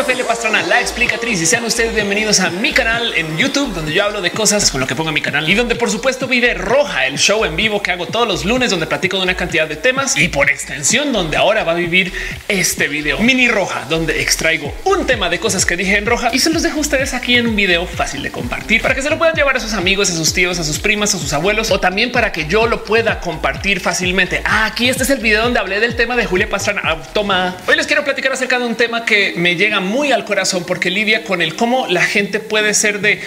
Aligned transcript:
Ophelia 0.00 0.26
Pastrana, 0.26 0.62
la 0.62 0.80
explicatriz, 0.80 1.42
y 1.42 1.46
sean 1.46 1.62
ustedes 1.64 1.94
bienvenidos 1.94 2.40
a 2.40 2.48
mi 2.48 2.72
canal 2.72 3.12
en 3.16 3.36
YouTube, 3.36 3.74
donde 3.74 3.92
yo 3.92 4.04
hablo 4.04 4.22
de 4.22 4.30
cosas 4.30 4.70
con 4.70 4.80
lo 4.80 4.86
que 4.86 4.94
pongo 4.94 5.10
en 5.10 5.14
mi 5.14 5.20
canal 5.20 5.46
y 5.46 5.54
donde 5.54 5.74
por 5.74 5.90
supuesto 5.90 6.26
vive 6.26 6.54
Roja, 6.54 7.06
el 7.06 7.18
show 7.18 7.44
en 7.44 7.54
vivo 7.54 7.82
que 7.82 7.90
hago 7.90 8.06
todos 8.06 8.26
los 8.26 8.46
lunes, 8.46 8.70
donde 8.70 8.86
platico 8.86 9.18
de 9.18 9.24
una 9.24 9.36
cantidad 9.36 9.68
de 9.68 9.76
temas 9.76 10.16
y 10.16 10.28
por 10.28 10.48
extensión, 10.48 11.12
donde 11.12 11.36
ahora 11.36 11.64
va 11.64 11.72
a 11.72 11.74
vivir 11.74 12.14
este 12.48 12.88
video 12.88 13.18
mini 13.18 13.48
Roja, 13.48 13.84
donde 13.90 14.22
extraigo 14.22 14.74
un 14.84 15.06
tema 15.06 15.28
de 15.28 15.38
cosas 15.38 15.66
que 15.66 15.76
dije 15.76 15.98
en 15.98 16.06
Roja 16.06 16.30
y 16.32 16.38
se 16.38 16.48
los 16.48 16.62
dejo 16.62 16.78
a 16.78 16.80
ustedes 16.80 17.12
aquí 17.12 17.36
en 17.36 17.46
un 17.46 17.54
video 17.54 17.84
fácil 17.84 18.22
de 18.22 18.30
compartir 18.30 18.80
para 18.80 18.94
que 18.94 19.02
se 19.02 19.10
lo 19.10 19.18
puedan 19.18 19.34
llevar 19.34 19.58
a 19.58 19.60
sus 19.60 19.74
amigos, 19.74 20.08
a 20.08 20.14
sus 20.14 20.32
tíos, 20.32 20.58
a 20.58 20.64
sus 20.64 20.78
primas, 20.78 21.14
a 21.14 21.18
sus 21.18 21.34
abuelos 21.34 21.70
o 21.70 21.78
también 21.78 22.10
para 22.10 22.32
que 22.32 22.46
yo 22.46 22.66
lo 22.66 22.84
pueda 22.84 23.20
compartir 23.20 23.80
fácilmente. 23.80 24.40
Ah, 24.46 24.64
aquí 24.64 24.88
este 24.88 25.02
es 25.02 25.10
el 25.10 25.18
video 25.18 25.42
donde 25.42 25.58
hablé 25.58 25.78
del 25.78 25.94
tema 25.94 26.16
de 26.16 26.24
Julia 26.24 26.48
Pastrana. 26.48 26.80
Ah, 26.84 26.96
toma. 27.12 27.54
Hoy 27.68 27.76
les 27.76 27.86
quiero 27.86 28.02
platicar 28.02 28.32
acerca 28.32 28.58
de 28.58 28.64
un 28.64 28.76
tema 28.76 29.04
que 29.04 29.34
me 29.36 29.56
llega 29.56 29.78
muy 29.90 30.12
al 30.12 30.24
corazón 30.24 30.64
porque 30.66 30.90
lidia 30.90 31.24
con 31.24 31.42
el 31.42 31.56
cómo 31.56 31.86
la 31.88 32.02
gente 32.02 32.40
puede 32.40 32.72
ser 32.72 33.00
de 33.00 33.20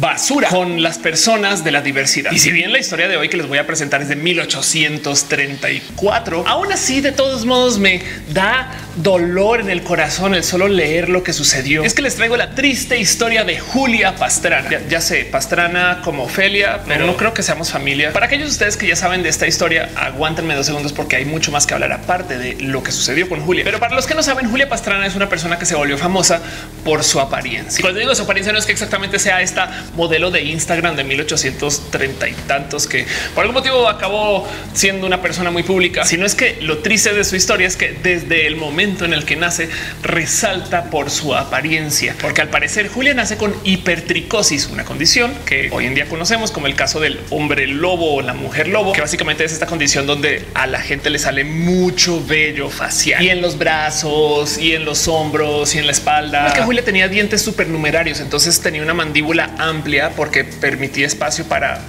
basura 0.00 0.48
con 0.48 0.82
las 0.82 0.98
personas 0.98 1.64
de 1.64 1.70
la 1.70 1.82
diversidad. 1.82 2.32
Y 2.32 2.38
si 2.38 2.50
bien 2.50 2.72
la 2.72 2.78
historia 2.78 3.08
de 3.08 3.16
hoy 3.16 3.28
que 3.28 3.36
les 3.36 3.46
voy 3.46 3.58
a 3.58 3.66
presentar 3.66 4.02
es 4.02 4.08
de 4.08 4.16
1834, 4.16 6.44
aún 6.46 6.72
así 6.72 7.00
de 7.00 7.12
todos 7.12 7.44
modos 7.44 7.78
me 7.78 8.02
da 8.32 8.70
dolor 8.96 9.60
en 9.60 9.70
el 9.70 9.82
corazón 9.82 10.34
el 10.34 10.44
solo 10.44 10.68
leer 10.68 11.08
lo 11.08 11.22
que 11.22 11.32
sucedió. 11.32 11.84
Es 11.84 11.94
que 11.94 12.02
les 12.02 12.16
traigo 12.16 12.36
la 12.36 12.54
triste 12.54 12.98
historia 12.98 13.44
de 13.44 13.58
Julia 13.58 14.16
Pastrana. 14.16 14.68
Ya, 14.88 15.00
sé, 15.00 15.24
Pastrana 15.24 16.00
como 16.02 16.24
Ofelia, 16.24 16.80
pero 16.86 17.06
no 17.06 17.16
creo 17.16 17.34
que 17.34 17.42
seamos 17.42 17.70
familia. 17.70 18.12
Para 18.12 18.26
aquellos 18.26 18.48
de 18.48 18.52
ustedes 18.52 18.76
que 18.76 18.86
ya 18.86 18.96
saben 18.96 19.22
de 19.22 19.28
esta 19.28 19.46
historia, 19.46 19.90
aguántenme 19.96 20.54
dos 20.54 20.66
segundos 20.66 20.92
porque 20.92 21.16
hay 21.16 21.24
mucho 21.24 21.52
más 21.52 21.66
que 21.66 21.74
hablar 21.74 21.92
aparte 21.92 22.38
de 22.38 22.56
lo 22.60 22.82
que 22.82 22.92
sucedió 22.92 23.28
con 23.28 23.40
Julia. 23.40 23.64
Pero 23.64 23.80
para 23.80 23.94
los 23.94 24.06
que 24.06 24.14
no 24.14 24.22
saben, 24.22 24.50
Julia 24.50 24.68
Pastrana 24.68 25.06
es 25.06 25.14
una 25.14 25.28
persona 25.28 25.58
que 25.58 25.66
se 25.66 25.74
volvió 25.74 25.98
famosa 25.98 26.40
por 26.84 27.04
su 27.04 27.20
apariencia. 27.20 27.80
Y 27.80 27.82
cuando 27.82 28.00
digo 28.00 28.14
su 28.14 28.22
apariencia 28.22 28.52
no 28.52 28.58
es 28.58 28.66
que 28.66 28.72
exactamente 28.72 29.18
sea 29.18 29.40
esta 29.40 29.81
modelo 29.96 30.30
de 30.30 30.42
Instagram 30.42 30.96
de 30.96 31.04
1830 31.04 32.28
y 32.28 32.32
tantos 32.46 32.86
que 32.86 33.06
por 33.34 33.42
algún 33.42 33.54
motivo 33.54 33.88
acabó 33.88 34.48
siendo 34.72 35.06
una 35.06 35.20
persona 35.20 35.50
muy 35.50 35.62
pública, 35.62 36.04
sino 36.04 36.26
es 36.26 36.34
que 36.34 36.58
lo 36.60 36.78
triste 36.78 37.12
de 37.12 37.24
su 37.24 37.36
historia 37.36 37.66
es 37.66 37.76
que 37.76 37.96
desde 38.02 38.46
el 38.46 38.56
momento 38.56 39.04
en 39.04 39.12
el 39.12 39.24
que 39.24 39.36
nace 39.36 39.68
resalta 40.02 40.84
por 40.84 41.10
su 41.10 41.34
apariencia, 41.34 42.14
porque 42.20 42.40
al 42.40 42.48
parecer 42.48 42.88
Julia 42.88 43.14
nace 43.14 43.36
con 43.36 43.54
hipertricosis, 43.64 44.66
una 44.66 44.84
condición 44.84 45.32
que 45.46 45.70
hoy 45.72 45.86
en 45.86 45.94
día 45.94 46.06
conocemos 46.06 46.50
como 46.50 46.66
el 46.66 46.74
caso 46.74 47.00
del 47.00 47.20
hombre 47.30 47.66
lobo 47.66 48.14
o 48.14 48.22
la 48.22 48.34
mujer 48.34 48.68
lobo, 48.68 48.92
que 48.92 49.00
básicamente 49.00 49.44
es 49.44 49.52
esta 49.52 49.66
condición 49.66 50.06
donde 50.06 50.44
a 50.54 50.66
la 50.66 50.80
gente 50.80 51.10
le 51.10 51.18
sale 51.18 51.44
mucho 51.44 52.24
vello 52.24 52.70
facial 52.70 53.22
y 53.22 53.30
en 53.30 53.40
los 53.40 53.58
brazos 53.58 54.58
y 54.58 54.74
en 54.74 54.84
los 54.84 55.08
hombros 55.08 55.74
y 55.74 55.78
en 55.78 55.86
la 55.86 55.92
espalda. 55.92 56.48
Es 56.48 56.54
que 56.54 56.62
Julia 56.62 56.84
tenía 56.84 57.08
dientes 57.08 57.42
supernumerarios, 57.42 58.20
entonces 58.20 58.60
tenía 58.60 58.82
una 58.82 58.94
mandíbula 58.94 59.50
amplia 59.58 59.71
porque 60.14 60.44
permitía 60.44 61.06
espacio 61.06 61.44
para 61.46 61.80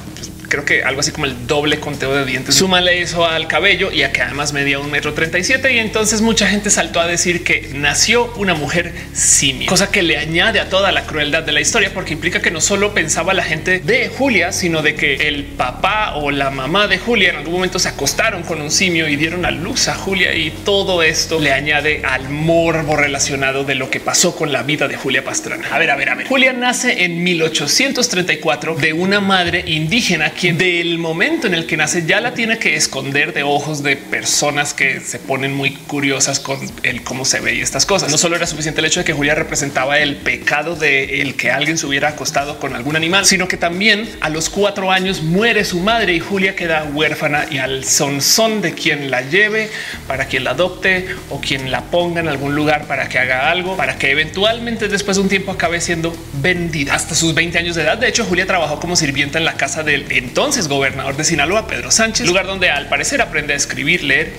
creo 0.53 0.65
que 0.65 0.83
algo 0.83 0.99
así 0.99 1.11
como 1.11 1.25
el 1.25 1.47
doble 1.47 1.79
conteo 1.79 2.13
de 2.13 2.25
dientes. 2.25 2.53
Súmale 2.53 3.01
eso 3.01 3.25
al 3.25 3.47
cabello 3.47 3.91
y 3.91 4.03
a 4.03 4.11
que 4.11 4.21
además 4.21 4.53
medía 4.53 4.77
un 4.77 4.91
metro 4.91 5.15
37 5.15 5.73
y 5.73 5.79
entonces 5.79 6.21
mucha 6.21 6.47
gente 6.47 6.69
saltó 6.69 6.99
a 6.99 7.07
decir 7.07 7.43
que 7.43 7.71
nació 7.73 8.31
una 8.35 8.53
mujer 8.53 8.93
simio, 9.13 9.67
cosa 9.67 9.89
que 9.89 10.03
le 10.03 10.15
añade 10.15 10.59
a 10.59 10.69
toda 10.69 10.91
la 10.91 11.07
crueldad 11.07 11.41
de 11.41 11.53
la 11.53 11.59
historia 11.59 11.89
porque 11.91 12.13
implica 12.13 12.39
que 12.39 12.51
no 12.51 12.61
solo 12.61 12.93
pensaba 12.93 13.33
la 13.33 13.43
gente 13.43 13.79
de 13.79 14.09
Julia, 14.09 14.51
sino 14.51 14.83
de 14.83 14.93
que 14.93 15.27
el 15.27 15.43
papá 15.43 16.17
o 16.17 16.29
la 16.29 16.51
mamá 16.51 16.85
de 16.87 16.99
Julia 16.99 17.31
en 17.31 17.37
algún 17.37 17.55
momento 17.55 17.79
se 17.79 17.89
acostaron 17.89 18.43
con 18.43 18.61
un 18.61 18.69
simio 18.69 19.09
y 19.09 19.15
dieron 19.15 19.45
a 19.45 19.49
luz 19.51 19.87
a 19.87 19.95
Julia 19.95 20.35
y 20.35 20.51
todo 20.51 21.01
esto 21.01 21.39
le 21.39 21.51
añade 21.51 22.03
al 22.05 22.29
morbo 22.29 22.95
relacionado 22.95 23.63
de 23.63 23.73
lo 23.73 23.89
que 23.89 23.99
pasó 23.99 24.35
con 24.35 24.53
la 24.53 24.61
vida 24.61 24.87
de 24.87 24.97
Julia 24.97 25.23
Pastrana. 25.23 25.67
A 25.71 25.79
ver, 25.79 25.89
a 25.89 25.95
ver, 25.95 26.09
a 26.09 26.13
ver. 26.13 26.27
Julia 26.27 26.53
nace 26.53 27.05
en 27.05 27.23
1834 27.23 28.75
de 28.75 28.93
una 28.93 29.19
madre 29.19 29.63
indígena 29.65 30.29
quien 30.43 30.57
del 30.57 30.97
momento 30.97 31.47
en 31.47 31.53
el 31.53 31.65
que 31.65 31.77
nace 31.77 32.05
ya 32.05 32.19
la 32.19 32.33
tiene 32.33 32.59
que 32.59 32.75
esconder 32.75 33.33
de 33.33 33.43
ojos 33.43 33.81
de 33.81 33.95
personas 33.95 34.73
que 34.73 34.99
se 34.99 35.17
ponen 35.17 35.53
muy 35.53 35.71
curiosas 35.71 36.41
con 36.41 36.59
el 36.83 37.01
cómo 37.01 37.23
se 37.23 37.39
ve 37.39 37.55
y 37.55 37.61
estas 37.61 37.85
cosas. 37.85 38.11
No 38.11 38.17
solo 38.17 38.35
era 38.35 38.45
suficiente 38.45 38.81
el 38.81 38.87
hecho 38.87 38.99
de 38.99 39.05
que 39.05 39.13
Julia 39.13 39.35
representaba 39.35 39.99
el 39.99 40.17
pecado 40.17 40.75
de 40.75 41.21
el 41.21 41.37
que 41.37 41.49
alguien 41.49 41.77
se 41.77 41.87
hubiera 41.87 42.09
acostado 42.09 42.59
con 42.59 42.75
algún 42.75 42.97
animal, 42.97 43.25
sino 43.25 43.47
que 43.47 43.55
también 43.55 44.09
a 44.19 44.27
los 44.27 44.49
cuatro 44.49 44.91
años 44.91 45.23
muere 45.23 45.63
su 45.63 45.79
madre 45.79 46.13
y 46.13 46.19
Julia 46.19 46.57
queda 46.57 46.83
huérfana 46.83 47.45
y 47.49 47.59
al 47.59 47.85
son 47.85 48.61
de 48.61 48.73
quien 48.73 49.11
la 49.11 49.21
lleve, 49.21 49.69
para 50.09 50.25
quien 50.25 50.43
la 50.43 50.51
adopte 50.51 51.07
o 51.29 51.39
quien 51.39 51.71
la 51.71 51.83
ponga 51.83 52.19
en 52.19 52.27
algún 52.27 52.53
lugar 52.53 52.85
para 52.85 53.07
que 53.07 53.17
haga 53.17 53.49
algo, 53.49 53.77
para 53.77 53.97
que 53.97 54.11
eventualmente 54.11 54.89
después 54.89 55.15
de 55.15 55.23
un 55.23 55.29
tiempo 55.29 55.53
acabe 55.53 55.79
siendo 55.79 56.13
vendida 56.41 56.95
hasta 56.95 57.15
sus 57.15 57.33
20 57.33 57.57
años 57.59 57.77
de 57.77 57.83
edad. 57.83 57.97
De 57.97 58.09
hecho, 58.09 58.25
Julia 58.25 58.45
trabajó 58.45 58.81
como 58.81 58.97
sirvienta 58.97 59.37
en 59.37 59.45
la 59.45 59.53
casa 59.53 59.83
del 59.83 60.03
entonces 60.33 60.67
gobernador 60.67 61.15
de 61.15 61.23
Sinaloa, 61.25 61.67
Pedro 61.67 61.91
Sánchez, 61.91 62.25
lugar 62.25 62.47
donde 62.47 62.71
al 62.71 62.89
parecer 62.89 63.21
aprende 63.21 63.53
a 63.53 63.55
escribir, 63.55 64.03
leer 64.03 64.33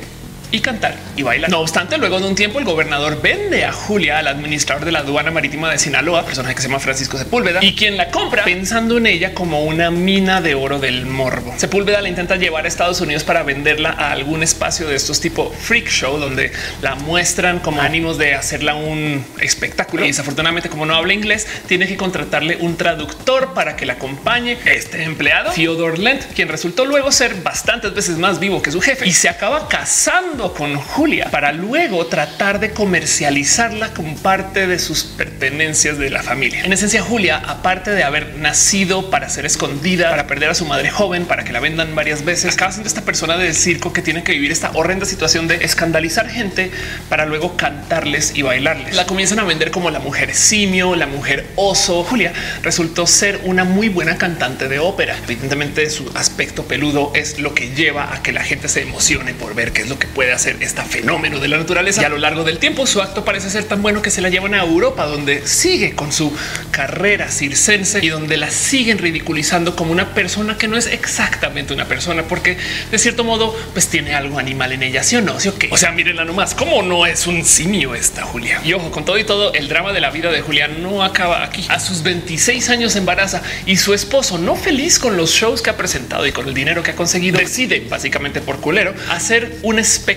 y 0.51 0.61
cantar 0.61 0.97
y 1.17 1.23
bailar. 1.23 1.51
No 1.51 1.61
obstante, 1.61 1.99
luego 1.99 2.21
de 2.21 2.27
un 2.27 2.35
tiempo, 2.35 2.59
el 2.59 2.65
gobernador 2.65 3.21
vende 3.21 3.65
a 3.65 3.73
Julia 3.73 4.19
al 4.19 4.29
administrador 4.29 4.85
de 4.85 4.93
la 4.93 5.01
aduana 5.01 5.31
marítima 5.31 5.71
de 5.71 5.79
Sinaloa, 5.79 6.25
personaje 6.25 6.55
que 6.55 6.63
se 6.63 6.69
llama 6.69 6.81
Francisco 6.81 7.19
Sepúlveda, 7.19 7.63
y 7.63 7.75
quien 7.75 7.97
la 7.97 8.11
compra 8.11 8.45
pensando 8.45 8.99
en 8.99 9.07
ella 9.07 9.35
como 9.35 9.63
una 9.65 9.91
mina 9.91 10.41
de 10.41 10.55
oro 10.55 10.79
del 10.79 11.07
morbo. 11.07 11.55
Sepúlveda 11.57 12.01
la 12.01 12.09
intenta 12.09 12.37
llevar 12.37 12.65
a 12.65 12.69
Estados 12.69 13.01
Unidos 13.01 13.25
para 13.25 13.43
venderla 13.43 13.91
a 13.91 14.13
algún 14.13 14.43
espacio 14.43 14.87
de 14.87 14.97
estos 14.97 15.21
tipo 15.21 15.51
freak 15.51 15.89
show, 15.89 16.19
donde 16.19 16.53
la 16.83 16.95
muestran 16.95 17.61
como 17.61 17.81
ánimos 17.81 18.19
de 18.19 18.35
hacerla 18.35 18.75
un 18.75 19.25
espectáculo. 19.41 20.05
Y 20.05 20.09
desafortunadamente, 20.09 20.69
como 20.69 20.87
no 20.87 20.95
habla 20.95 21.15
inglés, 21.15 21.47
tiene 21.67 21.87
que 21.87 21.97
contratarle 21.97 22.57
un 22.61 22.77
traductor 22.77 23.55
para 23.55 23.77
que 23.77 23.87
la 23.87 23.95
acompañe. 23.95 24.59
Este 24.65 25.03
empleado, 25.03 25.53
Theodore 25.53 25.99
Lent, 25.99 26.25
quien 26.35 26.49
resultó 26.49 26.85
luego 26.85 27.11
ser 27.13 27.35
bastantes 27.43 27.95
veces 27.95 28.19
más 28.19 28.39
vivo 28.39 28.63
que 28.63 28.71
su 28.71 28.81
jefe 28.81 29.07
y 29.07 29.13
se 29.13 29.29
acaba 29.29 29.69
casando 29.69 30.34
con 30.35 30.75
Julia 30.77 31.29
para 31.31 31.53
luego 31.53 32.07
tratar 32.07 32.59
de 32.59 32.73
comercializarla 32.73 33.95
como 33.95 34.17
parte 34.17 34.67
de 34.67 34.81
sus 34.81 35.05
pertenencias 35.05 35.97
de 35.97 36.11
la 36.11 36.25
familia. 36.25 36.65
En 36.65 36.73
esencia, 36.73 37.03
Julia, 37.03 37.37
aparte 37.37 37.93
de 37.93 38.03
haber 38.03 38.35
nacido 38.37 39.11
para 39.11 39.29
ser 39.29 39.47
escondida, 39.47 40.11
para 40.11 40.27
perder 40.27 40.51
a 40.51 40.55
su 40.55 40.67
madre 40.67 40.91
joven, 40.91 41.27
para 41.27 41.45
que 41.45 41.53
la 41.53 41.61
vendan 41.61 41.95
varias 41.95 42.25
veces, 42.25 42.55
acaba 42.55 42.73
siendo 42.73 42.89
esta 42.89 43.03
persona 43.03 43.37
del 43.37 43.55
circo 43.55 43.93
que 43.93 44.03
tiene 44.03 44.25
que 44.25 44.33
vivir 44.33 44.51
esta 44.51 44.73
horrenda 44.75 45.07
situación 45.07 45.47
de 45.47 45.65
escandalizar 45.65 46.29
gente 46.29 46.73
para 47.09 47.27
luego 47.27 47.57
cantarles 47.57 48.33
y 48.35 48.43
bailarles. 48.43 48.97
La 48.97 49.07
comienzan 49.07 49.39
a 49.39 49.45
vender 49.45 49.71
como 49.71 49.91
la 49.91 50.01
mujer 50.01 50.35
simio, 50.35 50.97
la 50.97 51.07
mujer 51.07 51.47
oso. 51.55 52.03
Julia 52.03 52.33
resultó 52.63 53.07
ser 53.07 53.41
una 53.45 53.63
muy 53.63 53.89
buena 53.89 54.19
cantante 54.19 54.69
de 54.69 54.81
ópera. 54.81 55.17
Evidentemente, 55.25 55.89
su 55.91 56.11
aspecto 56.15 56.65
peludo 56.65 57.13
es 57.15 57.39
lo 57.39 57.55
que 57.55 57.71
lleva 57.71 58.13
a 58.13 58.23
que 58.23 58.33
la 58.33 58.43
gente 58.43 58.69
se 58.69 58.83
emocione 58.83 59.33
por 59.33 59.55
ver 59.55 59.73
qué 59.73 59.83
es 59.83 59.89
lo 59.89 59.99
que 59.99 60.09
puede 60.09 60.24
hacer 60.33 60.57
este 60.61 60.83
fenómeno 60.83 61.39
de 61.39 61.49
la 61.49 61.59
naturaleza. 61.59 62.03
Y 62.03 62.05
a 62.05 62.09
lo 62.09 62.19
largo 62.19 62.45
del 62.45 62.59
tiempo, 62.59 62.87
su 62.87 63.01
acto 63.03 63.25
parece 63.25 63.51
ser 63.51 63.65
tan 63.65 63.83
bueno 63.83 64.03
que 64.03 64.11
se 64.11 64.21
la 64.21 64.29
llevan 64.29 64.55
a 64.55 64.63
Europa, 64.63 65.07
donde 65.07 65.47
sigue 65.47 65.95
con 65.95 66.13
su 66.13 66.33
carrera 66.71 67.31
circense 67.31 68.01
y 68.03 68.09
donde 68.09 68.37
la 68.37 68.51
siguen 68.51 68.99
ridiculizando 68.99 69.77
como 69.77 69.93
una 69.93 70.15
persona 70.15 70.57
que 70.57 70.69
no 70.69 70.77
es 70.77 70.87
exactamente 70.87 71.75
una 71.75 71.87
persona, 71.87 72.25
porque 72.25 72.57
de 72.91 72.99
cierto 72.99 73.25
modo, 73.25 73.57
pues 73.73 73.89
tiene 73.89 74.15
algo 74.15 74.39
animal 74.39 74.73
en 74.73 74.83
ella. 74.83 75.03
Sí 75.03 75.17
o 75.17 75.23
no? 75.23 75.39
Sí 75.41 75.49
o 75.49 75.59
qué? 75.59 75.69
O 75.71 75.77
sea, 75.77 75.93
mírenla 75.93 76.25
nomás. 76.25 76.55
¿Cómo 76.55 76.83
no 76.83 77.07
es 77.07 77.27
un 77.27 77.45
simio 77.45 77.95
esta 77.95 78.23
Julia? 78.23 78.61
Y 78.65 78.73
ojo, 78.73 78.91
con 78.91 79.05
todo 79.05 79.19
y 79.19 79.25
todo, 79.25 79.53
el 79.55 79.69
drama 79.69 79.93
de 79.93 80.01
la 80.01 80.11
vida 80.11 80.31
de 80.31 80.41
Julia 80.41 80.69
no 80.69 81.03
acaba 81.03 81.43
aquí. 81.43 81.65
A 81.69 81.79
sus 81.81 82.03
26 82.03 82.69
años 82.71 82.97
embaraza 82.97 83.43
y 83.67 83.77
su 83.77 83.95
esposo, 83.95 84.39
no 84.39 84.57
feliz 84.57 84.99
con 84.99 85.17
los 85.17 85.31
shows 85.31 85.63
que 85.63 85.71
ha 85.71 85.77
presentado 85.77 86.27
y 86.27 86.33
con 86.33 86.49
el 86.49 86.55
dinero 86.55 86.83
que 86.83 86.93
ha 86.93 86.97
conseguido, 86.97 87.39
decide 87.39 87.81
básicamente 87.89 88.41
por 88.41 88.61
culero 88.61 88.95
hacer 89.11 89.59
un 89.63 89.79
espectáculo 89.79 90.14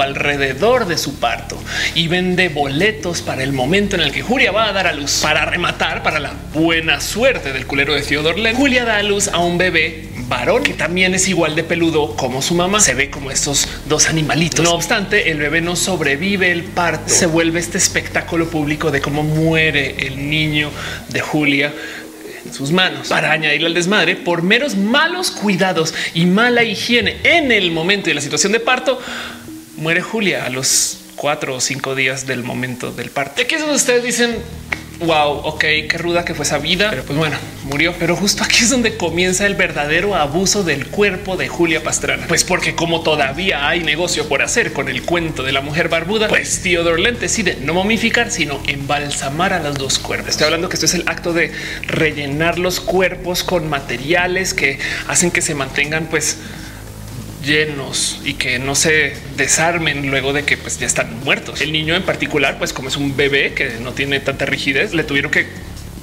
alrededor 0.00 0.86
de 0.86 0.98
su 0.98 1.20
parto 1.20 1.56
y 1.94 2.08
vende 2.08 2.48
boletos 2.48 3.22
para 3.22 3.44
el 3.44 3.52
momento 3.52 3.94
en 3.94 4.02
el 4.02 4.10
que 4.10 4.22
Julia 4.22 4.50
va 4.50 4.68
a 4.68 4.72
dar 4.72 4.88
a 4.88 4.92
luz. 4.92 5.20
Para 5.22 5.44
rematar, 5.44 6.02
para 6.02 6.18
la 6.18 6.32
buena 6.52 7.00
suerte 7.00 7.52
del 7.52 7.66
culero 7.66 7.94
de 7.94 8.02
Theodore 8.02 8.40
Len, 8.40 8.56
Julia 8.56 8.84
da 8.84 8.96
a 8.96 9.02
luz 9.04 9.28
a 9.28 9.38
un 9.38 9.56
bebé 9.56 10.08
varón 10.26 10.64
que 10.64 10.74
también 10.74 11.14
es 11.14 11.28
igual 11.28 11.54
de 11.54 11.62
peludo 11.62 12.16
como 12.16 12.42
su 12.42 12.54
mamá. 12.54 12.80
Se 12.80 12.94
ve 12.94 13.08
como 13.08 13.30
estos 13.30 13.68
dos 13.86 14.08
animalitos. 14.08 14.64
No 14.64 14.72
obstante, 14.72 15.30
el 15.30 15.38
bebé 15.38 15.60
no 15.60 15.76
sobrevive 15.76 16.50
el 16.50 16.64
parto. 16.64 17.08
Se 17.08 17.26
vuelve 17.26 17.60
este 17.60 17.78
espectáculo 17.78 18.50
público 18.50 18.90
de 18.90 19.00
cómo 19.00 19.22
muere 19.22 20.08
el 20.08 20.28
niño 20.28 20.70
de 21.08 21.20
Julia 21.20 21.72
sus 22.52 22.72
manos 22.72 23.08
para 23.08 23.32
añadirle 23.32 23.66
al 23.66 23.74
desmadre 23.74 24.16
por 24.16 24.42
meros 24.42 24.76
malos 24.76 25.30
cuidados 25.30 25.94
y 26.14 26.26
mala 26.26 26.64
higiene 26.64 27.16
en 27.24 27.52
el 27.52 27.70
momento 27.70 28.06
de 28.06 28.14
la 28.14 28.20
situación 28.20 28.52
de 28.52 28.60
parto. 28.60 29.00
Muere 29.76 30.00
Julia 30.00 30.44
a 30.44 30.50
los 30.50 30.98
cuatro 31.16 31.56
o 31.56 31.60
cinco 31.60 31.94
días 31.94 32.26
del 32.26 32.42
momento 32.42 32.92
del 32.92 33.10
parto. 33.10 33.42
Aquí 33.42 33.54
es 33.54 33.60
donde 33.60 33.76
ustedes 33.76 34.04
dicen 34.04 34.36
wow, 35.00 35.38
ok, 35.44 35.60
qué 35.60 35.98
ruda 35.98 36.24
que 36.24 36.34
fue 36.34 36.44
esa 36.44 36.58
vida, 36.58 36.90
pero 36.90 37.04
pues 37.04 37.18
bueno, 37.18 37.36
murió. 37.64 37.94
Pero 37.98 38.16
justo 38.16 38.42
aquí 38.44 38.64
es 38.64 38.70
donde 38.70 38.96
comienza 38.96 39.46
el 39.46 39.54
verdadero 39.54 40.14
abuso 40.14 40.64
del 40.64 40.86
cuerpo 40.86 41.36
de 41.36 41.48
Julia 41.48 41.82
Pastrana. 41.82 42.26
Pues 42.26 42.44
porque 42.44 42.74
como 42.74 43.02
todavía 43.02 43.68
hay 43.68 43.80
negocio 43.80 44.28
por 44.28 44.42
hacer 44.42 44.72
con 44.72 44.88
el 44.88 45.02
cuento 45.02 45.42
de 45.42 45.52
la 45.52 45.60
mujer 45.60 45.88
barbuda, 45.88 46.28
pues 46.28 46.62
Theodore 46.62 47.00
Lent 47.02 47.20
decide 47.20 47.58
no 47.62 47.74
momificar, 47.74 48.30
sino 48.30 48.60
embalsamar 48.66 49.52
a 49.52 49.58
las 49.58 49.76
dos 49.76 49.98
cuerpos. 49.98 50.30
Estoy 50.30 50.46
hablando 50.46 50.68
que 50.68 50.74
esto 50.74 50.86
es 50.86 50.94
el 50.94 51.04
acto 51.06 51.32
de 51.32 51.52
rellenar 51.86 52.58
los 52.58 52.80
cuerpos 52.80 53.44
con 53.44 53.68
materiales 53.68 54.54
que 54.54 54.78
hacen 55.06 55.30
que 55.30 55.42
se 55.42 55.54
mantengan 55.54 56.06
pues 56.06 56.38
llenos 57.44 58.20
y 58.24 58.34
que 58.34 58.58
no 58.58 58.74
se 58.74 59.14
desarmen 59.36 60.10
luego 60.10 60.32
de 60.32 60.44
que 60.44 60.56
pues 60.56 60.78
ya 60.78 60.86
están 60.86 61.20
muertos. 61.24 61.60
El 61.60 61.72
niño 61.72 61.94
en 61.94 62.02
particular, 62.02 62.58
pues 62.58 62.72
como 62.72 62.88
es 62.88 62.96
un 62.96 63.16
bebé 63.16 63.54
que 63.54 63.78
no 63.80 63.92
tiene 63.92 64.20
tanta 64.20 64.46
rigidez, 64.46 64.94
le 64.94 65.04
tuvieron 65.04 65.30
que 65.30 65.46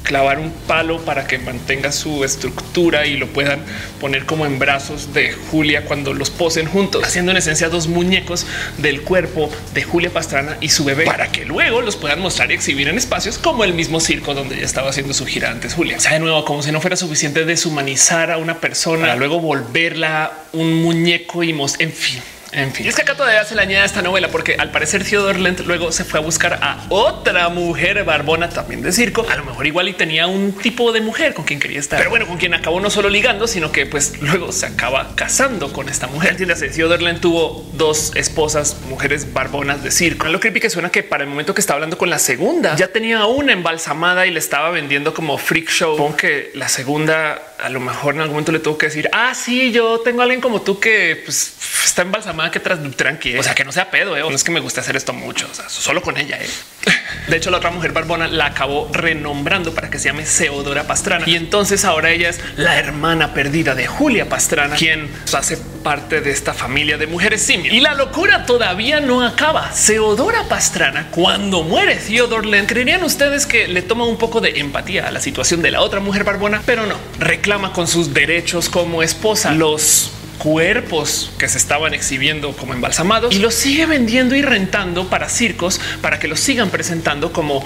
clavar 0.06 0.40
un 0.40 0.52
palo 0.52 1.04
para 1.04 1.28
que 1.28 1.38
mantenga 1.40 1.92
su 1.92 2.24
estructura 2.24 3.06
y 3.06 3.18
lo 3.18 3.28
puedan 3.28 3.60
poner 4.00 4.26
como 4.26 4.46
en 4.46 4.60
brazos 4.60 5.14
de 5.14 5.34
Julia 5.34 5.84
cuando 5.84 6.14
los 6.14 6.30
posen 6.30 6.68
juntos, 6.68 7.04
haciendo 7.04 7.32
en 7.32 7.38
esencia 7.38 7.68
dos 7.68 7.88
muñecos 7.88 8.46
del 8.78 9.02
cuerpo 9.02 9.50
de 9.74 9.84
Julia 9.84 10.12
Pastrana 10.12 10.58
y 10.62 10.70
su 10.70 10.86
bebé 10.86 11.06
para 11.06 11.32
que 11.32 11.44
luego 11.44 11.82
los 11.82 11.98
puedan 11.98 12.22
mostrar 12.22 12.52
y 12.52 12.54
exhibir 12.54 12.88
en 12.88 12.98
espacios 12.98 13.38
como 13.38 13.66
el 13.66 13.74
mismo 13.74 14.00
circo 14.00 14.34
donde 14.34 14.56
ya 14.58 14.66
estaba 14.66 14.92
haciendo 14.92 15.14
su 15.14 15.26
gira 15.26 15.52
antes 15.52 15.74
Julia. 15.74 15.98
O 15.98 16.00
sea, 16.00 16.14
de 16.14 16.20
nuevo, 16.20 16.46
como 16.46 16.62
si 16.62 16.72
no 16.72 16.80
fuera 16.80 16.96
suficiente 16.96 17.44
deshumanizar 17.44 18.32
a 18.32 18.38
una 18.38 18.60
persona, 18.62 19.16
luego 19.16 19.40
volverla 19.40 20.32
un 20.54 20.74
muñeco 20.84 21.44
y 21.44 21.50
en 21.80 21.92
fin 21.92 22.22
en 22.56 22.72
fin, 22.72 22.88
es 22.88 22.96
que 22.96 23.02
acá 23.02 23.16
todavía 23.16 23.44
se 23.44 23.54
le 23.54 23.62
añade 23.62 23.86
esta 23.86 24.02
novela 24.02 24.30
porque 24.30 24.56
al 24.58 24.72
parecer 24.72 25.04
Theodore 25.04 25.40
Lent 25.40 25.60
luego 25.62 25.92
se 25.92 26.06
fue 26.06 26.20
a 26.20 26.24
buscar 26.24 26.60
a 26.62 26.86
otra 26.90 27.50
mujer 27.50 28.04
barbona 28.06 28.50
también 28.50 28.82
de 28.82 28.94
circo. 28.94 29.26
A 29.30 29.36
lo 29.36 29.44
mejor 29.44 29.68
igual 29.68 29.90
y 29.90 29.94
tenía 29.94 30.28
un 30.28 30.54
tipo 30.54 30.92
de 30.94 31.02
mujer 31.02 31.34
con 31.34 31.44
quien 31.44 31.60
quería 31.60 31.80
estar, 31.80 32.00
pero 32.00 32.10
bueno, 32.10 32.26
con 32.28 32.38
quien 32.38 32.54
acabó 32.54 32.80
no 32.80 32.90
solo 32.90 33.10
ligando, 33.10 33.48
sino 33.48 33.72
que 33.72 33.86
pues 33.86 34.22
luego 34.22 34.54
se 34.54 34.68
acaba 34.68 35.16
casando 35.16 35.74
con 35.74 35.90
esta 35.90 36.08
mujer. 36.08 36.32
Entiéndase, 36.32 36.70
Theodore 36.70 37.04
Lent 37.04 37.20
tuvo 37.20 37.66
dos 37.74 38.14
esposas, 38.16 38.78
mujeres 38.90 39.34
barbonas 39.34 39.84
de 39.84 39.92
circo. 39.92 40.28
Lo 40.28 40.40
creepy 40.40 40.62
que 40.62 40.70
suena 40.70 40.90
que 40.90 41.04
para 41.04 41.24
el 41.24 41.30
momento 41.30 41.54
que 41.54 41.62
está 41.62 41.74
hablando 41.74 41.98
con 41.98 42.10
la 42.10 42.20
segunda 42.20 42.76
ya 42.78 42.88
tenía 42.88 43.26
una 43.26 43.52
embalsamada 43.52 44.28
y 44.28 44.32
le 44.32 44.40
estaba 44.40 44.70
vendiendo 44.70 45.14
como 45.14 45.38
freak 45.38 45.70
show. 45.70 45.98
Pon 45.98 46.16
que 46.16 46.52
la 46.54 46.70
segunda 46.70 47.42
a 47.62 47.70
lo 47.70 47.80
mejor 47.80 48.16
en 48.16 48.22
algún 48.22 48.36
momento 48.36 48.52
le 48.52 48.60
tuvo 48.60 48.78
que 48.78 48.88
decir, 48.88 49.10
ah, 49.12 49.34
sí, 49.34 49.72
yo 49.72 50.00
tengo 50.02 50.22
a 50.22 50.24
alguien 50.24 50.42
como 50.42 50.62
tú 50.62 50.80
que 50.80 51.22
pues, 51.24 51.56
está 51.84 52.02
embalsamada, 52.02 52.45
que 52.52 52.60
tras 52.60 52.80
tranqui, 52.96 53.38
o 53.38 53.44
sea, 53.44 53.56
que 53.56 53.66
no 53.66 53.72
sea 53.72 53.90
pedo, 53.90 54.16
¿eh? 54.18 54.22
no 54.22 54.30
es 54.30 54.44
que 54.44 54.52
me 54.52 54.60
guste 54.60 54.80
hacer 54.80 54.96
esto 54.96 55.14
mucho, 55.14 55.48
o 55.52 55.56
sea, 55.56 55.70
solo 55.70 56.02
con 56.02 56.18
ella. 56.18 56.38
¿eh? 56.40 56.50
De 57.28 57.38
hecho, 57.38 57.50
la 57.50 57.58
otra 57.58 57.72
mujer 57.72 57.92
barbona 57.92 58.28
la 58.28 58.48
acabó 58.48 58.90
renombrando 58.94 59.74
para 59.74 59.90
que 59.90 59.98
se 59.98 60.06
llame 60.06 60.26
Seodora 60.26 60.86
Pastrana. 60.86 61.28
Y 61.28 61.36
entonces 61.36 61.84
ahora 61.84 62.12
ella 62.12 62.30
es 62.30 62.40
la 62.56 62.78
hermana 62.78 63.34
perdida 63.34 63.74
de 63.74 63.88
Julia 63.88 64.30
Pastrana, 64.30 64.76
quien 64.76 65.10
hace 65.34 65.58
parte 65.58 66.22
de 66.22 66.32
esta 66.32 66.54
familia 66.54 66.98
de 66.98 67.08
mujeres 67.08 67.42
simios. 67.42 67.74
Y 67.74 67.80
la 67.80 67.96
locura 67.96 68.46
todavía 68.46 69.00
no 69.00 69.26
acaba. 69.26 69.72
Seodora 69.72 70.44
Pastrana, 70.48 71.08
cuando 71.12 71.64
muere 71.64 71.96
Theodore 71.96 72.48
Len, 72.48 72.66
creerían 72.66 73.04
ustedes 73.04 73.46
que 73.46 73.68
le 73.68 73.82
toma 73.82 74.06
un 74.06 74.18
poco 74.18 74.42
de 74.42 74.60
empatía 74.60 75.08
a 75.08 75.12
la 75.12 75.20
situación 75.20 75.62
de 75.62 75.72
la 75.72 75.82
otra 75.82 76.00
mujer 76.00 76.24
barbona, 76.24 76.62
pero 76.66 76.86
no 76.86 76.96
reclama 77.20 77.74
con 77.74 77.88
sus 77.88 78.14
derechos 78.14 78.70
como 78.70 79.02
esposa 79.02 79.52
los 79.52 80.12
cuerpos 80.38 81.32
que 81.38 81.48
se 81.48 81.58
estaban 81.58 81.94
exhibiendo 81.94 82.52
como 82.54 82.74
embalsamados 82.74 83.34
y 83.34 83.40
los 83.40 83.54
sigue 83.54 83.86
vendiendo 83.86 84.36
y 84.36 84.42
rentando 84.42 85.10
para 85.10 85.30
circos 85.30 85.80
para 86.02 86.20
que 86.20 86.28
los 86.28 86.40
sigan 86.40 86.70
presentando 86.70 87.32
como 87.32 87.64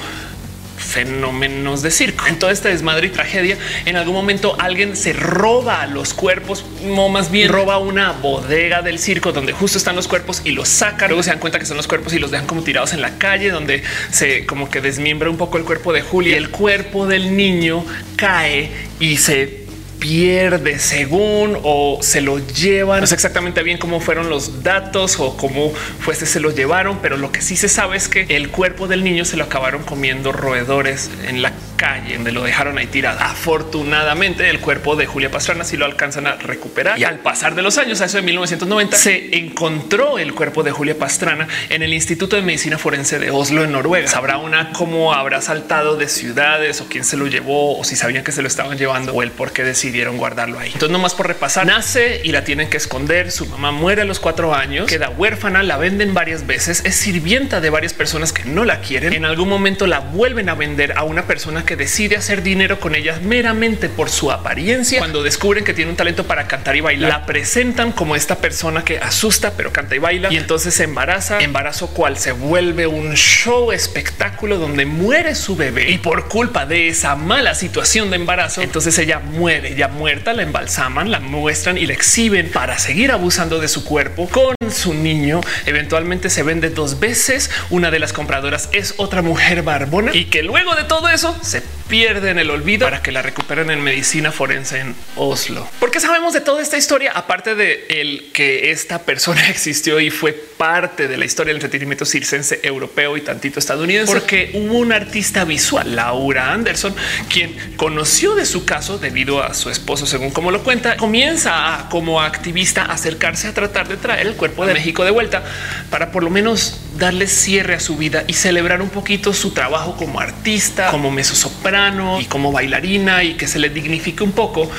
fenómenos 0.79 1.81
de 1.81 1.91
circo. 1.91 2.25
En 2.25 2.39
toda 2.39 2.51
esta 2.51 2.69
desmadre 2.69 3.07
y 3.07 3.09
tragedia, 3.11 3.57
en 3.85 3.95
algún 3.95 4.15
momento 4.15 4.55
alguien 4.59 4.95
se 4.95 5.13
roba 5.13 5.85
los 5.85 6.13
cuerpos, 6.13 6.65
o 6.87 7.09
más 7.09 7.29
bien 7.31 7.51
roba 7.51 7.77
una 7.77 8.11
bodega 8.13 8.81
del 8.81 8.97
circo 8.97 9.31
donde 9.31 9.53
justo 9.53 9.77
están 9.77 9.95
los 9.95 10.07
cuerpos 10.07 10.41
y 10.43 10.51
los 10.51 10.67
sacan. 10.67 11.09
Luego 11.09 11.23
se 11.23 11.29
dan 11.29 11.39
cuenta 11.39 11.59
que 11.59 11.65
son 11.65 11.77
los 11.77 11.87
cuerpos 11.87 12.13
y 12.13 12.19
los 12.19 12.31
dejan 12.31 12.47
como 12.47 12.63
tirados 12.63 12.93
en 12.93 13.01
la 13.01 13.17
calle, 13.17 13.51
donde 13.51 13.83
se 14.11 14.45
como 14.45 14.69
que 14.69 14.81
desmiembra 14.81 15.29
un 15.29 15.37
poco 15.37 15.57
el 15.57 15.63
cuerpo 15.63 15.93
de 15.93 16.01
Julia. 16.01 16.37
El 16.37 16.49
cuerpo 16.49 17.05
del 17.05 17.35
niño 17.35 17.85
cae 18.15 18.71
y 18.99 19.17
se 19.17 19.58
pierde 19.99 20.79
según 20.79 21.57
o 21.63 21.99
se 22.01 22.21
lo 22.21 22.39
llevan. 22.39 23.01
No 23.01 23.07
sé 23.07 23.15
exactamente 23.15 23.63
bien 23.63 23.77
cómo 23.77 23.99
fueron 23.99 24.29
los 24.29 24.63
datos 24.63 25.19
o 25.19 25.37
cómo 25.37 25.71
fuese 25.99 26.25
se 26.25 26.39
lo 26.39 26.51
llevaron, 26.51 26.99
pero 27.01 27.17
lo 27.17 27.31
que 27.31 27.41
sí 27.41 27.55
se 27.55 27.69
sabe 27.69 27.97
es 27.97 28.07
que 28.07 28.25
el 28.29 28.49
cuerpo 28.49 28.87
del 28.87 29.03
niño 29.03 29.25
se 29.25 29.37
lo 29.37 29.43
acabaron 29.43 29.83
comiendo 29.83 30.31
roedores 30.31 31.09
en 31.27 31.41
la 31.41 31.53
calle 31.79 32.15
donde 32.15 32.31
lo 32.31 32.43
dejaron 32.43 32.77
ahí 32.77 32.87
tirado. 32.87 33.19
Afortunadamente, 33.21 34.49
el 34.49 34.59
cuerpo 34.59 34.95
de 34.95 35.05
Julia 35.05 35.31
Pastrana 35.31 35.63
sí 35.63 35.77
lo 35.77 35.85
alcanzan 35.85 36.27
a 36.27 36.35
recuperar. 36.35 36.99
Y 36.99 37.05
al 37.05 37.19
pasar 37.19 37.55
de 37.55 37.61
los 37.61 37.77
años, 37.77 38.01
a 38.01 38.05
eso 38.05 38.17
de 38.17 38.23
1990, 38.23 38.97
se 38.97 39.37
encontró 39.37 40.19
el 40.19 40.33
cuerpo 40.33 40.63
de 40.63 40.71
Julia 40.71 40.97
Pastrana 40.97 41.47
en 41.69 41.81
el 41.81 41.93
Instituto 41.93 42.35
de 42.35 42.41
Medicina 42.41 42.77
Forense 42.77 43.17
de 43.17 43.31
Oslo, 43.31 43.63
en 43.63 43.71
Noruega. 43.71 44.07
Sabrá 44.09 44.37
una 44.37 44.71
cómo 44.73 45.13
habrá 45.13 45.41
saltado 45.41 45.95
de 45.95 46.09
ciudades 46.09 46.81
o 46.81 46.87
quién 46.87 47.05
se 47.05 47.15
lo 47.15 47.27
llevó 47.27 47.79
o 47.79 47.83
si 47.85 47.95
sabían 47.95 48.23
que 48.23 48.33
se 48.33 48.41
lo 48.41 48.47
estaban 48.47 48.77
llevando 48.77 49.13
o 49.13 49.23
el 49.23 49.31
por 49.31 49.53
qué 49.53 49.63
decidieron 49.89 50.17
guardarlo 50.17 50.59
ahí. 50.59 50.67
Entonces, 50.67 50.91
nomás 50.91 51.15
por 51.15 51.27
repasar, 51.27 51.65
nace 51.65 52.21
y 52.23 52.31
la 52.31 52.43
tienen 52.43 52.69
que 52.69 52.77
esconder. 52.77 53.31
Su 53.31 53.47
mamá 53.47 53.71
muere 53.71 54.03
a 54.03 54.05
los 54.05 54.19
cuatro 54.19 54.53
años, 54.53 54.87
queda 54.87 55.09
huérfana, 55.09 55.63
la 55.63 55.77
venden 55.77 56.13
varias 56.13 56.45
veces, 56.45 56.83
es 56.85 56.95
sirvienta 56.95 57.59
de 57.59 57.71
varias 57.71 57.93
personas 57.93 58.31
que 58.31 58.45
no 58.45 58.65
la 58.65 58.81
quieren. 58.81 59.13
En 59.13 59.25
algún 59.25 59.49
momento 59.49 59.87
la 59.87 59.99
vuelven 59.99 60.47
a 60.47 60.53
vender 60.53 60.93
a 60.95 61.03
una 61.03 61.23
persona 61.25 61.65
que 61.65 61.75
decide 61.75 62.17
hacer 62.17 62.43
dinero 62.43 62.79
con 62.79 62.93
ellas 62.93 63.21
meramente 63.21 63.89
por 63.89 64.09
su 64.09 64.31
apariencia. 64.31 64.99
Cuando 64.99 65.23
descubren 65.23 65.63
que 65.63 65.73
tiene 65.73 65.89
un 65.89 65.97
talento 65.97 66.27
para 66.27 66.47
cantar 66.47 66.75
y 66.75 66.81
bailar, 66.81 67.09
la 67.09 67.25
presentan 67.25 67.91
como 67.91 68.15
esta 68.15 68.35
persona 68.35 68.83
que 68.83 68.99
asusta, 68.99 69.53
pero 69.57 69.73
canta 69.73 69.95
y 69.95 69.99
baila 69.99 70.31
y 70.31 70.37
entonces 70.37 70.75
se 70.75 70.83
embaraza, 70.83 71.39
embarazo 71.39 71.87
cual 71.87 72.17
se 72.17 72.31
vuelve 72.31 72.85
un 72.85 73.15
show 73.15 73.71
espectáculo 73.71 74.59
donde 74.59 74.85
muere 74.85 75.33
su 75.33 75.55
bebé 75.55 75.89
y 75.89 75.97
por 75.97 76.27
culpa 76.27 76.67
de 76.67 76.89
esa 76.89 77.15
mala 77.15 77.55
situación 77.55 78.11
de 78.11 78.17
embarazo, 78.17 78.61
entonces 78.61 78.97
ella 78.99 79.19
muere, 79.19 79.75
muerta, 79.87 80.33
la 80.33 80.43
embalsaman, 80.43 81.11
la 81.11 81.19
muestran 81.19 81.77
y 81.77 81.85
la 81.85 81.93
exhiben 81.93 82.51
para 82.51 82.77
seguir 82.77 83.11
abusando 83.11 83.59
de 83.59 83.67
su 83.67 83.83
cuerpo 83.83 84.27
con 84.27 84.58
su 84.71 84.93
niño. 84.93 85.41
Eventualmente 85.65 86.29
se 86.29 86.43
vende 86.43 86.69
dos 86.69 86.99
veces. 86.99 87.49
Una 87.69 87.91
de 87.91 87.99
las 87.99 88.13
compradoras 88.13 88.69
es 88.71 88.95
otra 88.97 89.21
mujer 89.21 89.63
barbona 89.63 90.15
y 90.15 90.25
que 90.25 90.43
luego 90.43 90.75
de 90.75 90.83
todo 90.83 91.09
eso 91.09 91.35
se 91.41 91.61
pierde 91.89 92.29
en 92.29 92.39
el 92.39 92.51
olvido 92.51 92.85
para 92.85 93.01
que 93.01 93.11
la 93.11 93.21
recuperen 93.21 93.71
en 93.71 93.81
medicina 93.81 94.31
forense 94.31 94.79
en 94.79 94.95
Oslo. 95.15 95.67
Porque 95.79 95.99
sabemos 95.99 96.33
de 96.33 96.41
toda 96.41 96.61
esta 96.61 96.77
historia, 96.77 97.11
aparte 97.13 97.55
de 97.55 97.87
el 97.89 98.31
que 98.31 98.71
esta 98.71 98.99
persona 99.03 99.47
existió 99.49 99.99
y 99.99 100.11
fue 100.11 100.33
parte 100.33 101.07
de 101.07 101.17
la 101.17 101.25
historia 101.25 101.49
del 101.49 101.57
entretenimiento 101.57 102.05
circense 102.05 102.59
europeo 102.63 103.17
y 103.17 103.21
tantito 103.21 103.59
estadounidense, 103.59 104.13
porque 104.13 104.51
hubo 104.53 104.77
un 104.77 104.91
artista 104.91 105.43
visual, 105.45 105.95
Laura 105.95 106.53
Anderson, 106.53 106.95
quien 107.27 107.75
conoció 107.75 108.35
de 108.35 108.45
su 108.45 108.65
caso 108.65 108.99
debido 108.99 109.43
a 109.43 109.53
su 109.53 109.69
esposo, 109.69 110.05
según 110.05 110.29
como 110.29 110.51
lo 110.51 110.63
cuenta, 110.63 110.95
comienza 110.97 111.73
a, 111.73 111.89
como 111.89 112.21
activista 112.21 112.83
a 112.83 112.93
acercarse 112.93 113.47
a 113.47 113.53
tratar 113.53 113.87
de 113.87 113.97
traer 113.97 114.27
el 114.27 114.35
cuerpo 114.35 114.58
de 114.65 114.73
México 114.73 115.03
de 115.03 115.11
vuelta 115.11 115.43
para 115.89 116.11
por 116.11 116.23
lo 116.23 116.29
menos 116.29 116.79
darle 116.97 117.27
cierre 117.27 117.75
a 117.75 117.79
su 117.79 117.97
vida 117.97 118.23
y 118.27 118.33
celebrar 118.33 118.81
un 118.81 118.89
poquito 118.89 119.33
su 119.33 119.51
trabajo 119.51 119.95
como 119.95 120.19
artista, 120.19 120.91
como 120.91 121.11
soprano 121.35 122.19
y 122.21 122.25
como 122.25 122.51
bailarina 122.51 123.23
y 123.23 123.35
que 123.35 123.47
se 123.47 123.59
le 123.59 123.69
dignifique 123.69 124.23
un 124.23 124.31
poco 124.31 124.69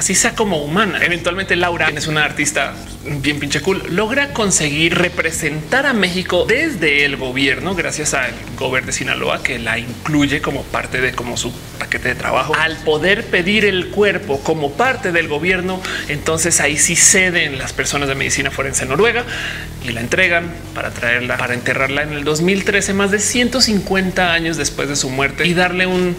así 0.00 0.14
sea 0.14 0.34
como 0.34 0.56
humana. 0.62 0.98
Eventualmente 1.04 1.56
Laura, 1.56 1.90
es 1.90 2.06
una 2.06 2.24
artista 2.24 2.72
bien 3.04 3.38
pinche 3.38 3.60
cool, 3.60 3.82
logra 3.90 4.32
conseguir 4.32 4.94
representar 4.94 5.84
a 5.84 5.92
México 5.92 6.46
desde 6.48 7.04
el 7.04 7.18
gobierno, 7.18 7.74
gracias 7.74 8.14
al 8.14 8.32
gobierno 8.56 8.86
de 8.86 8.92
Sinaloa, 8.94 9.42
que 9.42 9.58
la 9.58 9.78
incluye 9.78 10.40
como 10.40 10.62
parte 10.62 11.02
de 11.02 11.12
como 11.12 11.36
su 11.36 11.52
paquete 11.78 12.08
de 12.08 12.14
trabajo. 12.14 12.54
Al 12.54 12.78
poder 12.78 13.26
pedir 13.26 13.66
el 13.66 13.88
cuerpo 13.88 14.40
como 14.40 14.72
parte 14.72 15.12
del 15.12 15.28
gobierno, 15.28 15.82
entonces 16.08 16.62
ahí 16.62 16.78
sí 16.78 16.96
ceden 16.96 17.58
las 17.58 17.74
personas 17.74 18.08
de 18.08 18.14
medicina 18.14 18.50
forense 18.50 18.84
en 18.84 18.88
Noruega 18.88 19.24
y 19.84 19.90
la 19.90 20.00
entregan 20.00 20.50
para 20.74 20.92
traerla, 20.92 21.36
para 21.36 21.52
enterrarla 21.52 22.04
en 22.04 22.14
el 22.14 22.24
2013, 22.24 22.94
más 22.94 23.10
de 23.10 23.18
150 23.18 24.32
años 24.32 24.56
después 24.56 24.88
de 24.88 24.96
su 24.96 25.10
muerte 25.10 25.46
y 25.46 25.52
darle 25.52 25.86
un 25.86 26.16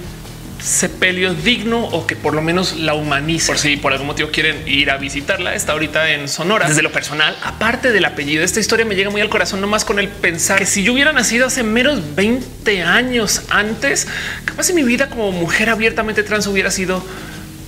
sepelio 0.61 1.33
digno 1.33 1.83
o 1.83 2.05
que 2.05 2.15
por 2.15 2.33
lo 2.33 2.41
menos 2.41 2.77
la 2.77 2.93
humanice. 2.93 3.47
Por 3.47 3.57
si 3.57 3.77
por 3.77 3.91
algún 3.91 4.07
motivo 4.07 4.29
quieren 4.31 4.67
ir 4.67 4.91
a 4.91 4.97
visitarla, 4.97 5.55
está 5.55 5.73
ahorita 5.73 6.11
en 6.11 6.27
Sonora. 6.27 6.67
Desde 6.67 6.81
lo 6.81 6.91
personal, 6.91 7.35
aparte 7.43 7.91
del 7.91 8.05
apellido, 8.05 8.43
esta 8.43 8.59
historia 8.59 8.85
me 8.85 8.95
llega 8.95 9.09
muy 9.09 9.21
al 9.21 9.29
corazón, 9.29 9.61
nomás 9.61 9.85
con 9.85 9.99
el 9.99 10.07
pensar 10.07 10.59
que 10.59 10.65
si 10.65 10.83
yo 10.83 10.93
hubiera 10.93 11.13
nacido 11.13 11.47
hace 11.47 11.63
menos 11.63 12.15
20 12.15 12.83
años 12.83 13.43
antes, 13.49 14.07
capaz 14.45 14.63
si 14.63 14.73
mi 14.73 14.83
vida 14.83 15.09
como 15.09 15.31
mujer 15.31 15.69
abiertamente 15.69 16.23
trans 16.23 16.47
hubiera 16.47 16.71
sido 16.71 17.03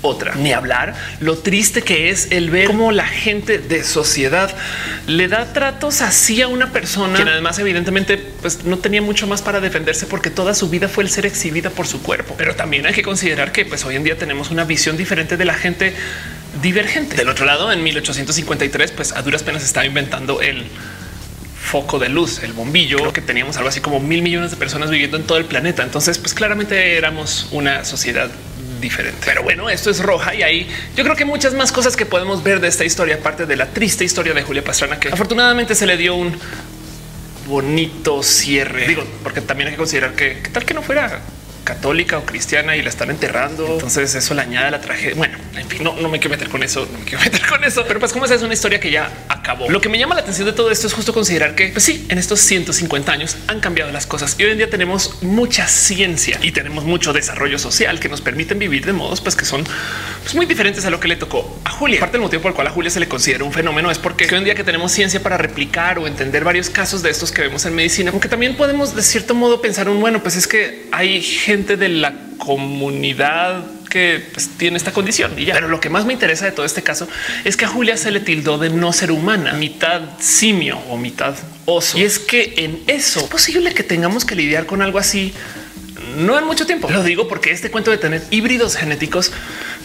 otra. 0.04 0.36
Ni 0.36 0.54
hablar 0.54 0.94
lo 1.20 1.38
triste 1.40 1.82
que 1.82 2.10
es 2.10 2.28
el 2.32 2.52
ver 2.52 2.68
cómo 2.68 2.92
la 2.92 3.08
gente 3.08 3.58
de 3.58 3.84
sociedad 3.84 4.56
le 5.08 5.28
da 5.28 5.52
tratos 5.52 6.02
así 6.02 6.42
a 6.42 6.48
una 6.48 6.72
persona 6.72 7.24
que 7.24 7.30
además 7.30 7.58
evidentemente 7.58 8.18
pues 8.18 8.64
no 8.66 8.78
tenía 8.78 9.02
mucho 9.02 9.26
más 9.26 9.42
para 9.42 9.60
defenderse 9.60 10.06
porque 10.06 10.30
toda 10.30 10.54
su 10.54 10.70
vida 10.70 10.88
fue 10.88 11.04
el 11.04 11.10
ser 11.10 11.26
exhibida 11.26 11.72
por 11.72 11.88
su 11.88 12.04
cuerpo. 12.04 12.36
Pero 12.38 12.56
también 12.56 12.86
hay 12.86 12.94
que 12.94 13.04
considerar 13.04 13.52
que 13.52 13.66
pues 13.66 13.84
hoy 13.86 13.96
en 13.96 14.04
día 14.04 14.18
tenemos 14.18 14.52
una 14.52 14.66
visión 14.66 14.98
diferente 14.98 15.38
de 15.38 15.46
la 15.46 15.56
gente 15.56 15.94
divergente. 16.62 17.16
Del 17.16 17.30
otro 17.30 17.46
lado, 17.46 17.72
en 17.72 17.82
1853, 17.84 18.92
pues 18.92 19.14
a 19.14 19.22
duras 19.22 19.44
penas 19.44 19.64
estaba 19.64 19.86
inventando 19.86 20.42
el 20.42 20.66
foco 21.64 21.98
de 21.98 22.10
luz, 22.10 22.44
el 22.44 22.54
bombillo, 22.54 22.98
Creo 22.98 23.14
que 23.14 23.22
teníamos 23.22 23.58
algo 23.58 23.70
así 23.70 23.80
como 23.80 24.00
mil 24.00 24.22
millones 24.22 24.52
de 24.52 24.58
personas 24.58 24.90
viviendo 24.90 25.18
en 25.18 25.24
todo 25.24 25.38
el 25.38 25.46
planeta. 25.46 25.82
Entonces, 25.82 26.18
pues 26.18 26.34
claramente 26.34 26.98
éramos 26.98 27.48
una 27.52 27.86
sociedad 27.86 28.30
diferente. 28.84 29.20
Pero 29.26 29.42
bueno, 29.42 29.70
esto 29.70 29.90
es 29.90 30.00
roja 30.00 30.36
y 30.36 30.44
ahí 30.44 30.70
yo 30.96 31.04
creo 31.04 31.16
que 31.16 31.26
muchas 31.26 31.54
más 31.54 31.72
cosas 31.72 31.96
que 31.96 32.06
podemos 32.06 32.44
ver 32.44 32.60
de 32.60 32.68
esta 32.68 32.86
historia, 32.86 33.16
aparte 33.16 33.46
de 33.46 33.56
la 33.56 33.68
triste 33.68 34.04
historia 34.04 34.34
de 34.34 34.44
Julia 34.44 34.64
Pastrana, 34.64 35.00
que 35.00 35.10
afortunadamente 35.10 35.74
se 35.74 35.88
le 35.88 35.98
dio 35.98 36.16
un 36.16 36.38
bonito 37.48 38.22
cierre. 38.22 38.88
Digo, 38.88 39.04
porque 39.24 39.42
también 39.42 39.68
hay 39.68 39.74
que 39.74 39.78
considerar 39.78 40.14
que 40.14 40.36
tal 40.52 40.66
que 40.66 40.74
no 40.74 40.82
fuera 40.84 41.22
católica 41.64 42.18
o 42.18 42.26
cristiana 42.26 42.76
y 42.76 42.82
la 42.82 42.90
están 42.90 43.10
enterrando. 43.10 43.66
Entonces 43.66 44.14
eso 44.16 44.34
le 44.34 44.42
añade 44.42 44.68
a 44.68 44.72
la 44.72 44.82
tragedia. 44.82 45.16
Bueno, 45.16 45.38
en 45.56 45.68
fin, 45.68 45.84
no, 45.84 45.96
no 45.96 46.10
me 46.10 46.20
quiero 46.20 46.32
meter 46.32 46.50
con 46.50 46.62
eso, 46.64 46.88
no 46.92 47.00
me 47.00 47.06
quiero 47.06 47.20
meter 47.24 47.46
con 47.48 47.64
eso, 47.64 47.84
pero 47.88 48.00
pues 48.00 48.12
como 48.12 48.26
esa 48.26 48.36
es 48.36 48.42
una 48.42 48.54
historia 48.54 48.80
que 48.80 48.92
ya 48.92 49.10
acabó. 49.44 49.70
Lo 49.70 49.82
que 49.82 49.90
me 49.90 50.00
llama 50.00 50.16
la 50.16 50.22
atención 50.22 50.48
de 50.48 50.54
todo 50.54 50.72
esto 50.72 50.88
es 50.88 50.94
justo 50.94 51.14
considerar 51.14 51.54
que, 51.54 51.68
pues 51.68 51.84
sí, 51.84 52.06
en 52.08 52.18
estos 52.18 52.40
150 52.40 53.12
años 53.12 53.36
han 53.48 53.60
cambiado 53.60 53.92
las 53.92 54.08
cosas 54.08 54.36
y 54.40 54.44
hoy 54.46 54.52
en 54.52 54.58
día 54.58 54.70
tenemos 54.70 55.22
mucha 55.22 55.68
ciencia 55.68 56.40
y 56.42 56.52
tenemos 56.54 56.86
mucho 56.86 57.12
desarrollo 57.12 57.60
social 57.60 58.00
que 58.00 58.08
nos 58.08 58.22
permiten 58.22 58.58
vivir 58.58 58.86
de 58.86 58.94
modos 58.94 59.20
pues 59.20 59.36
que 59.36 59.44
son 59.44 59.66
pues, 60.22 60.34
muy 60.34 60.46
diferentes 60.46 60.86
a 60.86 60.90
lo 60.90 61.00
que 61.02 61.10
le 61.10 61.18
tocó 61.18 61.60
a 61.66 61.72
Julia. 61.72 62.00
Parte 62.00 62.14
del 62.14 62.22
motivo 62.22 62.42
por 62.42 62.52
el 62.52 62.56
cual 62.56 62.68
a 62.68 62.72
Julia 62.72 62.90
se 62.90 63.02
le 63.02 63.10
considera 63.10 63.44
un 63.44 63.52
fenómeno 63.52 63.92
es 63.92 63.98
porque 63.98 64.26
hoy 64.32 64.38
en 64.38 64.46
día 64.46 64.56
que 64.56 64.64
tenemos 64.64 64.94
ciencia 64.94 65.22
para 65.22 65.38
replicar 65.38 66.00
o 66.00 66.08
entender 66.08 66.46
varios 66.46 66.70
casos 66.70 67.04
de 67.04 67.10
estos 67.10 67.34
que 67.34 67.42
vemos 67.42 67.66
en 67.66 67.76
medicina, 67.76 68.12
aunque 68.12 68.30
también 68.30 68.56
podemos 68.56 68.96
de 68.96 69.04
cierto 69.04 69.36
modo 69.36 69.62
pensar 69.62 69.90
un 69.90 70.00
bueno, 70.00 70.24
pues 70.24 70.38
es 70.38 70.48
que 70.48 70.88
hay 70.94 71.22
gente 71.22 71.76
de 71.76 71.90
la 71.90 72.14
comunidad 72.38 73.66
que 73.94 74.26
pues, 74.34 74.50
tiene 74.58 74.76
esta 74.76 74.92
condición. 74.92 75.34
Y 75.38 75.46
ya. 75.46 75.54
Pero 75.54 75.68
lo 75.68 75.80
que 75.80 75.92
más 75.92 76.04
me 76.06 76.14
interesa 76.14 76.46
de 76.46 76.52
todo 76.52 76.66
este 76.66 76.82
caso 76.82 77.08
es 77.46 77.56
que 77.56 77.66
a 77.66 77.68
Julia 77.68 77.96
se 77.96 78.10
le 78.10 78.20
tildó 78.20 78.58
de 78.58 78.72
no 78.72 78.92
ser 78.92 79.12
humana, 79.12 79.54
mitad 79.54 80.02
simio 80.20 80.80
o 80.90 80.98
mitad 80.98 81.36
oso. 81.66 82.00
Y 82.00 82.04
es 82.04 82.18
que 82.18 82.56
en 82.58 82.82
eso 82.88 83.20
es 83.20 83.28
posible 83.28 83.72
que 83.76 83.84
tengamos 83.84 84.26
que 84.26 84.36
lidiar 84.36 84.66
con 84.66 84.82
algo 84.82 84.98
así 84.98 85.32
no 86.18 86.38
en 86.38 86.46
mucho 86.46 86.66
tiempo. 86.66 86.90
Lo 86.90 87.04
digo 87.04 87.28
porque 87.28 87.52
este 87.52 87.70
cuento 87.70 87.92
de 87.92 87.98
tener 87.98 88.24
híbridos 88.32 88.76
genéticos, 88.76 89.32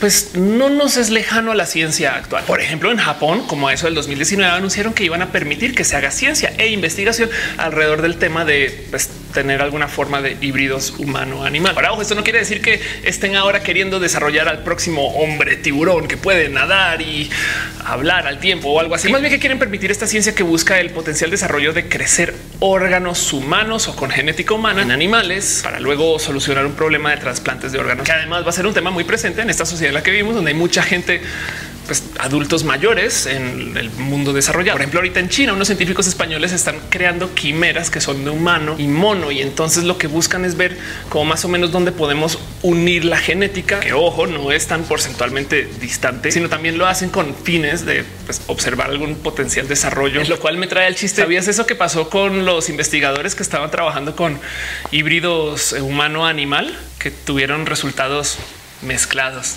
pues 0.01 0.35
no 0.35 0.71
nos 0.71 0.97
es 0.97 1.11
lejano 1.11 1.53
a 1.53 1.55
la 1.55 1.67
ciencia 1.67 2.15
actual. 2.17 2.45
Por 2.45 2.61
ejemplo, 2.61 2.91
en 2.91 2.99
Japón, 2.99 3.47
como 3.47 3.69
a 3.69 3.75
eso 3.75 3.87
del 3.87 3.95
2019, 3.95 4.51
anunciaron 4.51 4.95
que 4.95 5.05
iban 5.05 5.23
a 5.23 5.33
permitir 5.33 5.75
que 5.75 5.85
se 5.85 5.97
haga 5.97 6.11
ciencia 6.11 6.53
e 6.59 6.69
investigación 6.69 7.31
alrededor 7.57 8.03
del 8.03 8.17
tema 8.17 8.45
de 8.45 8.87
pues, 8.91 9.11
tener 9.33 9.63
alguna 9.63 9.89
forma 9.89 10.21
de 10.23 10.37
híbridos 10.41 10.95
humano 10.99 11.45
animal. 11.45 11.73
Ahora, 11.75 11.93
ojo, 11.93 12.03
esto 12.03 12.15
no 12.15 12.25
quiere 12.25 12.41
decir 12.41 12.61
que 12.61 12.81
estén 13.03 13.37
ahora 13.37 13.63
queriendo 13.63 14.01
desarrollar 14.01 14.49
al 14.49 14.63
próximo 14.63 15.09
hombre 15.15 15.57
tiburón 15.57 16.09
que 16.09 16.17
puede 16.17 16.49
nadar 16.49 17.03
y 17.03 17.31
hablar 17.85 18.27
al 18.27 18.41
tiempo 18.41 18.69
o 18.69 18.81
algo 18.81 18.95
así. 18.95 19.09
Más 19.11 19.21
bien 19.21 19.33
que 19.33 19.39
quieren 19.39 19.59
permitir 19.59 19.91
esta 19.91 20.07
ciencia 20.07 20.35
que 20.35 20.43
busca 20.43 20.81
el 20.81 20.91
potencial 20.91 21.31
desarrollo 21.31 21.73
de 21.73 21.89
crecer 21.89 22.35
órganos 22.61 23.33
humanos 23.33 23.89
o 23.89 23.97
con 23.97 24.11
genética 24.11 24.55
humana 24.55 24.83
en 24.83 24.91
animales 24.91 25.61
para 25.63 25.81
luego 25.81 26.19
solucionar 26.19 26.67
un 26.67 26.73
problema 26.73 27.11
de 27.11 27.19
trasplantes 27.19 27.73
de 27.73 27.79
órganos, 27.79 28.05
que 28.05 28.13
además 28.13 28.45
va 28.45 28.51
a 28.51 28.53
ser 28.53 28.67
un 28.67 28.75
tema 28.75 28.91
muy 28.91 29.05
presente 29.05 29.43
en 29.43 29.51
esta 29.51 29.67
sociedad 29.67 29.91
en 29.91 29.95
la 29.95 30.03
que 30.03 30.11
vivimos, 30.11 30.35
donde 30.35 30.51
hay 30.51 30.57
mucha 30.57 30.83
gente 30.83 31.21
pues, 31.89 32.05
adultos 32.19 32.65
mayores 32.65 33.27
en 33.27 33.77
el 33.77 33.91
mundo 33.91 34.33
desarrollado. 34.33 34.75
Por 34.75 34.83
ejemplo, 34.83 35.01
ahorita 35.01 35.21
en 35.21 35.31
China, 35.31 35.55
unos 35.55 35.69
científicos 35.69 36.07
españoles 36.07 36.53
están 36.53 36.77
creando 36.91 37.35
quimeras 37.35 37.91
que 37.91 38.01
son 38.01 38.25
de 38.25 38.31
humano 38.31 38.77
y 38.79 38.87
mono. 38.87 39.33
Y 39.33 39.41
entonces 39.41 39.85
lo 39.85 39.99
que 39.99 40.07
buscan 40.07 40.45
es 40.45 40.57
ver 40.57 40.77
cómo 41.09 41.25
más 41.25 41.45
o 41.47 41.49
menos 41.49 41.73
dónde 41.73 41.91
podemos 41.91 42.39
unir 42.63 43.07
la 43.07 43.17
genética, 43.17 43.81
que 43.81 43.95
ojo, 43.95 44.27
no 44.27 44.53
es 44.53 44.67
tan 44.67 44.85
porcentualmente 44.85 45.69
distante, 45.81 46.31
sino 46.31 46.49
también 46.49 46.77
lo 46.77 46.87
hacen 46.87 47.09
con 47.09 47.35
fines 47.35 47.87
de 47.87 48.05
pues, 48.27 48.43
observar 48.47 48.91
algún 48.91 49.17
potencial 49.17 49.67
desarrollo, 49.67 50.23
lo 50.25 50.39
cual 50.39 50.59
me 50.59 50.67
trae 50.67 50.89
el 50.89 50.95
chiste. 50.95 51.23
¿Sabías 51.23 51.49
eso 51.49 51.67
que 51.67 51.75
pasó 51.75 52.11
con 52.11 52.45
los 52.45 52.69
investigadores 52.69 53.35
que 53.35 53.43
estaban 53.43 53.71
trabajando 53.71 54.15
con 54.15 54.39
híbridos 54.91 55.73
humano 55.73 56.27
animal 56.27 56.79
que 56.99 57.11
tuvieron 57.11 57.65
resultados 57.65 58.39
mezclados. 58.83 59.55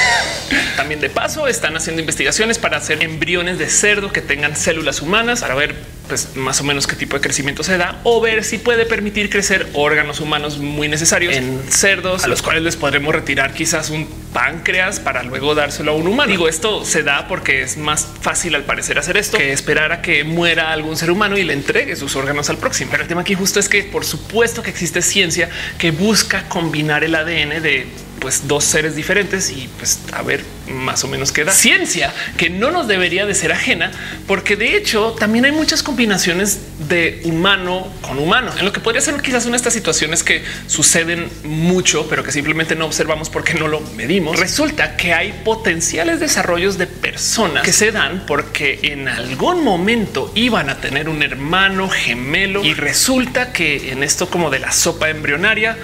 También 0.76 1.00
de 1.00 1.10
paso 1.10 1.46
están 1.46 1.76
haciendo 1.76 2.00
investigaciones 2.00 2.58
para 2.58 2.78
hacer 2.78 3.02
embriones 3.02 3.58
de 3.58 3.68
cerdo 3.68 4.12
que 4.12 4.20
tengan 4.20 4.56
células 4.56 5.02
humanas 5.02 5.40
para 5.40 5.54
ver 5.54 5.74
pues, 6.08 6.36
más 6.36 6.60
o 6.60 6.64
menos 6.64 6.86
qué 6.86 6.96
tipo 6.96 7.16
de 7.16 7.22
crecimiento 7.22 7.62
se 7.62 7.76
da 7.78 8.00
o 8.02 8.20
ver 8.20 8.44
si 8.44 8.58
puede 8.58 8.86
permitir 8.86 9.30
crecer 9.30 9.68
órganos 9.74 10.20
humanos 10.20 10.58
muy 10.58 10.88
necesarios 10.88 11.36
en 11.36 11.60
cerdos 11.68 12.24
a 12.24 12.28
los 12.28 12.42
cuales 12.42 12.62
les 12.62 12.76
podremos 12.76 13.14
retirar 13.14 13.52
quizás 13.52 13.90
un 13.90 14.08
páncreas 14.32 15.00
para 15.00 15.22
luego 15.22 15.54
dárselo 15.54 15.92
a 15.92 15.94
un 15.94 16.06
humano. 16.06 16.30
Digo, 16.30 16.48
esto 16.48 16.84
se 16.84 17.02
da 17.02 17.28
porque 17.28 17.62
es 17.62 17.76
más 17.76 18.06
fácil 18.20 18.54
al 18.54 18.64
parecer 18.64 18.98
hacer 18.98 19.16
esto 19.16 19.38
que 19.38 19.52
esperar 19.52 19.92
a 19.92 20.02
que 20.02 20.24
muera 20.24 20.72
algún 20.72 20.96
ser 20.96 21.10
humano 21.10 21.36
y 21.36 21.44
le 21.44 21.52
entregue 21.52 21.96
sus 21.96 22.16
órganos 22.16 22.50
al 22.50 22.58
próximo. 22.58 22.90
Pero 22.90 23.02
el 23.02 23.08
tema 23.08 23.22
aquí 23.22 23.34
justo 23.34 23.60
es 23.60 23.68
que 23.68 23.82
por 23.84 24.04
supuesto 24.04 24.62
que 24.62 24.70
existe 24.70 25.02
ciencia 25.02 25.48
que 25.78 25.90
busca 25.90 26.48
combinar 26.48 27.04
el 27.04 27.14
ADN 27.14 27.62
de 27.62 27.86
pues 28.20 28.46
dos 28.46 28.64
seres 28.64 28.94
diferentes 28.94 29.50
y 29.50 29.68
pues 29.78 30.00
a 30.12 30.22
ver 30.22 30.44
más 30.68 31.02
o 31.04 31.08
menos 31.08 31.32
qué 31.32 31.44
da. 31.44 31.52
Ciencia 31.52 32.12
que 32.36 32.50
no 32.50 32.70
nos 32.70 32.86
debería 32.86 33.26
de 33.26 33.34
ser 33.34 33.52
ajena, 33.52 33.90
porque 34.26 34.56
de 34.56 34.76
hecho 34.76 35.16
también 35.18 35.44
hay 35.44 35.52
muchas 35.52 35.82
combinaciones 35.82 36.60
de 36.88 37.22
humano 37.24 37.88
con 38.02 38.18
humano, 38.18 38.52
en 38.58 38.64
lo 38.64 38.72
que 38.72 38.80
podría 38.80 39.00
ser 39.00 39.20
quizás 39.20 39.44
una 39.44 39.52
de 39.52 39.56
estas 39.56 39.74
situaciones 39.74 40.22
que 40.22 40.44
suceden 40.66 41.28
mucho, 41.44 42.06
pero 42.08 42.22
que 42.22 42.32
simplemente 42.32 42.76
no 42.76 42.86
observamos 42.86 43.30
porque 43.30 43.54
no 43.54 43.68
lo 43.68 43.80
medimos. 43.96 44.38
Resulta 44.38 44.96
que 44.96 45.12
hay 45.12 45.40
potenciales 45.44 46.20
desarrollos 46.20 46.78
de 46.78 46.86
personas 46.86 47.64
que 47.64 47.72
se 47.72 47.90
dan 47.90 48.24
porque 48.26 48.78
en 48.82 49.08
algún 49.08 49.64
momento 49.64 50.30
iban 50.34 50.68
a 50.68 50.80
tener 50.80 51.08
un 51.08 51.22
hermano 51.22 51.88
gemelo 51.88 52.64
y 52.64 52.74
resulta 52.74 53.52
que 53.52 53.92
en 53.92 54.02
esto 54.02 54.28
como 54.28 54.50
de 54.50 54.58
la 54.58 54.72
sopa 54.72 55.10
embrionaria 55.10 55.76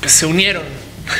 pues 0.00 0.12
se 0.12 0.26
unieron 0.26 0.62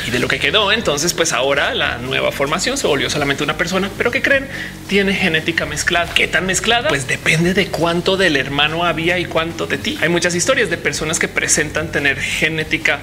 y 0.07 0.11
de 0.11 0.19
lo 0.19 0.29
que 0.29 0.39
quedó. 0.39 0.73
Entonces, 0.73 1.15
pues 1.15 1.33
ahora 1.33 1.75
la 1.75 1.99
nueva 1.99 2.33
formación 2.33 2.79
se 2.79 2.87
volvió 2.87 3.11
solamente 3.11 3.45
una 3.45 3.57
persona, 3.57 3.91
pero 3.97 4.11
que 4.11 4.23
creen 4.23 4.49
tiene 4.89 5.15
genética 5.15 5.67
mezclada. 5.67 6.13
¿Qué 6.15 6.29
tan 6.29 6.47
mezclada? 6.47 6.89
Pues 6.89 7.07
depende 7.07 7.55
de 7.55 7.69
cuánto 7.69 8.17
del 8.17 8.37
hermano 8.37 8.85
había 8.85 9.19
y 9.19 9.25
cuánto 9.25 9.67
de 9.67 9.79
ti. 9.79 9.99
Hay 10.01 10.09
muchas 10.09 10.35
historias 10.35 10.71
de 10.71 10.77
personas 10.77 11.19
que 11.19 11.29
presentan 11.29 11.91
tener 11.93 12.21
genética 12.21 13.01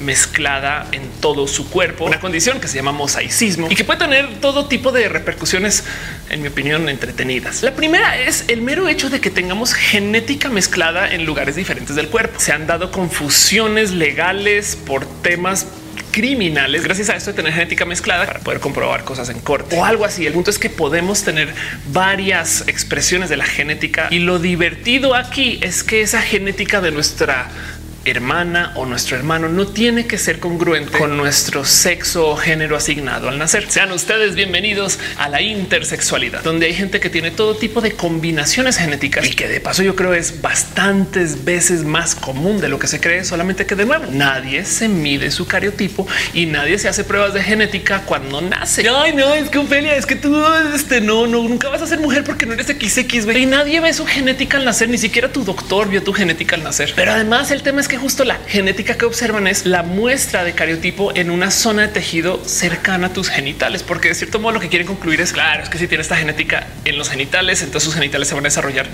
mezclada 0.00 0.86
en 0.92 1.08
todo 1.20 1.46
su 1.46 1.70
cuerpo, 1.70 2.04
una 2.04 2.18
condición 2.18 2.60
que 2.60 2.66
se 2.66 2.76
llama 2.76 2.92
mosaicismo 2.92 3.68
y 3.70 3.76
que 3.76 3.84
puede 3.84 4.00
tener 4.00 4.40
todo 4.40 4.66
tipo 4.66 4.90
de 4.90 5.08
repercusiones, 5.08 5.84
en 6.28 6.42
mi 6.42 6.48
opinión, 6.48 6.88
entretenidas. 6.88 7.62
La 7.62 7.74
primera 7.74 8.18
es 8.18 8.44
el 8.48 8.62
mero 8.62 8.88
hecho 8.88 9.10
de 9.10 9.20
que 9.20 9.30
tengamos 9.30 9.74
genética 9.74 10.48
mezclada 10.48 11.12
en 11.12 11.24
lugares 11.24 11.54
diferentes 11.56 11.94
del 11.94 12.08
cuerpo. 12.08 12.40
Se 12.40 12.52
han 12.52 12.66
dado 12.66 12.90
confusiones 12.90 13.92
legales 13.92 14.76
por 14.76 15.06
temas 15.22 15.66
criminales 16.12 16.84
gracias 16.84 17.08
a 17.08 17.16
esto 17.16 17.30
de 17.30 17.36
tener 17.36 17.52
genética 17.52 17.84
mezclada 17.84 18.26
para 18.26 18.40
poder 18.40 18.60
comprobar 18.60 19.02
cosas 19.02 19.28
en 19.30 19.40
corte 19.40 19.76
o 19.76 19.84
algo 19.84 20.04
así. 20.04 20.26
El 20.26 20.34
punto 20.34 20.50
es 20.50 20.58
que 20.58 20.70
podemos 20.70 21.24
tener 21.24 21.52
varias 21.88 22.64
expresiones 22.68 23.28
de 23.28 23.36
la 23.36 23.44
genética 23.44 24.06
y 24.10 24.20
lo 24.20 24.38
divertido 24.38 25.14
aquí 25.16 25.58
es 25.62 25.82
que 25.82 26.02
esa 26.02 26.22
genética 26.22 26.80
de 26.80 26.92
nuestra 26.92 27.48
hermana 28.04 28.72
o 28.74 28.86
nuestro 28.86 29.16
hermano 29.16 29.48
no 29.48 29.66
tiene 29.66 30.06
que 30.06 30.18
ser 30.18 30.40
congruente 30.40 30.98
con 30.98 31.16
nuestro 31.16 31.64
sexo 31.64 32.28
o 32.28 32.36
género 32.36 32.76
asignado 32.76 33.28
al 33.28 33.38
nacer. 33.38 33.70
Sean 33.70 33.92
ustedes 33.92 34.34
bienvenidos 34.34 34.98
a 35.18 35.28
la 35.28 35.40
intersexualidad, 35.40 36.42
donde 36.42 36.66
hay 36.66 36.74
gente 36.74 37.00
que 37.00 37.10
tiene 37.10 37.30
todo 37.30 37.56
tipo 37.56 37.80
de 37.80 37.92
combinaciones 37.92 38.76
genéticas 38.76 39.26
y 39.26 39.34
que 39.34 39.48
de 39.48 39.60
paso 39.60 39.82
yo 39.82 39.94
creo 39.94 40.14
es 40.14 40.40
bastantes 40.40 41.44
veces 41.44 41.84
más 41.84 42.14
común 42.14 42.60
de 42.60 42.68
lo 42.68 42.78
que 42.78 42.88
se 42.88 43.00
cree, 43.00 43.24
solamente 43.24 43.66
que 43.66 43.76
de 43.76 43.84
nuevo 43.84 44.06
nadie 44.10 44.64
se 44.64 44.88
mide 44.88 45.30
su 45.30 45.46
cariotipo 45.46 46.06
y 46.34 46.46
nadie 46.46 46.78
se 46.78 46.88
hace 46.88 47.04
pruebas 47.04 47.34
de 47.34 47.42
genética 47.42 48.02
cuando 48.04 48.40
nace. 48.40 48.88
Ay, 48.88 49.14
no, 49.14 49.34
es 49.34 49.48
que 49.48 49.58
Ophelia, 49.58 49.96
es 49.96 50.06
que 50.06 50.16
tú 50.16 50.44
este, 50.74 51.00
no, 51.00 51.26
no, 51.26 51.42
nunca 51.42 51.68
vas 51.68 51.82
a 51.82 51.86
ser 51.86 52.00
mujer 52.00 52.24
porque 52.24 52.46
no 52.46 52.54
eres 52.54 52.66
XX 52.66 53.02
y 53.36 53.46
nadie 53.46 53.80
ve 53.80 53.92
su 53.92 54.06
genética 54.06 54.56
al 54.56 54.64
nacer, 54.64 54.88
ni 54.88 54.98
siquiera 54.98 55.32
tu 55.32 55.44
doctor 55.44 55.88
vio 55.88 56.02
tu 56.02 56.12
genética 56.12 56.56
al 56.56 56.64
nacer. 56.64 56.92
Pero 56.96 57.12
además 57.12 57.50
el 57.50 57.62
tema 57.62 57.80
es 57.80 57.88
que 57.88 57.91
justo 57.96 58.24
la 58.24 58.38
genética 58.46 58.96
que 58.96 59.04
observan 59.04 59.46
es 59.46 59.66
la 59.66 59.82
muestra 59.82 60.44
de 60.44 60.52
cariotipo 60.52 61.12
en 61.14 61.30
una 61.30 61.50
zona 61.50 61.82
de 61.82 61.88
tejido 61.88 62.42
cercana 62.44 63.08
a 63.08 63.12
tus 63.12 63.28
genitales, 63.28 63.82
porque 63.82 64.08
de 64.08 64.14
cierto 64.14 64.38
modo 64.38 64.54
lo 64.54 64.60
que 64.60 64.68
quieren 64.68 64.86
concluir 64.86 65.20
es 65.20 65.32
claro, 65.32 65.62
es 65.62 65.68
que 65.68 65.78
si 65.78 65.88
tiene 65.88 66.02
esta 66.02 66.16
genética 66.16 66.66
en 66.84 66.98
los 66.98 67.08
genitales, 67.08 67.62
entonces 67.62 67.84
sus 67.84 67.94
genitales 67.94 68.28
se 68.28 68.34
van 68.34 68.44
a 68.44 68.48
desarrollar 68.48 68.86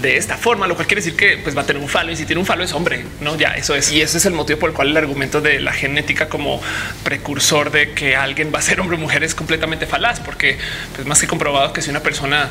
de 0.00 0.16
esta 0.16 0.36
forma, 0.36 0.66
lo 0.66 0.74
cual 0.74 0.86
quiere 0.86 1.02
decir 1.02 1.16
que 1.16 1.38
pues 1.38 1.56
va 1.56 1.62
a 1.62 1.66
tener 1.66 1.82
un 1.82 1.88
falo 1.88 2.12
y 2.12 2.16
si 2.16 2.24
tiene 2.24 2.40
un 2.40 2.46
falo 2.46 2.64
es 2.64 2.72
hombre, 2.72 3.04
no 3.20 3.36
ya 3.36 3.50
eso 3.54 3.74
es. 3.74 3.92
Y 3.92 4.00
ese 4.00 4.18
es 4.18 4.26
el 4.26 4.32
motivo 4.32 4.58
por 4.58 4.70
el 4.70 4.76
cual 4.76 4.88
el 4.88 4.96
argumento 4.96 5.40
de 5.40 5.60
la 5.60 5.72
genética 5.72 6.28
como 6.28 6.60
precursor 7.04 7.70
de 7.70 7.92
que 7.92 8.16
alguien 8.16 8.52
va 8.54 8.58
a 8.58 8.62
ser 8.62 8.80
hombre 8.80 8.96
o 8.96 9.00
mujer 9.00 9.24
es 9.24 9.34
completamente 9.34 9.86
falaz, 9.86 10.20
porque 10.20 10.58
pues 10.94 11.06
más 11.06 11.20
que 11.20 11.26
comprobado 11.26 11.72
que 11.72 11.82
si 11.82 11.90
una 11.90 12.00
persona 12.00 12.50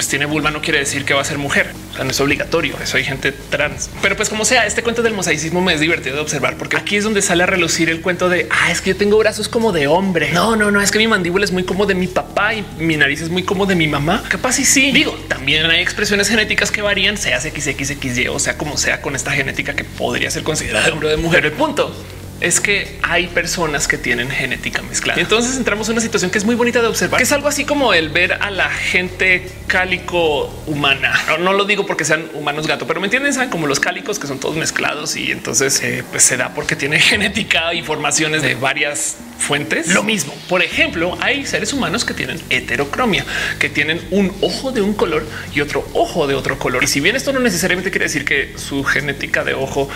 pues 0.00 0.08
tiene 0.08 0.24
vulva 0.24 0.50
no 0.50 0.62
quiere 0.62 0.78
decir 0.78 1.04
que 1.04 1.12
va 1.12 1.20
a 1.20 1.24
ser 1.26 1.36
mujer. 1.36 1.74
O 1.90 1.94
sea, 1.94 2.04
no 2.04 2.10
es 2.10 2.18
obligatorio. 2.22 2.74
Eso 2.82 2.96
hay 2.96 3.04
gente 3.04 3.32
trans. 3.32 3.90
Pero 4.00 4.16
pues 4.16 4.30
como 4.30 4.46
sea, 4.46 4.64
este 4.64 4.82
cuento 4.82 5.02
del 5.02 5.12
mosaicismo 5.12 5.60
me 5.60 5.74
es 5.74 5.80
divertido 5.80 6.14
de 6.14 6.22
observar 6.22 6.56
porque 6.56 6.78
aquí 6.78 6.96
es 6.96 7.04
donde 7.04 7.20
sale 7.20 7.42
a 7.42 7.46
relucir 7.46 7.90
el 7.90 8.00
cuento 8.00 8.30
de 8.30 8.48
ah, 8.48 8.72
es 8.72 8.80
que 8.80 8.92
yo 8.92 8.96
tengo 8.96 9.18
brazos 9.18 9.50
como 9.50 9.72
de 9.72 9.88
hombre. 9.88 10.30
No, 10.32 10.56
no, 10.56 10.70
no, 10.70 10.80
es 10.80 10.90
que 10.90 10.96
mi 10.96 11.06
mandíbula 11.06 11.44
es 11.44 11.52
muy 11.52 11.64
como 11.64 11.84
de 11.84 11.94
mi 11.94 12.06
papá 12.06 12.54
y 12.54 12.64
mi 12.78 12.96
nariz 12.96 13.20
es 13.20 13.28
muy 13.28 13.42
como 13.42 13.66
de 13.66 13.74
mi 13.74 13.88
mamá. 13.88 14.24
Capaz 14.26 14.58
y 14.58 14.64
sí. 14.64 14.90
Digo, 14.90 15.12
también 15.28 15.66
hay 15.66 15.82
expresiones 15.82 16.30
genéticas 16.30 16.70
que 16.70 16.80
varían, 16.80 17.18
sea 17.18 17.38
XXXY, 17.38 18.28
o 18.28 18.38
sea, 18.38 18.56
como 18.56 18.78
sea 18.78 19.02
con 19.02 19.14
esta 19.14 19.32
genética 19.32 19.74
que 19.74 19.84
podría 19.84 20.30
ser 20.30 20.44
considerada 20.44 20.86
de 20.86 20.92
hombre 20.92 21.10
de 21.10 21.18
mujer. 21.18 21.44
El 21.44 21.52
punto 21.52 21.94
es 22.40 22.60
que 22.60 22.98
hay 23.02 23.26
personas 23.28 23.86
que 23.86 23.98
tienen 23.98 24.30
genética 24.30 24.82
mezclada. 24.82 25.20
Entonces 25.20 25.56
entramos 25.56 25.88
en 25.88 25.92
una 25.92 26.00
situación 26.00 26.30
que 26.30 26.38
es 26.38 26.44
muy 26.44 26.54
bonita 26.54 26.80
de 26.80 26.88
observar, 26.88 27.18
que 27.18 27.24
es 27.24 27.32
algo 27.32 27.48
así 27.48 27.64
como 27.64 27.92
el 27.92 28.08
ver 28.08 28.34
a 28.34 28.50
la 28.50 28.70
gente 28.70 29.46
cálico 29.66 30.46
humana. 30.66 31.12
No, 31.38 31.52
lo 31.52 31.64
digo 31.64 31.86
porque 31.86 32.04
sean 32.04 32.24
humanos 32.34 32.66
gato, 32.66 32.86
pero 32.86 33.00
me 33.00 33.06
entienden, 33.06 33.34
saben 33.34 33.50
como 33.50 33.66
los 33.66 33.80
cálicos 33.80 34.18
que 34.18 34.26
son 34.26 34.40
todos 34.40 34.56
mezclados 34.56 35.16
y 35.16 35.30
entonces 35.30 35.82
eh, 35.82 36.02
pues 36.10 36.22
se 36.22 36.36
da 36.36 36.54
porque 36.54 36.76
tiene 36.76 36.98
genética 37.00 37.74
y 37.74 37.82
formaciones 37.82 38.42
de 38.42 38.54
varias 38.54 39.16
fuentes. 39.40 39.88
Lo 39.88 40.02
mismo. 40.02 40.34
Por 40.48 40.62
ejemplo, 40.62 41.16
hay 41.20 41.46
seres 41.46 41.72
humanos 41.72 42.04
que 42.04 42.14
tienen 42.14 42.40
heterocromia, 42.50 43.24
que 43.58 43.68
tienen 43.68 44.00
un 44.10 44.32
ojo 44.40 44.72
de 44.72 44.82
un 44.82 44.94
color 44.94 45.26
y 45.54 45.60
otro 45.60 45.86
ojo 45.94 46.26
de 46.26 46.34
otro 46.34 46.58
color. 46.58 46.84
Y 46.84 46.86
si 46.86 47.00
bien 47.00 47.16
esto 47.16 47.32
no 47.32 47.40
necesariamente 47.40 47.90
quiere 47.90 48.04
decir 48.06 48.24
que 48.24 48.54
su 48.56 48.84
genética 48.84 49.44
de 49.44 49.54
ojo 49.54 49.88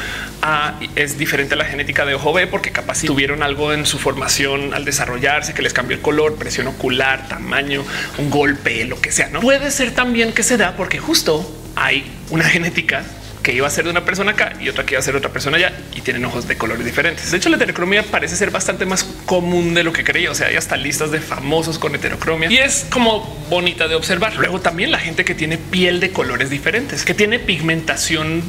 A 0.43 0.81
es 0.97 1.19
diferente 1.19 1.55
a 1.55 1.57
la 1.57 1.65
genética 1.65 2.05
de 2.05 2.15
ojo 2.15 2.33
B, 2.33 2.47
porque 2.47 2.71
capaz 2.71 3.03
tuvieron 3.03 3.43
algo 3.43 3.73
en 3.73 3.87
su 3.87 3.99
formación 3.99 4.75
al 4.75 4.85
desarrollarse 4.85 5.55
que 5.55 5.63
les 5.63 5.73
cambió 5.73 5.97
el 5.97 6.03
color, 6.03 6.37
presión 6.37 6.67
ocular, 6.67 7.29
tamaño, 7.29 7.85
un 8.19 8.31
golpe, 8.31 8.85
lo 8.85 9.01
que 9.01 9.13
sea. 9.13 9.29
No 9.29 9.41
puede 9.41 9.71
ser 9.71 9.93
también 9.93 10.33
que 10.33 10.43
se 10.43 10.57
da 10.57 10.77
porque 10.77 10.99
justo 10.99 11.49
hay 11.77 12.05
una 12.31 12.45
genética 12.45 13.05
que 13.45 13.53
iba 13.53 13.69
a 13.69 13.71
ser 13.71 13.85
de 13.85 13.91
una 13.91 14.05
persona 14.05 14.33
acá 14.33 14.55
y 14.59 14.69
otra 14.69 14.85
que 14.85 14.95
iba 14.95 14.99
a 14.99 15.03
ser 15.03 15.15
otra 15.15 15.31
persona 15.31 15.59
allá 15.59 15.73
y 15.95 16.01
tienen 16.01 16.25
ojos 16.25 16.49
de 16.49 16.57
colores 16.57 16.85
diferentes. 16.85 17.31
De 17.31 17.37
hecho, 17.37 17.51
la 17.51 17.57
heterocromia 17.57 18.03
parece 18.03 18.35
ser 18.35 18.51
bastante 18.51 18.87
más 18.87 19.05
común 19.27 19.75
de 19.75 19.85
lo 19.85 19.93
que 19.93 20.03
creía. 20.03 20.31
O 20.31 20.35
sea, 20.35 20.49
hay 20.49 20.57
hasta 20.57 20.77
listas 20.77 21.13
de 21.13 21.21
famosos 21.21 21.79
con 21.79 21.95
heterocromia 21.95 22.51
y 22.51 22.57
es 22.57 22.87
como 22.91 23.21
bonita 23.51 23.87
de 23.87 23.95
observar. 23.95 24.35
Luego 24.37 24.61
también 24.61 24.91
la 24.91 24.99
gente 24.99 25.25
que 25.25 25.35
tiene 25.35 25.59
piel 25.59 26.01
de 26.01 26.11
colores 26.11 26.51
diferentes, 26.51 27.05
que 27.05 27.15
tiene 27.15 27.39
pigmentación 27.39 28.43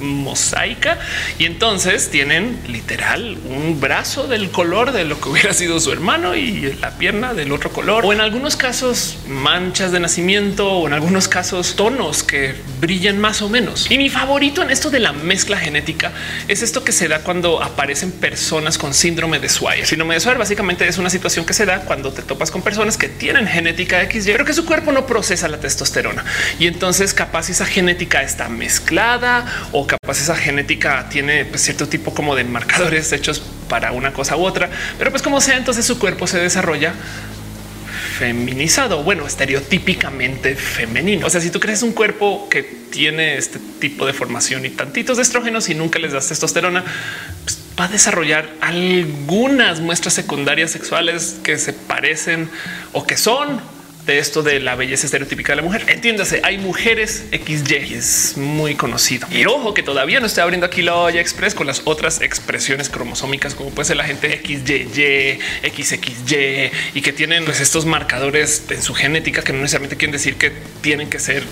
mosaica 0.00 0.98
y 1.38 1.44
entonces 1.44 2.10
tienen 2.10 2.58
literal 2.68 3.38
un 3.48 3.80
brazo 3.80 4.26
del 4.26 4.50
color 4.50 4.92
de 4.92 5.04
lo 5.04 5.20
que 5.20 5.28
hubiera 5.28 5.54
sido 5.54 5.80
su 5.80 5.92
hermano 5.92 6.34
y 6.34 6.72
la 6.80 6.98
pierna 6.98 7.34
del 7.34 7.52
otro 7.52 7.70
color 7.70 8.04
o 8.04 8.12
en 8.12 8.20
algunos 8.20 8.56
casos 8.56 9.18
manchas 9.28 9.92
de 9.92 10.00
nacimiento 10.00 10.70
o 10.70 10.86
en 10.86 10.92
algunos 10.92 11.28
casos 11.28 11.76
tonos 11.76 12.22
que 12.22 12.54
brillan 12.80 13.18
más 13.18 13.42
o 13.42 13.48
menos. 13.48 13.90
Y 13.90 13.98
mi 13.98 14.10
favorito 14.10 14.62
en 14.62 14.70
esto 14.70 14.90
de 14.90 15.00
la 15.00 15.12
mezcla 15.12 15.56
genética 15.56 16.12
es 16.48 16.62
esto 16.62 16.84
que 16.84 16.92
se 16.92 17.08
da 17.08 17.20
cuando 17.20 17.62
aparecen 17.62 18.12
personas 18.12 18.78
con 18.78 18.94
síndrome 18.94 19.38
de 19.38 19.48
Swyer. 19.48 19.86
Síndrome 19.86 20.14
de 20.14 20.20
Swyer 20.20 20.38
básicamente 20.38 20.86
es 20.86 20.98
una 20.98 21.10
situación 21.10 21.44
que 21.44 21.54
se 21.54 21.66
da 21.66 21.80
cuando 21.80 22.12
te 22.12 22.22
topas 22.22 22.50
con 22.50 22.62
personas 22.62 22.96
que 22.96 23.08
tienen 23.08 23.46
genética 23.46 24.06
XY, 24.10 24.32
pero 24.32 24.44
que 24.44 24.52
su 24.52 24.64
cuerpo 24.64 24.92
no 24.92 25.06
procesa 25.06 25.48
la 25.48 25.58
testosterona 25.58 26.24
y 26.58 26.66
entonces 26.66 27.14
capaz 27.14 27.50
esa 27.50 27.66
genética 27.66 28.22
está 28.22 28.48
mezclada 28.48 29.44
capaz 29.86 30.20
esa 30.20 30.36
genética 30.36 31.08
tiene 31.08 31.44
pues, 31.44 31.62
cierto 31.62 31.88
tipo 31.88 32.14
como 32.14 32.34
de 32.36 32.44
marcadores 32.44 33.12
hechos 33.12 33.42
para 33.68 33.92
una 33.92 34.12
cosa 34.12 34.36
u 34.36 34.44
otra, 34.44 34.70
pero 34.98 35.10
pues 35.10 35.22
como 35.22 35.40
sea, 35.40 35.56
entonces 35.56 35.84
su 35.84 35.98
cuerpo 35.98 36.26
se 36.26 36.38
desarrolla 36.38 36.94
feminizado, 38.18 39.02
bueno, 39.02 39.26
estereotípicamente 39.26 40.54
femenino. 40.56 41.26
O 41.26 41.30
sea, 41.30 41.40
si 41.40 41.50
tú 41.50 41.60
crees 41.60 41.82
un 41.82 41.92
cuerpo 41.92 42.48
que 42.48 42.62
tiene 42.62 43.36
este 43.36 43.58
tipo 43.78 44.06
de 44.06 44.12
formación 44.12 44.64
y 44.64 44.70
tantitos 44.70 45.18
de 45.18 45.22
estrógenos 45.22 45.68
y 45.68 45.74
nunca 45.74 45.98
les 45.98 46.12
das 46.12 46.28
testosterona, 46.28 46.84
pues 47.44 47.58
va 47.78 47.84
a 47.84 47.88
desarrollar 47.88 48.48
algunas 48.60 49.80
muestras 49.80 50.14
secundarias 50.14 50.70
sexuales 50.70 51.36
que 51.42 51.58
se 51.58 51.74
parecen 51.74 52.48
o 52.92 53.06
que 53.06 53.16
son 53.16 53.60
de 54.06 54.18
esto 54.18 54.42
de 54.42 54.60
la 54.60 54.76
belleza 54.76 55.06
estereotípica 55.06 55.52
de 55.52 55.56
la 55.56 55.62
mujer. 55.62 55.84
Entiéndase, 55.88 56.40
hay 56.44 56.58
mujeres 56.58 57.24
XY, 57.32 57.94
es 57.94 58.34
muy 58.36 58.74
conocido. 58.74 59.26
Y 59.30 59.44
ojo 59.46 59.74
que 59.74 59.82
todavía 59.82 60.20
no 60.20 60.26
estoy 60.26 60.42
abriendo 60.42 60.66
aquí 60.66 60.82
la 60.82 60.94
olla 60.94 61.20
express 61.20 61.54
con 61.54 61.66
las 61.66 61.82
otras 61.84 62.20
expresiones 62.20 62.88
cromosómicas, 62.88 63.54
como 63.54 63.70
puede 63.70 63.86
ser 63.86 63.96
la 63.96 64.04
gente 64.04 64.40
XYY, 64.44 65.38
XXY 65.68 66.70
y 66.94 67.02
que 67.02 67.12
tienen 67.12 67.44
pues, 67.44 67.60
estos 67.60 67.84
marcadores 67.84 68.64
en 68.70 68.82
su 68.82 68.94
genética 68.94 69.42
que 69.42 69.52
no 69.52 69.60
necesariamente 69.60 69.96
quieren 69.96 70.12
decir 70.12 70.36
que 70.36 70.52
tienen 70.80 71.10
que 71.10 71.18
ser 71.18 71.42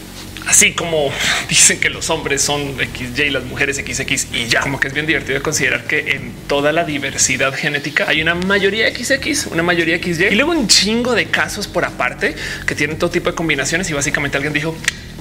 así 0.46 0.72
como 0.72 1.10
dicen 1.48 1.80
que 1.80 1.90
los 1.90 2.10
hombres 2.10 2.42
son 2.42 2.76
XY 2.76 3.22
y 3.22 3.30
las 3.30 3.44
mujeres 3.44 3.76
XX 3.76 4.28
y 4.32 4.46
ya. 4.46 4.60
Como 4.60 4.80
que 4.80 4.88
es 4.88 4.94
bien 4.94 5.06
divertido 5.06 5.34
de 5.34 5.42
considerar 5.42 5.84
que 5.84 6.12
en 6.12 6.32
toda 6.46 6.72
la 6.72 6.84
diversidad 6.84 7.54
genética 7.54 8.08
hay 8.08 8.22
una 8.22 8.34
mayoría 8.34 8.94
XX, 8.94 9.46
una 9.46 9.62
mayoría 9.62 9.98
XY 9.98 10.26
y 10.30 10.34
luego 10.34 10.52
un 10.52 10.68
chingo 10.68 11.14
de 11.14 11.26
casos 11.26 11.66
por 11.66 11.84
aparte 11.84 12.34
que 12.66 12.74
tienen 12.74 12.98
todo 12.98 13.10
tipo 13.10 13.30
de 13.30 13.36
combinaciones 13.36 13.88
y 13.90 13.92
básicamente 13.92 14.36
alguien 14.36 14.52
dijo 14.52 14.76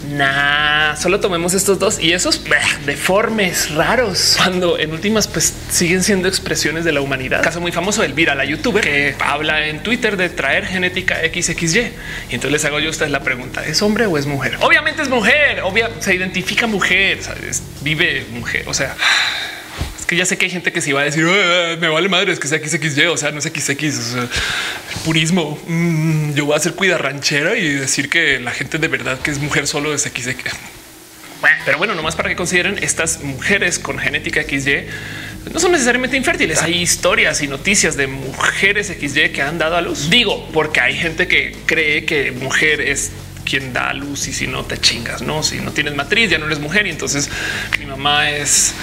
Nah, 0.10 0.96
solo 0.96 1.20
tomemos 1.20 1.54
estos 1.54 1.80
dos 1.80 2.00
y 2.00 2.12
esos 2.12 2.42
deformes 2.86 3.72
raros 3.72 4.36
cuando 4.38 4.78
en 4.78 4.92
últimas 4.92 5.28
pues 5.28 5.54
siguen 5.70 6.04
siendo 6.04 6.28
expresiones 6.28 6.84
de 6.84 6.92
la 6.92 7.02
humanidad. 7.02 7.42
Caso 7.42 7.62
muy 7.62 7.72
famoso 7.72 8.02
del 8.02 8.14
Vira, 8.14 8.36
la 8.36 8.44
youtuber 8.44 8.84
que 8.84 9.16
habla 9.20 9.68
en 9.68 9.82
Twitter 9.82 10.18
de 10.18 10.30
traer 10.30 10.66
genética 10.66 11.18
XXY. 11.20 11.80
Y 12.30 12.36
entonces 12.36 12.52
les 12.52 12.66
hago 12.66 12.80
yo 12.80 12.88
a 12.88 12.92
ustedes 12.92 13.12
la 13.12 13.22
pregunta: 13.22 13.66
¿es 13.66 13.82
hombre 13.82 14.06
o 14.06 14.18
es 14.18 14.26
mujer? 14.26 14.58
Obviamente 14.62 15.02
es 15.02 15.10
mujer, 15.10 15.62
obvia, 15.62 15.90
se 16.00 16.14
identifica 16.14 16.68
mujer, 16.68 17.20
vive 17.82 18.26
mujer. 18.32 18.64
O 18.68 18.74
sea, 18.74 18.96
que 20.14 20.18
ya 20.20 20.26
sé 20.26 20.38
que 20.38 20.46
hay 20.46 20.52
gente 20.52 20.72
que 20.72 20.80
se 20.80 20.92
iba 20.92 21.02
a 21.02 21.06
decir 21.06 21.24
me 21.24 21.90
vale 21.90 22.08
madre, 22.08 22.32
es 22.32 22.40
que 22.40 22.48
sea 22.48 22.60
XXY, 22.60 23.06
o 23.08 23.18
sea, 23.18 23.32
no 23.32 23.40
es 23.40 23.46
XX, 23.46 23.98
o 23.98 24.14
sea, 24.14 24.30
purismo. 25.04 25.60
Mm, 25.68 26.34
yo 26.34 26.46
voy 26.46 26.56
a 26.56 26.60
ser 26.60 26.74
cuida 26.74 26.98
ranchera 26.98 27.58
y 27.58 27.68
decir 27.70 28.10
que 28.10 28.40
la 28.40 28.52
gente 28.52 28.78
de 28.78 28.88
verdad 28.88 29.20
que 29.20 29.32
es 29.32 29.40
mujer 29.40 29.66
solo 29.66 29.94
es 29.94 30.04
XX. 30.04 30.36
Pero 31.66 31.78
bueno, 31.78 31.96
nomás 31.96 32.16
para 32.16 32.30
que 32.30 32.36
consideren 32.36 32.78
estas 32.82 33.22
mujeres 33.22 33.80
con 33.80 33.98
genética 34.00 34.44
XY 34.44 34.86
no 35.52 35.60
son 35.60 35.74
necesariamente 35.74 36.16
infértiles. 36.16 36.62
Hay 36.62 36.82
historias 36.82 37.42
y 37.42 37.48
noticias 37.48 37.98
de 37.98 38.08
mujeres 38.08 38.88
XY 38.88 39.30
que 39.30 39.42
han 39.42 39.58
dado 39.58 39.76
a 39.76 39.82
luz. 39.82 40.10
Digo, 40.10 40.48
porque 40.54 40.80
hay 40.80 40.96
gente 40.96 41.28
que 41.28 41.56
cree 41.66 42.06
que 42.06 42.32
mujer 42.32 42.80
es 42.80 43.12
quien 43.44 43.74
da 43.74 43.94
luz 43.94 44.28
y 44.28 44.34
si 44.34 44.48
no 44.48 44.64
te 44.66 44.78
chingas, 44.78 45.22
no? 45.22 45.44
Si 45.44 45.60
no 45.60 45.72
tienes 45.72 45.96
matriz, 45.96 46.30
ya 46.30 46.38
no 46.38 46.46
eres 46.46 46.60
mujer 46.60 46.88
y 46.88 46.90
entonces 46.90 47.30
mi 47.80 47.86
mamá 47.86 48.30
es 48.30 48.74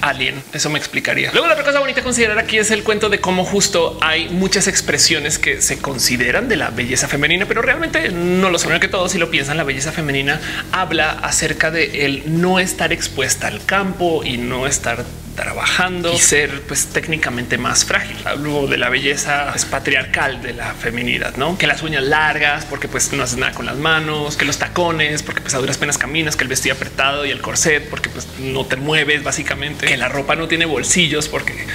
alien. 0.00 0.42
Eso 0.52 0.70
me 0.70 0.78
explicaría. 0.78 1.30
Luego 1.32 1.46
la 1.46 1.54
otra 1.54 1.64
cosa 1.64 1.80
bonita 1.80 2.00
a 2.00 2.04
considerar 2.04 2.38
aquí 2.38 2.58
es 2.58 2.70
el 2.70 2.82
cuento 2.82 3.08
de 3.08 3.20
cómo 3.20 3.44
justo 3.44 3.98
hay 4.00 4.28
muchas 4.28 4.66
expresiones 4.66 5.38
que 5.38 5.60
se 5.60 5.78
consideran 5.78 6.48
de 6.48 6.56
la 6.56 6.70
belleza 6.70 7.08
femenina, 7.08 7.46
pero 7.46 7.62
realmente 7.62 8.10
no 8.10 8.50
lo 8.50 8.58
son 8.58 8.70
que 8.80 8.88
todos 8.88 9.12
si 9.12 9.18
lo 9.18 9.30
piensan. 9.30 9.56
La 9.56 9.64
belleza 9.64 9.92
femenina 9.92 10.40
habla 10.72 11.10
acerca 11.10 11.70
de 11.70 12.06
el 12.06 12.40
no 12.40 12.60
estar 12.60 12.92
expuesta 12.92 13.48
al 13.48 13.64
campo 13.64 14.22
y 14.24 14.36
no 14.36 14.66
estar 14.66 15.04
trabajando 15.34 16.12
y 16.12 16.18
ser 16.18 16.62
pues 16.62 16.86
técnicamente 16.86 17.58
más 17.58 17.84
frágil. 17.84 18.16
Hablo 18.24 18.66
de 18.66 18.76
la 18.78 18.88
belleza 18.88 19.52
es 19.54 19.64
patriarcal 19.64 20.42
de 20.42 20.52
la 20.52 20.74
feminidad, 20.74 21.36
no 21.36 21.56
que 21.58 21.66
las 21.66 21.82
uñas 21.82 22.02
largas 22.02 22.64
porque 22.66 22.88
pues 22.88 23.12
no 23.12 23.22
haces 23.22 23.38
nada 23.38 23.52
con 23.52 23.66
las 23.66 23.76
manos, 23.76 24.36
que 24.36 24.44
los 24.44 24.58
tacones 24.58 25.22
porque 25.22 25.40
pues 25.40 25.54
a 25.54 25.58
duras 25.58 25.78
penas 25.78 25.98
caminas, 25.98 26.36
que 26.36 26.44
el 26.44 26.48
vestido 26.48 26.74
apretado 26.74 27.24
y 27.24 27.30
el 27.30 27.40
corset 27.40 27.88
porque 27.88 28.08
pues 28.08 28.26
no 28.38 28.66
te 28.66 28.76
mueves 28.76 29.22
básicamente, 29.22 29.86
que 29.86 29.96
la 29.96 30.08
ropa 30.08 30.36
no 30.36 30.48
tiene 30.48 30.66
bolsillos 30.66 31.28
porque 31.28 31.66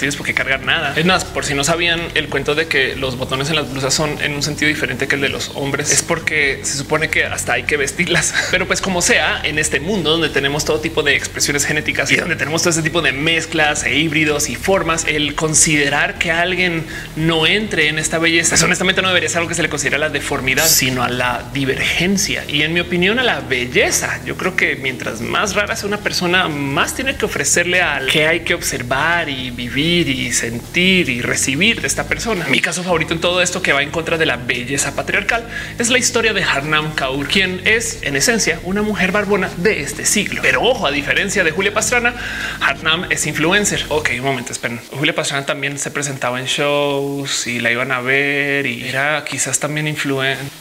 tienes 0.00 0.16
por 0.16 0.26
qué 0.26 0.34
cargar 0.34 0.62
nada. 0.62 0.94
Es 0.96 1.04
más, 1.04 1.24
por 1.24 1.44
si 1.44 1.54
no 1.54 1.62
sabían 1.62 2.00
el 2.14 2.28
cuento 2.28 2.54
de 2.54 2.66
que 2.66 2.96
los 2.96 3.16
botones 3.16 3.50
en 3.50 3.56
las 3.56 3.70
blusas 3.70 3.94
son 3.94 4.20
en 4.22 4.32
un 4.32 4.42
sentido 4.42 4.68
diferente 4.68 5.06
que 5.06 5.14
el 5.14 5.20
de 5.20 5.28
los 5.28 5.52
hombres, 5.54 5.92
es 5.92 6.02
porque 6.02 6.60
se 6.62 6.76
supone 6.76 7.10
que 7.10 7.24
hasta 7.24 7.52
hay 7.52 7.64
que 7.64 7.76
vestirlas. 7.76 8.34
Pero 8.50 8.66
pues 8.66 8.80
como 8.80 9.02
sea, 9.02 9.40
en 9.44 9.58
este 9.58 9.78
mundo 9.78 10.10
donde 10.10 10.30
tenemos 10.30 10.64
todo 10.64 10.80
tipo 10.80 11.02
de 11.02 11.14
expresiones 11.14 11.64
genéticas 11.64 12.10
y 12.10 12.16
donde 12.16 12.36
tenemos 12.36 12.62
todo 12.62 12.70
ese 12.70 12.82
tipo 12.82 13.02
de 13.02 13.12
mezclas 13.12 13.84
e 13.84 13.96
híbridos 13.96 14.48
y 14.48 14.56
formas, 14.56 15.04
el 15.06 15.34
considerar 15.34 16.18
que 16.18 16.32
alguien 16.32 16.86
no 17.16 17.46
entre 17.46 17.88
en 17.88 17.98
esta 17.98 18.18
belleza, 18.18 18.50
pues 18.50 18.62
honestamente 18.62 19.02
no 19.02 19.08
debería 19.08 19.28
ser 19.28 19.38
algo 19.38 19.50
que 19.50 19.54
se 19.54 19.62
le 19.62 19.68
considera 19.68 19.98
la 19.98 20.08
deformidad, 20.08 20.66
sino 20.66 21.02
a 21.02 21.08
la 21.08 21.44
divergencia 21.52 22.44
y 22.48 22.62
en 22.62 22.72
mi 22.72 22.80
opinión 22.80 23.18
a 23.18 23.22
la 23.22 23.40
belleza. 23.40 24.20
Yo 24.24 24.36
creo 24.36 24.56
que 24.56 24.76
mientras 24.76 25.20
más 25.20 25.54
rara 25.54 25.76
sea 25.76 25.86
una 25.86 25.98
persona, 25.98 26.48
más 26.48 26.94
tiene 26.94 27.16
que 27.16 27.26
ofrecerle 27.26 27.82
al 27.82 28.06
que 28.06 28.26
hay 28.26 28.40
que 28.40 28.54
observar 28.54 29.28
y 29.28 29.50
vivir 29.50 29.89
y 29.90 30.32
sentir 30.32 31.08
y 31.08 31.20
recibir 31.20 31.80
de 31.80 31.86
esta 31.86 32.06
persona. 32.06 32.46
Mi 32.48 32.60
caso 32.60 32.84
favorito 32.84 33.12
en 33.12 33.20
todo 33.20 33.42
esto 33.42 33.60
que 33.60 33.72
va 33.72 33.82
en 33.82 33.90
contra 33.90 34.18
de 34.18 34.26
la 34.26 34.36
belleza 34.36 34.94
patriarcal 34.94 35.48
es 35.78 35.90
la 35.90 35.98
historia 35.98 36.32
de 36.32 36.44
Harnam 36.44 36.94
Kaur, 36.94 37.26
quien 37.26 37.60
es 37.64 37.98
en 38.02 38.14
esencia 38.14 38.60
una 38.62 38.82
mujer 38.82 39.10
barbona 39.10 39.50
de 39.56 39.82
este 39.82 40.04
siglo. 40.04 40.42
Pero 40.42 40.62
ojo, 40.62 40.86
a 40.86 40.92
diferencia 40.92 41.42
de 41.42 41.50
Julia 41.50 41.74
Pastrana, 41.74 42.14
Harnam 42.60 43.06
es 43.10 43.26
influencer. 43.26 43.84
Ok, 43.88 44.10
un 44.14 44.24
momento, 44.24 44.52
esperen. 44.52 44.80
Julia 44.92 45.14
Pastrana 45.14 45.44
también 45.44 45.78
se 45.78 45.90
presentaba 45.90 46.38
en 46.38 46.46
shows 46.46 47.46
y 47.46 47.58
la 47.58 47.72
iban 47.72 47.90
a 47.90 48.00
ver 48.00 48.66
y 48.66 48.88
era 48.88 49.24
quizás 49.24 49.58
también 49.58 49.88
influencer. 49.88 50.59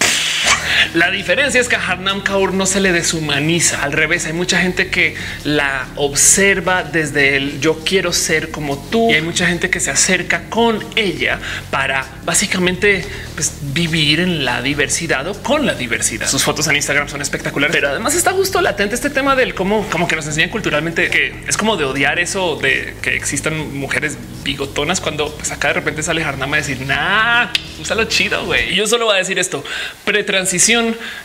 La 0.93 1.11
diferencia 1.11 1.61
es 1.61 1.67
que 1.67 1.75
a 1.75 1.85
Harnam 1.85 2.21
Kaur 2.21 2.53
no 2.53 2.65
se 2.65 2.79
le 2.79 2.91
deshumaniza. 2.91 3.83
Al 3.83 3.93
revés, 3.93 4.25
hay 4.25 4.33
mucha 4.33 4.59
gente 4.59 4.89
que 4.89 5.15
la 5.43 5.87
observa 5.95 6.83
desde 6.83 7.35
el 7.35 7.59
yo 7.59 7.79
quiero 7.83 8.13
ser 8.13 8.51
como 8.51 8.77
tú 8.89 9.09
y 9.09 9.13
hay 9.13 9.21
mucha 9.21 9.47
gente 9.47 9.69
que 9.69 9.79
se 9.79 9.91
acerca 9.91 10.43
con 10.49 10.83
ella 10.95 11.39
para 11.71 12.05
básicamente 12.25 13.05
pues, 13.35 13.53
vivir 13.73 14.19
en 14.19 14.45
la 14.45 14.61
diversidad 14.61 15.27
o 15.27 15.41
con 15.41 15.65
la 15.65 15.73
diversidad. 15.73 16.27
Sus 16.27 16.43
fotos 16.43 16.67
en 16.67 16.75
Instagram 16.75 17.09
son 17.09 17.21
espectaculares, 17.21 17.75
pero 17.75 17.89
además 17.89 18.15
está 18.15 18.31
justo 18.31 18.61
latente 18.61 18.95
este 18.95 19.09
tema 19.09 19.35
del 19.35 19.53
cómo 19.53 19.87
como 19.89 20.07
que 20.07 20.15
nos 20.15 20.25
enseñan 20.27 20.49
culturalmente 20.49 21.09
que 21.09 21.43
es 21.47 21.57
como 21.57 21.77
de 21.77 21.85
odiar 21.85 22.19
eso 22.19 22.55
de 22.55 22.95
que 23.01 23.15
existan 23.15 23.77
mujeres 23.77 24.17
bigotonas 24.43 25.01
cuando 25.01 25.33
pues, 25.35 25.51
acá 25.51 25.69
de 25.69 25.75
repente 25.75 26.03
sale 26.03 26.23
Harnam 26.23 26.53
a 26.53 26.57
decir 26.57 26.81
nah, 26.85 27.47
lo 27.95 28.05
chido. 28.05 28.45
güey. 28.45 28.73
Y 28.73 28.75
yo 28.75 28.87
solo 28.87 29.05
voy 29.05 29.15
a 29.15 29.19
decir 29.19 29.39
esto 29.39 29.63
pretransición. 30.05 30.68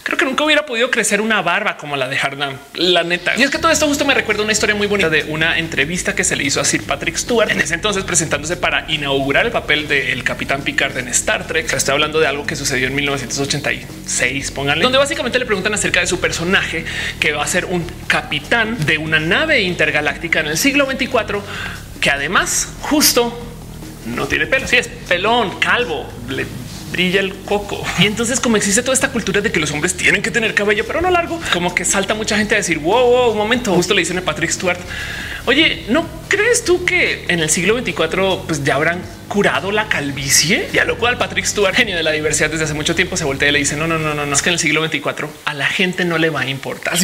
Creo 0.02 0.18
que 0.18 0.24
nunca 0.24 0.44
hubiera 0.44 0.64
podido 0.64 0.90
crecer 0.90 1.20
una 1.20 1.42
barba 1.42 1.76
como 1.76 1.96
la 1.96 2.08
de 2.08 2.18
Harnam, 2.18 2.56
la 2.74 3.04
neta. 3.04 3.34
Y 3.36 3.42
es 3.42 3.50
que 3.50 3.58
todo 3.58 3.70
esto 3.70 3.86
justo 3.86 4.04
me 4.04 4.14
recuerda 4.14 4.42
una 4.42 4.52
historia 4.52 4.74
muy 4.74 4.86
bonita 4.86 5.10
de 5.10 5.24
una 5.24 5.58
entrevista 5.58 6.14
que 6.14 6.24
se 6.24 6.34
le 6.34 6.44
hizo 6.44 6.60
a 6.60 6.64
Sir 6.64 6.84
Patrick 6.84 7.16
Stewart 7.16 7.50
en 7.50 7.60
ese 7.60 7.74
entonces 7.74 8.04
presentándose 8.04 8.56
para 8.56 8.90
inaugurar 8.90 9.44
el 9.46 9.52
papel 9.52 9.86
del 9.86 10.24
capitán 10.24 10.62
Picard 10.62 10.96
en 10.96 11.08
Star 11.08 11.46
Trek. 11.46 11.70
estoy 11.72 11.92
hablando 11.92 12.20
de 12.20 12.26
algo 12.26 12.46
que 12.46 12.56
sucedió 12.56 12.86
en 12.86 12.94
1986, 12.94 14.50
pónganle, 14.52 14.82
donde 14.82 14.98
básicamente 14.98 15.38
le 15.38 15.46
preguntan 15.46 15.74
acerca 15.74 16.00
de 16.00 16.06
su 16.06 16.20
personaje 16.20 16.84
que 17.20 17.32
va 17.32 17.44
a 17.44 17.46
ser 17.46 17.66
un 17.66 17.84
capitán 18.06 18.84
de 18.86 18.98
una 18.98 19.20
nave 19.20 19.60
intergaláctica 19.60 20.40
en 20.40 20.46
el 20.46 20.56
siglo 20.56 20.86
24 20.86 21.42
que 22.00 22.10
además 22.10 22.68
justo 22.80 23.36
no 24.06 24.26
tiene 24.26 24.46
pelo. 24.46 24.68
Si 24.68 24.76
es 24.76 24.88
pelón, 24.88 25.58
calvo, 25.58 26.06
le 26.28 26.46
brilla 26.94 27.18
el 27.18 27.34
coco. 27.34 27.84
Y 27.98 28.06
entonces 28.06 28.38
como 28.38 28.56
existe 28.56 28.80
toda 28.80 28.94
esta 28.94 29.10
cultura 29.10 29.40
de 29.40 29.50
que 29.50 29.58
los 29.58 29.72
hombres 29.72 29.96
tienen 29.96 30.22
que 30.22 30.30
tener 30.30 30.54
cabello, 30.54 30.84
pero 30.86 31.00
no 31.00 31.10
largo, 31.10 31.40
como 31.52 31.74
que 31.74 31.84
salta 31.84 32.14
mucha 32.14 32.36
gente 32.36 32.54
a 32.54 32.58
decir, 32.58 32.78
wow, 32.78 33.32
un 33.32 33.36
momento, 33.36 33.74
justo 33.74 33.94
le 33.94 34.02
dicen 34.02 34.16
a 34.18 34.20
Patrick 34.20 34.50
Stewart, 34.50 34.78
oye, 35.44 35.86
¿no 35.88 36.06
crees 36.28 36.64
tú 36.64 36.84
que 36.84 37.24
en 37.26 37.40
el 37.40 37.50
siglo 37.50 37.74
24 37.74 38.44
pues 38.46 38.62
ya 38.62 38.76
habrán 38.76 39.02
curado 39.26 39.72
la 39.72 39.88
calvicie? 39.88 40.68
Y 40.72 40.78
a 40.78 40.84
lo 40.84 40.96
cual 40.96 41.18
Patrick 41.18 41.46
Stewart, 41.46 41.74
genio 41.74 41.96
de 41.96 42.04
la 42.04 42.12
diversidad 42.12 42.48
desde 42.48 42.62
hace 42.62 42.74
mucho 42.74 42.94
tiempo, 42.94 43.16
se 43.16 43.24
voltea 43.24 43.48
y 43.48 43.52
le 43.52 43.58
dice, 43.58 43.74
no, 43.74 43.88
no, 43.88 43.98
no, 43.98 44.14
no, 44.14 44.24
no, 44.24 44.32
es 44.32 44.42
que 44.42 44.50
en 44.50 44.54
el 44.54 44.60
siglo 44.60 44.80
24 44.82 45.28
a 45.46 45.54
la 45.54 45.66
gente 45.66 46.04
no 46.04 46.16
le 46.16 46.30
va 46.30 46.42
a 46.42 46.48
importar. 46.48 46.96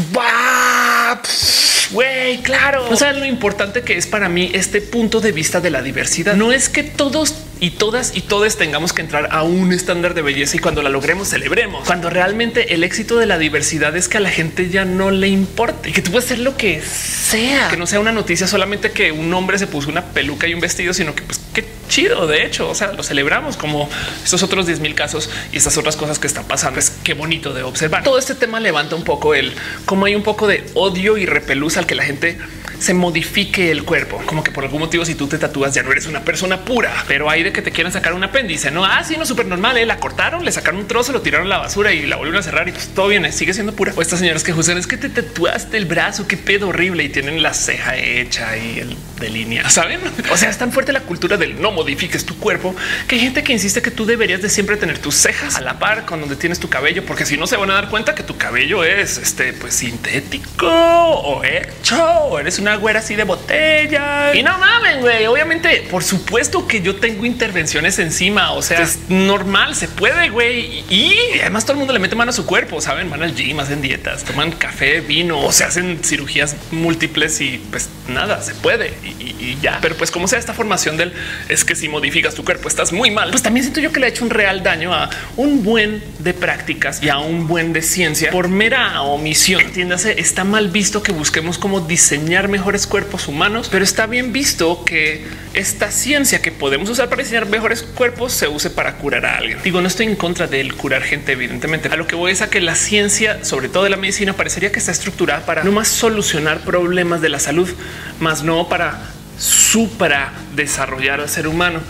Güey, 1.91 2.39
claro. 2.43 2.89
O 2.91 2.97
sea, 2.97 3.13
lo 3.13 3.27
importante 3.27 3.83
que 3.83 3.97
es 3.97 4.07
para 4.07 4.29
mí 4.29 4.53
este 4.55 4.81
punto 4.81 5.21
de 5.21 5.33
vista 5.33 5.61
de 5.61 5.71
la 5.71 5.83
diversidad 5.83 6.37
no 6.37 6.53
es 6.53 6.69
que 6.69 6.85
todos 6.85 7.35
y 7.61 7.71
todas 7.71 8.17
y 8.17 8.23
todos 8.23 8.57
tengamos 8.57 8.93
que 8.93 9.03
entrar 9.03 9.29
a 9.31 9.43
un 9.43 9.73
estándar 9.73 10.15
de 10.15 10.23
belleza 10.23 10.57
y 10.57 10.59
cuando 10.59 10.83
la 10.83 10.89
logremos 10.89 11.29
celebremos. 11.29 11.87
Cuando 11.87 12.09
realmente 12.11 12.75
el 12.75 12.83
éxito 12.83 13.19
de 13.19 13.27
la 13.27 13.39
diversidad 13.39 13.97
es 13.97 14.09
que 14.09 14.17
a 14.17 14.21
la 14.21 14.31
gente 14.31 14.71
ya 14.71 14.85
no 14.85 15.11
le 15.11 15.29
importe 15.29 15.91
y 15.91 15.93
que 15.93 16.03
tú 16.03 16.11
puedes 16.11 16.25
hacer 16.25 16.39
lo 16.39 16.57
que 16.57 16.81
sea, 16.83 17.69
que 17.69 17.77
no 17.77 17.87
sea 17.87 18.01
una 18.01 18.13
noticia 18.13 18.47
solamente 18.47 18.93
que 18.93 19.13
un 19.13 19.33
hombre 19.35 19.59
se 19.59 19.67
puso 19.67 19.91
una 19.91 20.07
peluca 20.07 20.49
y 20.49 20.55
un 20.55 20.61
vestido, 20.61 20.95
sino 20.95 21.15
que 21.15 21.23
pues 21.23 21.41
qué 21.53 21.65
chido. 21.89 22.27
De 22.27 22.47
hecho, 22.47 22.71
o 22.71 22.75
sea, 22.75 22.93
lo 22.93 23.03
celebramos 23.03 23.57
como 23.57 23.89
estos 24.25 24.43
otros 24.43 24.67
10 24.67 24.81
mil 24.81 24.95
casos 24.95 25.29
y 25.53 25.59
estas 25.59 25.77
otras 25.77 25.97
cosas 25.97 26.19
que 26.19 26.27
están 26.27 26.47
pasando. 26.47 26.81
Es 26.81 26.91
qué 27.05 27.13
bonito 27.13 27.53
de 27.53 27.63
observar. 27.63 28.03
Todo 28.03 28.19
este 28.19 28.35
tema 28.35 28.59
levanta 28.61 28.97
un 28.97 29.05
poco 29.05 29.35
el 29.35 29.53
cómo 29.85 30.07
hay 30.07 30.15
un 30.15 30.23
poco 30.23 30.47
de 30.47 30.65
odio 30.75 31.19
y 31.19 31.27
repelús 31.27 31.77
al 31.77 31.87
que 31.87 31.95
la 31.95 32.05
gente 32.05 32.39
se 32.81 32.95
modifique 32.95 33.71
el 33.71 33.85
cuerpo, 33.85 34.21
como 34.27 34.43
que 34.43 34.51
por 34.51 34.65
algún 34.65 34.81
motivo, 34.81 35.05
si 35.05 35.15
tú 35.15 35.29
te 35.29 35.39
tatúas, 35.39 35.75
ya 35.75 35.83
no 35.83 35.93
eres 35.93 36.07
una 36.07 36.25
persona 36.25 36.65
pura, 36.65 37.05
pero 37.07 37.29
hay 37.29 37.43
de 37.43 37.53
que 37.53 37.63
te 37.63 37.71
quieren 37.71 37.93
sacar 37.93 38.15
un 38.15 38.25
apéndice. 38.25 38.71
No, 38.71 38.85
así 38.85 39.15
ah, 39.15 39.19
no 39.19 39.27
súper 39.27 39.47
normal. 39.47 39.77
¿eh? 39.77 39.87
La 39.87 39.99
cortaron, 39.99 40.45
le 40.45 40.51
sacaron 40.51 40.81
un 40.81 40.89
trozo, 40.89 41.13
lo 41.13 41.21
tiraron 41.21 41.47
a 41.47 41.51
la 41.51 41.59
basura 41.59 41.93
y 41.93 42.07
la 42.07 42.17
volvieron 42.17 42.41
a 42.41 42.43
cerrar 42.43 42.69
y 42.69 42.73
pues 42.73 42.89
todo 42.89 43.09
viene, 43.09 43.29
¿eh? 43.29 43.33
sigue 43.33 43.53
siendo 43.53 43.75
pura. 43.75 43.93
O 43.97 44.03
estas 44.03 44.19
señoras 44.19 44.43
que 44.43 44.53
juzgan 44.53 44.79
es 44.79 44.87
que 44.87 44.97
te 44.97 45.11
tatuaste 45.11 45.77
el 45.77 45.85
brazo, 45.85 46.27
qué 46.27 46.37
pedo 46.37 46.69
horrible 46.69 47.05
y 47.05 47.11
tienen 47.11 47.43
la 47.43 47.55
ceja 47.55 47.97
hecha 47.97 48.57
y 48.57 48.81
el 48.81 48.97
de 49.21 49.29
línea, 49.29 49.69
saben? 49.69 50.01
O 50.33 50.37
sea, 50.37 50.49
es 50.49 50.59
tan 50.59 50.73
fuerte 50.73 50.93
la 50.93 51.01
cultura 51.01 51.37
del 51.37 51.61
no 51.61 51.71
modifiques 51.71 52.25
tu 52.25 52.39
cuerpo 52.39 52.75
que 53.07 53.17
hay 53.17 53.21
gente 53.21 53.45
que 53.45 53.53
insiste 53.53 53.83
que 53.83 53.91
tú 53.91 54.07
deberías 54.07 54.41
de 54.41 54.49
siempre 54.49 54.77
tener 54.77 54.99
tus 54.99 55.15
cejas 55.15 55.57
a 55.57 55.61
la 55.61 55.79
par 55.79 56.07
con 56.07 56.21
donde 56.21 56.37
tienes 56.37 56.59
tu 56.59 56.69
cabello, 56.69 57.05
porque 57.05 57.27
si 57.27 57.37
no 57.37 57.47
se 57.47 57.57
van 57.57 57.71
a 57.71 57.75
dar 57.75 57.91
cuenta 57.91 58.15
que 58.15 58.23
tu 58.23 58.37
cabello 58.37 58.83
es 58.83 59.19
este 59.19 59.53
pues 59.53 59.75
sintético 59.75 60.67
o 60.67 61.45
hecho 61.45 62.03
o 62.03 62.39
eres 62.39 62.59
una 62.59 62.70
güera 62.77 63.01
así 63.01 63.15
de 63.15 63.25
botella. 63.25 64.35
Y 64.35 64.43
no 64.43 64.59
mamen, 64.59 65.01
güey. 65.01 65.27
Obviamente, 65.27 65.87
por 65.91 66.03
supuesto 66.03 66.67
que 66.67 66.83
yo 66.83 66.97
tengo 66.97 67.25
intervenciones 67.25 67.99
encima. 67.99 68.53
O 68.53 68.63
sea, 68.63 68.81
es 68.83 68.99
normal, 69.09 69.75
se 69.75 69.89
puede, 69.89 70.31
güey. 70.31 70.85
Y 70.89 71.15
además 71.41 71.65
todo 71.65 71.73
el 71.73 71.79
mundo 71.79 71.93
le 71.93 71.99
mete 71.99 72.17
mano 72.17 72.31
a 72.31 72.35
su 72.35 72.47
cuerpo, 72.47 72.81
saben, 72.81 73.11
van 73.11 73.23
al 73.23 73.35
gym, 73.35 73.59
hacen 73.61 73.83
dietas, 73.83 74.25
toman 74.25 74.53
café, 74.53 75.01
vino 75.01 75.41
o 75.41 75.53
se 75.53 75.65
hacen 75.65 76.01
cirugías 76.03 76.57
múltiples 76.71 77.41
y 77.41 77.61
pues 77.71 77.89
nada, 78.09 78.43
se 78.43 78.55
puede 78.55 78.93
y, 79.03 79.57
ya. 79.63 79.79
Pero 79.81 79.97
pues 79.97 80.11
como 80.11 80.29
sea 80.29 80.39
esta 80.39 80.53
formación 80.53 80.97
del 80.97 81.13
es 81.49 81.65
que 81.65 81.75
si 81.75 81.89
modificas 81.89 82.35
tu 82.35 82.45
cuerpo 82.45 82.69
estás 82.69 82.93
muy 82.93 83.11
mal, 83.11 83.31
pues 83.31 83.43
también 83.43 83.65
siento 83.65 83.81
yo 83.81 83.93
que 83.93 84.01
le 84.01 84.07
ha 84.07 84.09
hecho 84.09 84.25
un 84.25 84.31
real 84.31 84.63
daño 84.63 84.93
a 84.95 85.11
un 85.37 85.63
buen 85.63 86.03
de 86.19 86.35
prácticas 86.35 87.03
y 87.03 87.09
a 87.09 87.19
un 87.19 87.47
buen 87.47 87.73
de 87.73 87.83
ciencia 87.83 88.31
por 88.31 88.49
mera 88.49 89.03
omisión. 89.03 89.61
Entiéndase, 89.61 90.21
está 90.21 90.45
mal 90.45 90.69
visto 90.69 91.03
que 91.03 91.13
busquemos 91.13 91.59
cómo 91.59 91.81
diseñar 91.81 92.49
mejores 92.61 92.87
cuerpos 92.87 93.27
humanos, 93.27 93.71
pero 93.73 93.83
está 93.83 94.05
bien 94.05 94.35
visto 94.35 94.85
que 94.85 95.25
esta 95.55 95.91
ciencia 95.91 96.43
que 96.43 96.53
podemos 96.53 96.91
usar 96.91 97.09
para 97.09 97.23
diseñar 97.23 97.47
mejores 97.47 97.83
cuerpos 97.83 98.35
se 98.35 98.49
use 98.49 98.69
para 98.69 98.97
curar 98.97 99.25
a 99.25 99.39
alguien. 99.39 99.59
Digo, 99.65 99.81
no 99.81 99.89
estoy 99.89 100.05
en 100.05 100.15
contra 100.15 100.47
del 100.47 100.75
curar 100.75 101.03
gente, 101.03 101.33
evidentemente. 101.33 101.89
A 101.89 101.97
lo 101.97 102.07
que 102.07 102.17
voy 102.17 102.33
es 102.33 102.43
a 102.43 102.51
que 102.51 102.61
la 102.61 102.75
ciencia, 102.75 103.43
sobre 103.47 103.71
todo 103.71 103.85
de 103.85 103.91
la 103.91 103.97
medicina, 103.97 104.35
parecería 104.35 104.71
que 104.71 104.79
está 104.79 104.93
estructurada 104.93 105.47
para 105.47 105.65
no 105.65 105.73
más 105.73 105.89
solucionar 105.89 106.61
problemas 106.61 107.23
de 107.23 107.31
la 107.31 107.39
salud, 107.39 107.71
más 108.19 108.43
no 108.43 108.69
para 108.69 109.01
supra 109.39 110.31
desarrollar 110.55 111.21
al 111.21 111.31
ser 111.31 111.49
humano. 111.49 111.81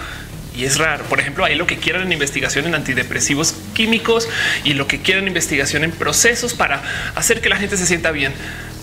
Y 0.57 0.67
es 0.67 0.79
raro. 0.79 1.03
Por 1.05 1.19
ejemplo, 1.19 1.45
hay 1.45 1.57
lo 1.57 1.67
que 1.67 1.79
quieran 1.79 2.03
en 2.03 2.13
investigación 2.13 2.67
en 2.67 2.77
antidepresivos 2.77 3.57
químicos 3.75 4.29
y 4.63 4.75
lo 4.75 4.87
que 4.87 5.01
quieran 5.01 5.27
investigación 5.27 5.83
en 5.83 5.91
procesos 5.91 6.55
para 6.55 6.81
hacer 7.17 7.41
que 7.41 7.49
la 7.49 7.57
gente 7.57 7.77
se 7.77 7.87
sienta 7.87 8.13
bien 8.13 8.33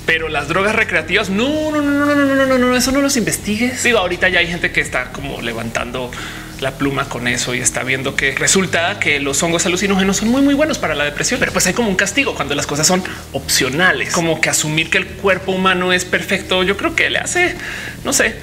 pero 0.08 0.30
las 0.30 0.48
drogas 0.48 0.74
recreativas 0.74 1.30
no, 1.30 1.70
no, 1.70 1.82
no, 1.82 1.92
no, 1.92 2.16
no, 2.16 2.26
no, 2.26 2.46
no, 2.46 2.58
no, 2.58 2.76
eso 2.76 2.92
no 2.94 3.02
los 3.02 3.18
investigues. 3.18 3.84
Digo, 3.84 4.00
ahorita 4.00 4.30
ya 4.30 4.40
hay 4.40 4.48
gente 4.48 4.72
que 4.72 4.80
está 4.80 5.12
como 5.12 5.42
levantando 5.42 6.10
la 6.62 6.72
pluma 6.72 7.10
con 7.10 7.28
eso 7.28 7.54
y 7.54 7.60
está 7.60 7.84
viendo 7.84 8.16
que 8.16 8.34
resulta 8.34 9.00
que 9.00 9.20
los 9.20 9.44
hongos 9.44 9.66
alucinógenos 9.66 10.18
son 10.18 10.30
muy, 10.30 10.42
muy 10.42 10.54
buenos 10.54 10.80
para 10.80 10.96
la 10.96 11.04
depresión, 11.04 11.42
pero 11.42 11.52
pues 11.52 11.68
hay 11.68 11.74
como 11.74 11.90
un 11.90 11.98
castigo 11.98 12.34
cuando 12.36 12.56
las 12.56 12.66
cosas 12.66 12.88
son 12.88 13.04
opcionales, 13.34 14.14
como 14.14 14.40
que 14.40 14.50
asumir 14.50 14.90
que 14.90 14.98
el 14.98 15.08
cuerpo 15.08 15.52
humano 15.52 15.92
es 15.92 16.06
perfecto. 16.06 16.64
Yo 16.64 16.78
creo 16.78 16.96
que 16.96 17.10
le 17.10 17.20
hace, 17.20 17.56
no 18.06 18.14
sé, 18.14 18.34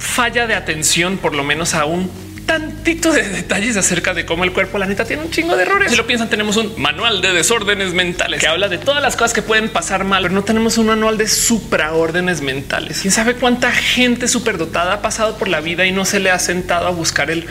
falla 0.00 0.48
de 0.48 0.54
atención, 0.54 1.16
por 1.18 1.34
lo 1.34 1.44
menos 1.44 1.74
a 1.74 1.84
un 1.84 2.10
tantito 2.46 3.12
de 3.12 3.28
detalles 3.28 3.76
acerca 3.76 4.14
de 4.14 4.24
cómo 4.24 4.44
el 4.44 4.52
cuerpo, 4.52 4.78
la 4.78 4.86
neta, 4.86 5.04
tiene 5.04 5.22
un 5.22 5.30
chingo 5.30 5.56
de 5.56 5.62
errores. 5.62 5.90
Si 5.90 5.96
lo 5.96 6.06
piensan, 6.06 6.28
tenemos 6.28 6.56
un 6.56 6.72
manual 6.80 7.20
de 7.20 7.32
desórdenes 7.32 7.94
mentales 7.94 8.40
que 8.40 8.46
habla 8.46 8.68
de 8.68 8.78
todas 8.78 9.02
las 9.02 9.16
cosas 9.16 9.32
que 9.32 9.42
pueden 9.42 9.68
pasar 9.68 10.04
mal, 10.04 10.22
pero 10.22 10.34
no 10.34 10.44
tenemos 10.44 10.78
un 10.78 10.86
manual 10.86 11.18
de 11.18 11.28
supraórdenes 11.28 12.40
mentales. 12.40 13.00
Quién 13.00 13.12
sabe 13.12 13.34
cuánta 13.34 13.70
gente 13.72 14.28
superdotada 14.28 14.94
ha 14.94 15.02
pasado 15.02 15.36
por 15.36 15.48
la 15.48 15.60
vida 15.60 15.86
y 15.86 15.92
no 15.92 16.04
se 16.04 16.20
le 16.20 16.30
ha 16.30 16.38
sentado 16.38 16.86
a 16.86 16.90
buscar 16.90 17.30
el 17.30 17.46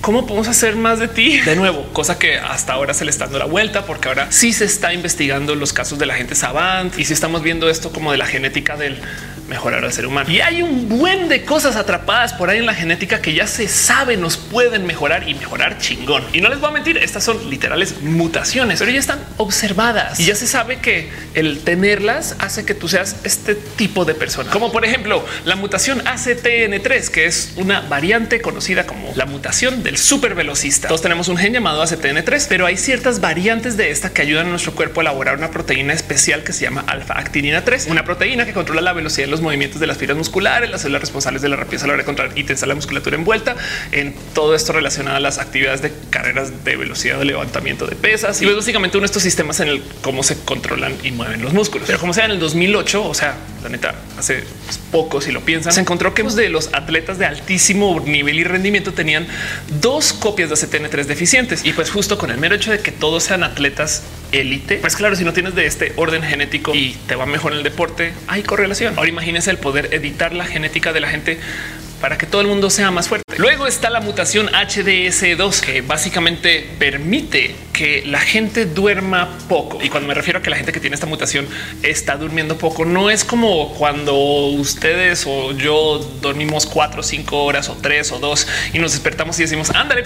cómo 0.00 0.26
podemos 0.26 0.46
hacer 0.46 0.76
más 0.76 0.98
de 0.98 1.08
ti 1.08 1.38
de 1.40 1.56
nuevo, 1.56 1.84
cosa 1.92 2.18
que 2.18 2.38
hasta 2.38 2.74
ahora 2.74 2.94
se 2.94 3.04
le 3.04 3.10
está 3.10 3.24
dando 3.24 3.40
la 3.40 3.46
vuelta, 3.46 3.86
porque 3.86 4.08
ahora 4.08 4.28
sí 4.30 4.52
se 4.52 4.64
está 4.64 4.92
investigando 4.94 5.54
los 5.54 5.72
casos 5.72 5.98
de 5.98 6.06
la 6.06 6.14
gente 6.14 6.34
savant 6.34 6.96
y 6.98 7.04
si 7.04 7.12
estamos 7.12 7.42
viendo 7.42 7.68
esto 7.68 7.90
como 7.90 8.12
de 8.12 8.18
la 8.18 8.26
genética 8.26 8.76
del 8.76 9.00
mejorar 9.48 9.84
al 9.84 9.92
ser 9.92 10.06
humano. 10.06 10.30
Y 10.30 10.40
hay 10.40 10.62
un 10.62 10.88
buen 10.88 11.28
de 11.28 11.44
cosas 11.44 11.76
atrapadas 11.76 12.32
por 12.32 12.50
ahí 12.50 12.58
en 12.58 12.66
la 12.66 12.74
genética 12.74 13.20
que 13.20 13.34
ya 13.34 13.46
se 13.46 13.68
sabe 13.68 14.16
nos 14.16 14.36
pueden 14.36 14.86
mejorar 14.86 15.28
y 15.28 15.34
mejorar 15.34 15.78
chingón. 15.78 16.24
Y 16.32 16.40
no 16.40 16.48
les 16.48 16.60
voy 16.60 16.70
a 16.70 16.72
mentir, 16.72 16.98
estas 16.98 17.24
son 17.24 17.48
literales 17.50 18.02
mutaciones, 18.02 18.78
pero 18.78 18.90
ya 18.90 18.98
están 18.98 19.20
observadas 19.36 20.18
y 20.20 20.24
ya 20.24 20.34
se 20.34 20.46
sabe 20.46 20.78
que 20.78 21.10
el 21.34 21.60
tenerlas 21.60 22.36
hace 22.38 22.64
que 22.64 22.74
tú 22.74 22.88
seas 22.88 23.16
este 23.24 23.54
tipo 23.54 24.04
de 24.04 24.14
persona. 24.14 24.50
Como 24.50 24.72
por 24.72 24.84
ejemplo 24.84 25.24
la 25.44 25.56
mutación 25.56 26.02
ACTN3, 26.04 27.08
que 27.08 27.26
es 27.26 27.52
una 27.56 27.80
variante 27.80 28.40
conocida 28.40 28.86
como 28.86 29.12
la 29.14 29.26
mutación 29.26 29.82
del 29.82 29.98
supervelocista. 29.98 30.88
Todos 30.88 31.02
tenemos 31.02 31.28
un 31.28 31.36
gen 31.36 31.52
llamado 31.52 31.82
ACTN3, 31.82 32.46
pero 32.48 32.66
hay 32.66 32.76
ciertas 32.76 33.20
variantes 33.20 33.76
de 33.76 33.90
esta 33.90 34.10
que 34.10 34.22
ayudan 34.22 34.46
a 34.46 34.50
nuestro 34.50 34.74
cuerpo 34.74 35.00
a 35.00 35.02
elaborar 35.02 35.36
una 35.36 35.50
proteína 35.50 35.92
especial 35.92 36.42
que 36.42 36.52
se 36.52 36.62
llama 36.64 36.84
alfa 36.86 37.18
actinina 37.18 37.64
3, 37.64 37.86
una 37.90 38.04
proteína 38.04 38.46
que 38.46 38.52
controla 38.52 38.80
la 38.80 38.92
velocidad 38.92 39.26
de 39.26 39.30
los 39.30 39.35
movimientos 39.40 39.80
de 39.80 39.86
las 39.86 39.98
fibras 39.98 40.18
musculares, 40.18 40.70
las 40.70 40.82
células 40.82 41.00
responsables 41.00 41.42
de 41.42 41.48
la 41.48 41.56
rapidez 41.56 41.84
a 41.84 41.86
la 41.86 41.94
hora 41.94 42.04
de 42.04 42.16
y 42.36 42.44
tensar 42.44 42.68
la 42.68 42.74
musculatura 42.74 43.16
envuelta 43.16 43.56
en 43.92 44.14
todo 44.34 44.54
esto 44.54 44.72
relacionado 44.72 45.16
a 45.16 45.20
las 45.20 45.38
actividades 45.38 45.82
de 45.82 45.92
carreras 46.10 46.64
de 46.64 46.76
velocidad 46.76 47.18
de 47.18 47.24
levantamiento 47.24 47.86
de 47.86 47.96
pesas. 47.96 48.40
Y 48.42 48.48
es 48.48 48.54
básicamente 48.54 48.96
uno 48.96 49.02
de 49.02 49.06
estos 49.06 49.22
sistemas 49.22 49.60
en 49.60 49.68
el 49.68 49.82
cómo 50.02 50.22
se 50.22 50.38
controlan 50.44 50.94
y 51.02 51.12
mueven 51.12 51.42
los 51.42 51.52
músculos. 51.52 51.86
Pero 51.86 51.98
como 51.98 52.12
sea 52.12 52.26
en 52.26 52.32
el 52.32 52.38
2008, 52.38 53.04
o 53.04 53.14
sea, 53.14 53.36
la 53.62 53.68
neta, 53.68 53.94
hace 54.18 54.44
poco, 54.90 55.20
si 55.20 55.32
lo 55.32 55.40
piensan, 55.40 55.72
se 55.72 55.80
encontró 55.80 56.14
que 56.14 56.26
de 56.34 56.48
los 56.48 56.74
atletas 56.74 57.18
de 57.18 57.26
altísimo 57.26 58.00
nivel 58.04 58.40
y 58.40 58.44
rendimiento 58.44 58.92
tenían 58.92 59.28
dos 59.80 60.12
copias 60.12 60.48
de 60.48 60.56
ACTN3 60.56 61.04
deficientes. 61.04 61.64
Y 61.64 61.72
pues 61.72 61.90
justo 61.90 62.18
con 62.18 62.30
el 62.30 62.38
mero 62.38 62.56
hecho 62.56 62.70
de 62.72 62.80
que 62.80 62.90
todos 62.90 63.22
sean 63.22 63.44
atletas 63.44 64.02
élite, 64.32 64.78
pues 64.78 64.96
claro, 64.96 65.16
si 65.16 65.24
no 65.24 65.32
tienes 65.32 65.54
de 65.54 65.66
este 65.66 65.92
orden 65.96 66.22
genético 66.22 66.74
y 66.74 66.96
te 67.06 67.14
va 67.14 67.26
mejor 67.26 67.52
en 67.52 67.58
el 67.58 67.64
deporte, 67.64 68.12
hay 68.26 68.42
correlación. 68.42 68.94
Ahora 68.96 69.08
imagínense 69.08 69.50
el 69.50 69.58
poder 69.58 69.92
editar 69.92 70.32
la 70.32 70.44
genética 70.44 70.92
de 70.92 71.00
la 71.00 71.08
gente 71.08 71.38
para 72.00 72.18
que 72.18 72.26
todo 72.26 72.40
el 72.40 72.46
mundo 72.46 72.70
sea 72.70 72.90
más 72.90 73.08
fuerte. 73.08 73.24
Luego 73.38 73.66
está 73.66 73.90
la 73.90 74.00
mutación 74.00 74.48
HDS2 74.48 75.60
que 75.60 75.80
básicamente 75.82 76.68
permite 76.78 77.54
que 77.76 78.02
la 78.06 78.20
gente 78.20 78.64
duerma 78.64 79.28
poco. 79.50 79.78
Y 79.82 79.90
cuando 79.90 80.08
me 80.08 80.14
refiero 80.14 80.38
a 80.38 80.42
que 80.42 80.48
la 80.48 80.56
gente 80.56 80.72
que 80.72 80.80
tiene 80.80 80.94
esta 80.94 81.06
mutación 81.06 81.46
está 81.82 82.16
durmiendo 82.16 82.56
poco, 82.56 82.86
no 82.86 83.10
es 83.10 83.22
como 83.22 83.74
cuando 83.74 84.16
ustedes 84.16 85.24
o 85.26 85.52
yo 85.52 85.98
dormimos 86.22 86.64
cuatro 86.64 87.02
cinco 87.02 87.44
horas 87.44 87.68
o 87.68 87.76
tres 87.76 88.12
o 88.12 88.18
dos 88.18 88.48
y 88.72 88.78
nos 88.78 88.92
despertamos 88.92 89.38
y 89.38 89.42
decimos 89.42 89.70
ándale 89.70 90.04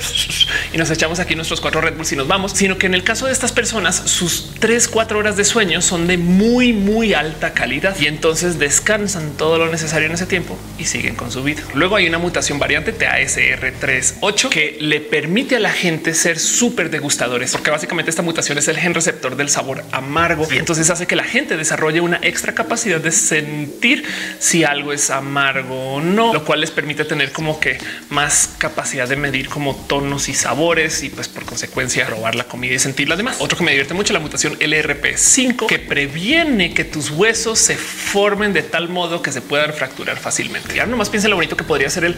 y 0.73 0.79
nos 0.79 0.91
echamos 0.91 1.21
aquí 1.21 1.37
nuestros 1.37 1.61
cuatro 1.61 1.81
Red 1.81 1.95
Bulls 1.95 2.11
y 2.11 2.17
nos 2.17 2.27
vamos, 2.27 2.53
sino 2.53 2.77
que 2.77 2.87
en 2.87 2.95
el 2.95 3.05
caso 3.05 3.27
de 3.27 3.33
estas 3.33 3.53
personas, 3.53 4.03
sus 4.07 4.51
tres, 4.59 4.89
cuatro 4.89 5.21
horas 5.21 5.37
de 5.37 5.45
sueño 5.45 5.81
son 5.81 6.09
de 6.09 6.19
muy, 6.19 6.73
muy 6.73 7.15
alta 7.15 7.55
calidad 7.55 7.97
y 8.01 8.07
entonces 8.07 8.59
descansan 8.59 9.37
todo 9.37 9.59
lo 9.59 9.71
necesario 9.71 10.07
en 10.09 10.15
ese 10.15 10.27
tiempo 10.27 10.59
y 10.77 10.87
siguen 10.87 11.15
con 11.15 11.31
su 11.31 11.45
vida. 11.45 11.63
Luego 11.75 11.95
hay 11.95 12.09
una 12.09 12.19
mutación 12.19 12.59
variante 12.59 12.93
TASR38 12.97 14.49
que 14.49 14.77
le 14.81 15.01
permite 15.01 15.55
a 15.55 15.61
la 15.61 15.71
gente 15.71 16.15
ser 16.15 16.41
súper 16.41 16.91
degustadores, 16.91 17.60
porque 17.61 17.73
básicamente 17.73 18.09
esta 18.09 18.23
mutación 18.23 18.57
es 18.57 18.69
el 18.69 18.79
gen 18.79 18.95
receptor 18.95 19.37
del 19.37 19.51
sabor 19.51 19.85
amargo 19.93 20.49
y 20.51 20.57
entonces 20.57 20.89
hace 20.89 21.07
que 21.07 21.15
la 21.15 21.25
gente 21.25 21.59
desarrolle 21.59 22.01
una 22.01 22.19
extra 22.23 22.55
capacidad 22.55 22.99
de 22.99 23.13
sentir 23.13 24.03
si 24.39 24.65
algo 24.65 24.95
es 24.95 25.11
amargo 25.11 25.97
o 25.97 26.01
no, 26.01 26.33
lo 26.33 26.43
cual 26.47 26.63
les 26.63 26.71
permite 26.71 27.05
tener 27.05 27.33
como 27.33 27.61
que 27.61 27.77
más 28.09 28.55
capacidad 28.57 29.07
de 29.07 29.17
medir 29.17 29.51
como 29.51 29.77
tonos 29.77 30.31
y 30.31 30.33
sabores 30.33 31.03
y 31.03 31.11
pues 31.11 31.29
por 31.29 31.45
consecuencia 31.45 32.07
probar 32.07 32.35
la 32.35 32.45
comida 32.45 32.73
y 32.73 32.79
sentirla. 32.79 33.13
Además, 33.15 33.37
otro 33.41 33.59
que 33.59 33.65
me 33.65 33.73
divierte 33.73 33.93
mucho 33.93 34.15
la 34.15 34.21
mutación 34.21 34.59
LRP5 34.59 35.67
que 35.67 35.79
previene 35.79 36.73
que 36.73 36.85
tus 36.85 37.11
huesos 37.11 37.59
se 37.59 37.77
formen 37.77 38.55
de 38.55 38.63
tal 38.63 38.89
modo 38.89 39.21
que 39.21 39.33
se 39.33 39.43
puedan 39.43 39.75
fracturar 39.75 40.17
fácilmente. 40.17 40.75
Ya 40.75 40.87
nomás 40.87 41.11
piensa 41.11 41.29
lo 41.29 41.37
bonito 41.37 41.59
que 41.59 41.65
podría 41.65 41.91
ser 41.91 42.05
el 42.05 42.17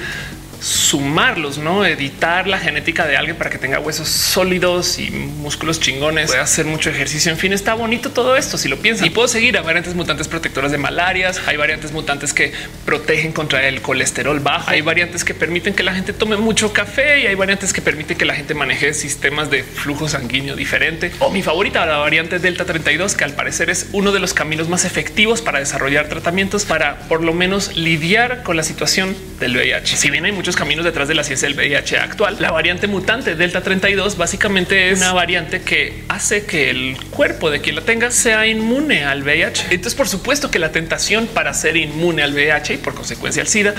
sumarlos, 0.63 1.59
no 1.59 1.85
editar 1.85 2.47
la 2.47 2.59
genética 2.59 3.05
de 3.07 3.17
alguien 3.17 3.37
para 3.37 3.51
que 3.51 3.59
tenga 3.59 3.81
huesos 3.81 4.09
sólidos 4.09 4.99
y 5.01 5.11
músculos 5.39 5.81
chingones, 5.81 6.31
puede 6.31 6.41
hacer 6.41 6.67
mucho 6.67 6.91
ejercicio. 6.91 7.31
En 7.33 7.39
fin, 7.39 7.53
está 7.53 7.75
bonito 7.75 8.11
todo 8.11 8.37
esto 8.37 8.59
si 8.59 8.69
lo 8.69 8.79
piensan 8.79 9.07
y 9.07 9.11
puedo 9.11 9.29
seguir 9.29 9.57
a 9.59 9.63
variantes 9.63 9.95
mutantes 9.95 10.29
protectoras 10.29 10.73
de 10.73 10.79
malarias. 10.79 11.41
Hay 11.47 11.57
variantes 11.57 11.93
mutantes 11.93 12.33
que 12.33 12.53
protegen 12.85 13.33
contra 13.33 13.67
el 13.67 13.83
colesterol 13.83 14.41
bajo. 14.41 14.71
Hay 14.71 14.81
variantes 14.83 15.25
que 15.25 15.35
permiten 15.35 15.75
que 15.75 15.83
la 15.83 15.95
gente 15.95 16.13
tome 16.13 16.37
mucho 16.37 16.73
café 16.73 17.21
y 17.21 17.27
hay 17.27 17.35
variantes 17.35 17.73
que 17.73 17.83
permiten 17.83 18.17
que 18.17 18.25
la 18.25 18.35
gente 18.35 18.55
maneje 18.55 18.95
sistemas 18.95 19.51
de 19.51 19.63
flujo 19.63 20.09
sanguíneo 20.09 20.57
diferente. 20.57 21.13
O 21.19 21.31
mi 21.31 21.43
favorita, 21.43 21.85
la 21.87 21.99
variante 21.99 22.39
Delta 22.39 22.65
32, 22.65 23.15
que 23.15 23.25
al 23.25 23.33
parecer 23.33 23.71
es 23.71 23.89
uno 23.93 24.13
de 24.13 24.21
los 24.21 24.35
caminos 24.35 24.69
más 24.69 24.85
efectivos 24.85 25.43
para 25.43 25.59
desarrollar 25.59 26.09
tratamientos 26.09 26.65
para 26.65 26.99
por 27.09 27.23
lo 27.23 27.33
menos 27.33 27.77
lidiar 27.77 28.43
con 28.43 28.57
la 28.57 28.63
situación 28.63 29.17
del 29.41 29.57
VIH. 29.57 29.97
Si 29.97 30.11
bien 30.11 30.25
hay 30.25 30.33
muchos 30.33 30.57
caminos 30.57 30.85
detrás 30.85 31.09
de 31.09 31.15
la 31.15 31.25
ciencia 31.25 31.49
del 31.49 31.57
VIH 31.57 31.99
actual. 31.99 32.37
La 32.41 32.51
variante 32.51 32.87
mutante 32.87 33.35
Delta 33.35 33.63
32 33.63 34.17
básicamente 34.17 34.91
es 34.91 34.99
una 34.99 35.13
variante 35.23 35.63
que 35.63 36.03
hace 36.09 36.47
que 36.47 36.69
el 36.69 36.97
cuerpo 37.11 37.49
de 37.49 37.61
quien 37.61 37.77
la 37.77 37.83
tenga 37.83 38.11
sea 38.11 38.45
inmune 38.45 39.05
al 39.05 39.23
VIH. 39.23 39.67
Entonces, 39.71 39.95
por 39.95 40.09
supuesto 40.09 40.51
que 40.51 40.59
la 40.59 40.73
tentación 40.73 41.29
para 41.29 41.55
ser 41.55 41.77
inmune 41.77 42.25
al 42.25 42.35
VIH 42.35 42.75
y 42.75 42.77
por 42.79 42.95
consecuencia 42.95 43.41
al 43.41 43.47
SIDA 43.47 43.73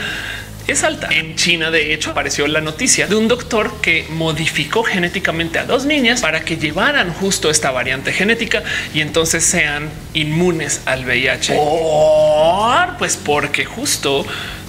es 0.68 0.86
alta. 0.86 1.10
En 1.12 1.36
China, 1.36 1.70
de 1.70 1.94
hecho, 1.94 2.12
apareció 2.12 2.48
la 2.48 2.62
noticia 2.62 3.08
de 3.08 3.16
un 3.16 3.28
doctor 3.28 3.82
que 3.82 4.08
modificó 4.12 4.84
genéticamente 4.84 5.60
a 5.60 5.66
dos 5.66 5.84
niñas 5.84 6.22
para 6.22 6.46
que 6.46 6.56
llevaran 6.56 7.14
justo 7.14 7.50
esta 7.50 7.72
variante 7.72 8.14
genética 8.14 8.64
y 8.94 9.02
entonces 9.02 9.44
sean 9.44 9.90
inmunes 10.14 10.80
al 10.86 11.04
VIH. 11.04 11.56
pues 12.98 13.18
porque 13.18 13.66
justo 13.66 14.26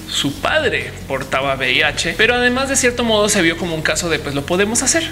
su 0.08 0.40
padre 0.40 0.90
portaba 1.06 1.54
VIH, 1.54 2.16
pero 2.18 2.34
además 2.34 2.68
de 2.68 2.74
cierto 2.74 3.04
modo 3.04 3.28
se 3.28 3.42
vio 3.42 3.56
como 3.56 3.76
un 3.76 3.82
caso 3.82 4.10
de 4.10 4.18
pues 4.18 4.34
lo 4.34 4.44
podemos 4.44 4.82
hacer 4.82 5.08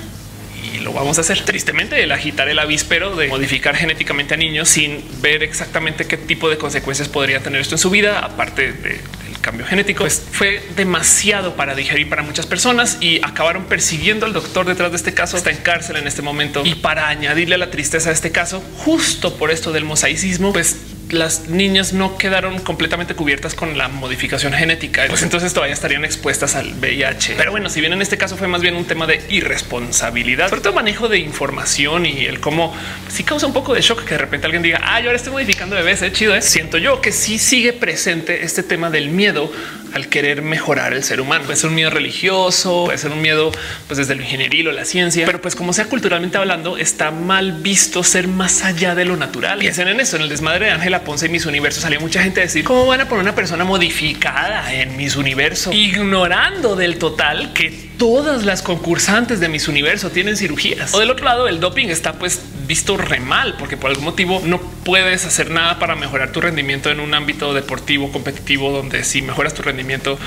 y 0.62 0.78
lo 0.78 0.92
vamos 0.92 1.18
a 1.18 1.22
hacer. 1.22 1.40
Tristemente, 1.44 2.02
el 2.02 2.12
agitar 2.12 2.48
el 2.48 2.58
avispero 2.58 3.16
de 3.16 3.28
modificar 3.28 3.76
genéticamente 3.76 4.34
a 4.34 4.36
niños 4.36 4.68
sin 4.68 5.02
ver 5.20 5.42
exactamente 5.42 6.06
qué 6.06 6.16
tipo 6.16 6.48
de 6.48 6.58
consecuencias 6.58 7.08
podría 7.08 7.40
tener 7.40 7.60
esto 7.60 7.74
en 7.74 7.78
su 7.78 7.90
vida, 7.90 8.20
aparte 8.20 8.72
del 8.72 9.00
cambio 9.40 9.66
genético, 9.66 10.04
pues 10.04 10.24
fue 10.30 10.62
demasiado 10.76 11.56
para 11.56 11.74
digerir 11.74 12.08
para 12.08 12.22
muchas 12.22 12.46
personas 12.46 12.98
y 13.00 13.18
acabaron 13.24 13.64
persiguiendo 13.64 14.24
al 14.24 14.32
doctor 14.32 14.66
detrás 14.66 14.92
de 14.92 14.96
este 14.96 15.14
caso. 15.14 15.36
Está 15.36 15.50
en 15.50 15.58
cárcel 15.58 15.96
en 15.96 16.06
este 16.06 16.22
momento 16.22 16.62
y 16.64 16.76
para 16.76 17.08
añadirle 17.08 17.56
a 17.56 17.58
la 17.58 17.70
tristeza 17.70 18.10
de 18.10 18.14
este 18.14 18.30
caso, 18.30 18.62
justo 18.78 19.36
por 19.36 19.50
esto 19.50 19.72
del 19.72 19.84
mosaicismo, 19.84 20.52
pues 20.52 20.76
las 21.12 21.48
niñas 21.48 21.92
no 21.92 22.16
quedaron 22.16 22.58
completamente 22.58 23.14
cubiertas 23.14 23.54
con 23.54 23.76
la 23.76 23.88
modificación 23.88 24.52
genética, 24.54 25.04
pues 25.08 25.22
entonces 25.22 25.52
todavía 25.52 25.74
estarían 25.74 26.04
expuestas 26.04 26.56
al 26.56 26.72
VIH. 26.72 27.34
Pero 27.36 27.50
bueno, 27.50 27.68
si 27.68 27.80
bien 27.80 27.92
en 27.92 28.00
este 28.00 28.16
caso 28.16 28.36
fue 28.36 28.48
más 28.48 28.62
bien 28.62 28.74
un 28.76 28.86
tema 28.86 29.06
de 29.06 29.22
irresponsabilidad, 29.28 30.48
sobre 30.48 30.62
todo 30.62 30.72
manejo 30.72 31.08
de 31.08 31.18
información 31.18 32.06
y 32.06 32.24
el 32.24 32.40
cómo 32.40 32.74
sí 33.08 33.24
causa 33.24 33.46
un 33.46 33.52
poco 33.52 33.74
de 33.74 33.82
shock 33.82 34.04
que 34.04 34.14
de 34.14 34.18
repente 34.18 34.46
alguien 34.46 34.62
diga, 34.62 34.80
ah, 34.82 35.00
yo 35.00 35.08
ahora 35.08 35.16
estoy 35.16 35.32
modificando 35.32 35.76
bebés, 35.76 36.00
es 36.00 36.12
chido. 36.12 36.34
¿eh? 36.34 36.40
Siento 36.40 36.78
yo 36.78 37.00
que 37.02 37.12
sí 37.12 37.38
sigue 37.38 37.74
presente 37.74 38.44
este 38.44 38.62
tema 38.62 38.88
del 38.88 39.10
miedo 39.10 39.52
al 39.94 40.08
querer 40.08 40.42
mejorar 40.42 40.92
el 40.94 41.02
ser 41.02 41.20
humano. 41.20 41.44
Puede 41.44 41.58
ser 41.58 41.70
un 41.70 41.76
miedo 41.76 41.90
religioso, 41.90 42.84
puede 42.86 42.98
ser 42.98 43.10
un 43.10 43.20
miedo 43.20 43.52
pues 43.86 43.98
desde 43.98 44.14
lo 44.14 44.22
ingenieril 44.22 44.68
o 44.68 44.72
la 44.72 44.84
ciencia, 44.84 45.26
pero 45.26 45.40
pues 45.40 45.54
como 45.54 45.72
sea 45.72 45.86
culturalmente 45.86 46.38
hablando, 46.38 46.76
está 46.76 47.10
mal 47.10 47.52
visto 47.52 48.04
ser 48.04 48.28
más 48.28 48.64
allá 48.64 48.94
de 48.94 49.04
lo 49.04 49.16
natural. 49.16 49.58
Piensen 49.58 49.88
en 49.88 50.00
eso, 50.00 50.16
en 50.16 50.22
el 50.22 50.28
desmadre 50.28 50.66
de 50.66 50.72
Ángela 50.72 51.02
Ponce 51.04 51.26
y 51.26 51.28
mis 51.28 51.46
universos 51.46 51.82
salió 51.82 52.00
mucha 52.00 52.22
gente 52.22 52.40
a 52.40 52.44
decir 52.44 52.64
cómo 52.64 52.86
van 52.86 53.00
a 53.00 53.08
poner 53.08 53.22
una 53.22 53.34
persona 53.34 53.64
modificada 53.64 54.72
en 54.72 54.96
mis 54.96 55.16
universos, 55.16 55.74
ignorando 55.74 56.76
del 56.76 56.98
total 56.98 57.52
que 57.52 57.92
todas 57.98 58.44
las 58.44 58.62
concursantes 58.62 59.40
de 59.40 59.48
mis 59.48 59.68
universo 59.68 60.10
tienen 60.10 60.36
cirugías. 60.36 60.94
O 60.94 61.00
del 61.00 61.10
otro 61.10 61.24
lado, 61.24 61.48
el 61.48 61.60
doping 61.60 61.88
está 61.88 62.14
pues 62.14 62.40
visto 62.72 62.96
re 62.96 63.20
mal 63.20 63.56
porque 63.58 63.76
por 63.76 63.90
algún 63.90 64.06
motivo 64.06 64.40
no 64.46 64.58
puedes 64.58 65.26
hacer 65.26 65.50
nada 65.50 65.78
para 65.78 65.94
mejorar 65.94 66.32
tu 66.32 66.40
rendimiento 66.40 66.90
en 66.90 67.00
un 67.00 67.12
ámbito 67.12 67.52
deportivo 67.52 68.10
competitivo 68.10 68.72
donde 68.72 69.04
si 69.04 69.20
mejoras 69.20 69.52
tu 69.52 69.60
rendimiento 69.60 70.18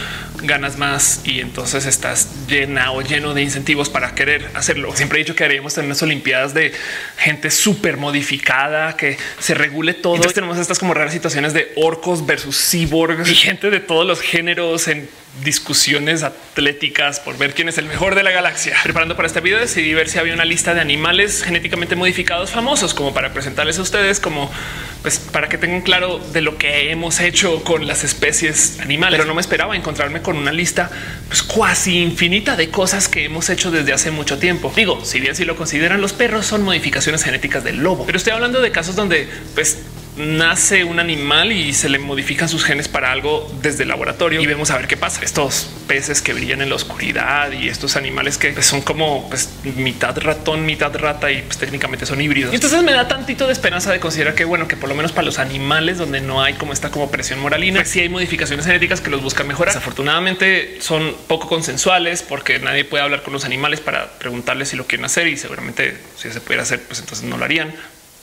ganas 0.44 0.78
más 0.78 1.22
y 1.24 1.40
entonces 1.40 1.88
estás 1.88 2.46
llena 2.48 2.92
o 2.92 3.02
lleno 3.02 3.34
de 3.34 3.42
incentivos 3.42 3.90
para 3.90 4.14
querer 4.14 4.48
hacerlo. 4.54 4.96
Siempre 4.96 5.18
he 5.18 5.24
dicho 5.24 5.34
que 5.34 5.44
haríamos 5.44 5.74
tener 5.74 5.88
unas 5.88 6.04
olimpiadas 6.04 6.54
de 6.54 6.72
gente 7.18 7.50
súper 7.50 7.98
modificada 7.98 8.96
que 8.96 9.18
se 9.40 9.56
regule 9.56 9.96
todo. 9.96 10.14
Entonces 10.14 10.36
tenemos 10.36 10.60
estas 10.60 10.78
como 10.78 10.94
raras 10.94 11.14
situaciones 11.14 11.52
de 11.52 11.74
orcos 11.76 12.28
versus 12.28 12.56
cyborgs 12.70 13.28
y 13.28 13.34
gente 13.34 13.72
de 13.72 13.80
todos 13.80 14.06
los 14.06 14.22
géneros 14.22 14.88
en 14.88 15.10
discusiones 15.44 16.24
atléticas 16.24 17.20
por 17.20 17.38
ver 17.38 17.54
quién 17.54 17.68
es 17.68 17.78
el 17.78 17.86
mejor 17.86 18.16
de 18.16 18.24
la 18.24 18.32
galaxia. 18.32 18.76
Preparando 18.84 19.16
para 19.16 19.28
este 19.28 19.42
video 19.42 19.60
decidí 19.60 19.94
ver 19.94 20.08
si 20.10 20.18
había 20.18 20.34
una 20.34 20.46
lista 20.46 20.74
de 20.74 20.82
animales 20.82 21.44
genéticamente 21.44 21.96
modificados 21.96 22.52
famosos 22.52 22.94
como 22.94 23.14
para 23.14 23.34
presentarles 23.34 23.78
a 23.80 23.82
ustedes 23.82 24.20
como 24.20 24.50
pues 25.02 25.20
para 25.20 25.50
que 25.50 25.58
tengan 25.58 25.82
claro 25.82 26.20
de 26.20 26.42
lo 26.42 26.58
que 26.58 26.90
hemos 26.92 27.20
hecho 27.20 27.64
con 27.64 27.86
las 27.86 28.04
especies 28.04 28.80
animales. 28.80 29.18
Pero 29.18 29.28
no 29.28 29.36
me 29.36 29.42
esperaba 29.42 29.76
encontrarme 29.76 30.22
con 30.22 30.38
una 30.38 30.52
lista 30.52 30.90
pues 31.28 31.44
cuasi 31.44 32.02
infinita 32.02 32.56
de 32.56 32.70
cosas 32.70 33.08
que 33.08 33.26
hemos 33.26 33.50
hecho 33.50 33.72
desde 33.72 33.94
hace 33.94 34.12
mucho 34.12 34.40
tiempo. 34.40 34.72
Digo, 34.76 35.04
si 35.04 35.20
bien 35.20 35.36
si 35.36 35.46
lo 35.46 35.56
consideran 35.56 36.02
los 36.02 36.14
perros 36.14 36.46
son 36.46 36.64
modificaciones 36.64 37.24
genéticas 37.24 37.64
del 37.64 37.78
lobo, 37.84 38.06
pero 38.06 38.18
estoy 38.18 38.34
hablando 38.34 38.62
de 38.62 38.72
casos 38.72 38.96
donde 38.96 39.28
pues 39.54 39.80
nace 40.18 40.84
un 40.84 41.00
animal 41.00 41.52
y 41.52 41.74
se 41.74 41.90
le 41.90 42.00
modifican 42.00 42.48
sus 42.48 42.64
genes 42.64 42.88
para 42.88 43.12
algo 43.12 43.52
desde 43.62 43.84
el 43.84 43.90
laboratorio 43.90 44.42
y 44.42 44.46
vemos 44.46 44.72
a 44.72 44.78
ver 44.78 44.88
qué 44.88 44.98
pasa. 44.98 45.22
Estos 45.24 45.70
peces 45.88 46.22
que 46.22 46.34
brillan 46.34 46.62
en 46.62 46.70
la 46.70 46.76
oscuridad 46.76 47.52
y 47.52 47.68
estos 47.68 47.96
animales 47.96 48.38
que 48.38 48.62
son 48.62 48.82
como 48.82 49.28
pues, 49.30 49.50
mitad 49.76 50.18
ratón, 50.18 50.66
mitad 50.66 50.96
rata 50.96 51.32
y 51.32 51.42
pues, 51.42 51.58
técnicamente 51.58 52.06
son 52.06 52.22
híbridos. 52.22 52.54
Y 52.54 52.56
entonces 52.56 52.82
me 52.84 52.94
da 52.94 53.08
tantito 53.08 53.48
de 53.48 53.54
esperanza 53.54 53.92
de 53.92 54.00
considerar 54.00 54.36
que 54.36 54.46
bueno, 54.46 54.68
que 54.68 54.78
por 54.78 54.90
lo 54.90 54.96
menos 54.96 55.12
para 55.12 55.26
los 55.26 55.40
animales 55.40 55.98
donde 55.98 56.22
no 56.22 56.42
hay 56.42 56.54
como 56.54 56.74
esta 56.74 56.90
como 56.90 57.12
presión 57.12 57.40
moralina, 57.40 57.80
si 57.80 57.94
pues, 57.94 58.04
hay 58.04 58.10
modificaciones 58.10 58.66
genéticas 58.66 59.02
que 59.02 59.10
los 59.10 59.22
buscan 59.22 59.48
mejorar. 59.48 59.74
Desafortunadamente 59.74 60.78
son 60.82 61.16
poco 61.28 61.48
consensuales 61.48 62.24
porque 62.24 62.60
nadie 62.60 62.86
puede 62.86 63.04
hablar 63.04 63.24
con 63.24 63.34
los 63.34 63.46
animales 63.46 63.80
para 63.80 64.12
preguntarles 64.18 64.70
si 64.70 64.78
lo 64.78 64.86
quieren 64.86 65.06
hacer 65.06 65.28
y 65.28 65.38
seguramente 65.38 65.98
si 66.18 66.32
se 66.32 66.42
pudiera 66.42 66.64
hacer, 66.64 66.82
pues 66.82 67.00
entonces 67.00 67.28
no 67.28 67.38
lo 67.38 67.46
harían 67.46 67.74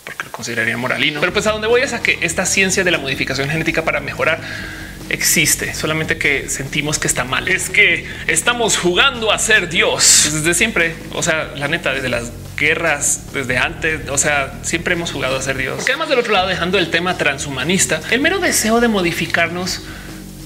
porque 0.05 0.25
lo 0.25 0.33
consideraría 0.33 0.77
moralino. 0.77 1.21
Pero 1.21 1.33
pues 1.33 1.47
a 1.47 1.53
donde 1.53 1.69
voy 1.69 1.83
es 1.83 1.93
a 1.93 2.03
que 2.03 2.19
esta 2.23 2.47
ciencia 2.47 2.85
de 2.85 2.91
la 2.91 2.99
modificación 2.99 3.49
genética 3.49 3.85
para 3.85 4.01
mejorar 4.01 4.41
existe, 5.09 5.75
solamente 5.75 6.17
que 6.17 6.49
sentimos 6.49 6.99
que 6.99 7.07
está 7.07 7.25
mal. 7.25 7.49
Es 7.49 7.71
que 7.71 8.07
estamos 8.27 8.79
jugando 8.79 9.33
a 9.33 9.39
ser 9.39 9.69
Dios 9.69 10.31
desde 10.33 10.55
siempre. 10.55 10.95
O 11.13 11.23
sea, 11.23 11.53
la 11.57 11.69
neta, 11.69 11.93
desde 11.93 12.09
las 12.09 12.33
guerras, 12.57 13.33
desde 13.33 13.59
antes, 13.59 14.09
o 14.09 14.19
sea, 14.19 14.61
siempre 14.63 14.95
hemos 14.95 15.13
jugado 15.13 15.37
a 15.37 15.43
ser 15.43 15.57
Dios. 15.57 15.77
Porque 15.77 15.93
además 15.93 16.09
del 16.09 16.19
otro 16.19 16.33
lado, 16.33 16.49
dejando 16.49 16.79
el 16.79 16.91
tema 16.91 17.19
transhumanista, 17.19 18.01
el 18.11 18.21
mero 18.21 18.39
deseo 18.39 18.81
de 18.81 18.89
modificarnos 18.89 19.83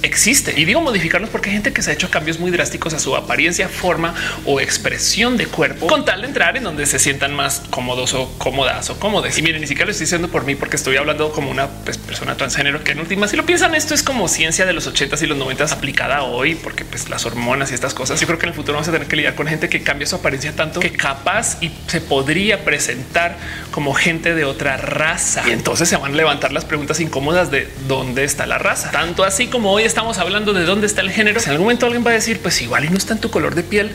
existe. 0.02 0.54
Y 0.56 0.64
digo 0.64 0.80
modificarnos 0.80 1.30
porque 1.30 1.50
hay 1.50 1.54
gente 1.54 1.72
que 1.72 1.82
se 1.82 1.90
ha 1.90 1.94
hecho 1.94 2.10
cambios 2.10 2.38
muy 2.38 2.50
drásticos 2.50 2.94
a 2.94 2.98
su 2.98 3.16
apariencia, 3.16 3.68
forma 3.68 4.14
o 4.44 4.60
expresión 4.60 5.36
de 5.36 5.46
cuerpo 5.46 5.86
con 5.86 6.04
tal 6.04 6.22
de 6.22 6.28
entrar 6.28 6.56
en 6.56 6.64
donde 6.64 6.86
se 6.86 6.98
sientan 6.98 7.34
más 7.34 7.62
cómodos 7.70 8.14
o 8.14 8.32
cómodas 8.38 8.90
o 8.90 8.98
cómodes. 8.98 9.36
Y 9.38 9.42
miren, 9.42 9.60
ni 9.60 9.66
siquiera 9.66 9.86
lo 9.86 9.92
estoy 9.92 10.04
diciendo 10.04 10.28
por 10.28 10.44
mí 10.44 10.54
porque 10.54 10.76
estoy 10.76 10.96
hablando 10.96 11.32
como 11.32 11.50
una 11.50 11.68
pues, 11.68 11.98
persona 11.98 12.36
transgénero 12.36 12.82
que 12.84 12.92
en 12.92 13.00
última, 13.00 13.28
si 13.28 13.36
lo 13.36 13.44
piensan, 13.44 13.74
esto 13.74 13.94
es 13.94 14.02
como 14.02 14.28
ciencia 14.28 14.66
de 14.66 14.72
los 14.72 14.86
80 14.86 15.16
y 15.22 15.26
los 15.26 15.38
90 15.38 15.66
aplicada 15.72 16.22
hoy 16.22 16.54
porque 16.54 16.84
pues 16.84 17.08
las 17.08 17.24
hormonas 17.26 17.70
y 17.70 17.74
estas 17.74 17.94
cosas. 17.94 18.20
Yo 18.20 18.26
creo 18.26 18.38
que 18.38 18.46
en 18.46 18.50
el 18.50 18.54
futuro 18.54 18.74
vamos 18.74 18.88
a 18.88 18.92
tener 18.92 19.08
que 19.08 19.16
lidiar 19.16 19.34
con 19.34 19.46
gente 19.46 19.68
que 19.68 19.82
cambia 19.82 20.06
su 20.06 20.16
apariencia 20.16 20.54
tanto 20.54 20.80
que 20.80 20.92
capaz 20.92 21.58
y 21.60 21.70
se 21.86 22.00
podría 22.00 22.64
presentar 22.64 23.36
como 23.70 23.94
gente 23.94 24.34
de 24.34 24.44
otra 24.44 24.76
raza. 24.76 25.42
Y 25.46 25.52
entonces 25.52 25.88
se 25.88 25.96
van 25.96 26.12
a 26.12 26.16
levantar 26.16 26.52
las 26.52 26.64
preguntas 26.64 27.00
incómodas 27.00 27.50
de 27.50 27.68
dónde 27.88 28.24
está 28.24 28.46
la 28.46 28.58
raza. 28.58 28.90
Tanto 28.90 29.24
así 29.24 29.46
como 29.46 29.72
hoy 29.72 29.84
estamos 29.86 30.18
hablando 30.18 30.52
de 30.52 30.64
dónde 30.64 30.86
está 30.86 31.00
el 31.00 31.10
género, 31.10 31.40
en 31.40 31.50
algún 31.50 31.66
momento 31.66 31.86
alguien 31.86 32.04
va 32.04 32.10
a 32.10 32.14
decir, 32.14 32.40
pues 32.40 32.60
igual 32.62 32.84
y 32.84 32.88
no 32.88 32.96
está 32.96 33.14
en 33.14 33.20
tu 33.20 33.30
color 33.30 33.54
de 33.54 33.62
piel, 33.62 33.92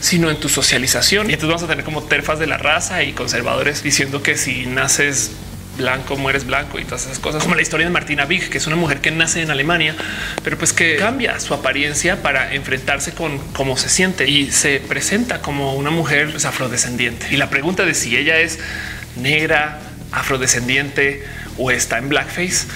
sino 0.00 0.30
en 0.30 0.38
tu 0.38 0.48
socialización. 0.48 1.30
Y 1.30 1.34
entonces 1.34 1.48
vamos 1.48 1.62
a 1.62 1.68
tener 1.68 1.84
como 1.84 2.02
terfas 2.02 2.38
de 2.38 2.46
la 2.46 2.58
raza 2.58 3.02
y 3.02 3.12
conservadores 3.12 3.82
diciendo 3.82 4.22
que 4.22 4.36
si 4.36 4.66
naces 4.66 5.32
blanco, 5.76 6.16
mueres 6.16 6.46
blanco 6.46 6.78
y 6.78 6.84
todas 6.84 7.06
esas 7.06 7.18
cosas, 7.18 7.42
como 7.42 7.54
la 7.54 7.62
historia 7.62 7.86
de 7.86 7.92
Martina 7.92 8.24
Big, 8.24 8.50
que 8.50 8.58
es 8.58 8.66
una 8.66 8.76
mujer 8.76 9.00
que 9.00 9.10
nace 9.10 9.42
en 9.42 9.50
Alemania, 9.50 9.94
pero 10.44 10.58
pues 10.58 10.72
que 10.72 10.96
cambia 10.96 11.40
su 11.40 11.54
apariencia 11.54 12.22
para 12.22 12.54
enfrentarse 12.54 13.12
con 13.12 13.38
cómo 13.52 13.76
se 13.76 13.88
siente 13.88 14.28
y 14.28 14.50
se 14.50 14.80
presenta 14.80 15.40
como 15.40 15.74
una 15.74 15.90
mujer 15.90 16.30
pues, 16.30 16.44
afrodescendiente. 16.44 17.28
Y 17.30 17.36
la 17.36 17.48
pregunta 17.48 17.84
de 17.84 17.94
si 17.94 18.16
ella 18.16 18.38
es 18.38 18.58
negra, 19.16 19.80
afrodescendiente 20.12 21.24
o 21.56 21.70
está 21.70 21.98
en 21.98 22.08
blackface 22.10 22.66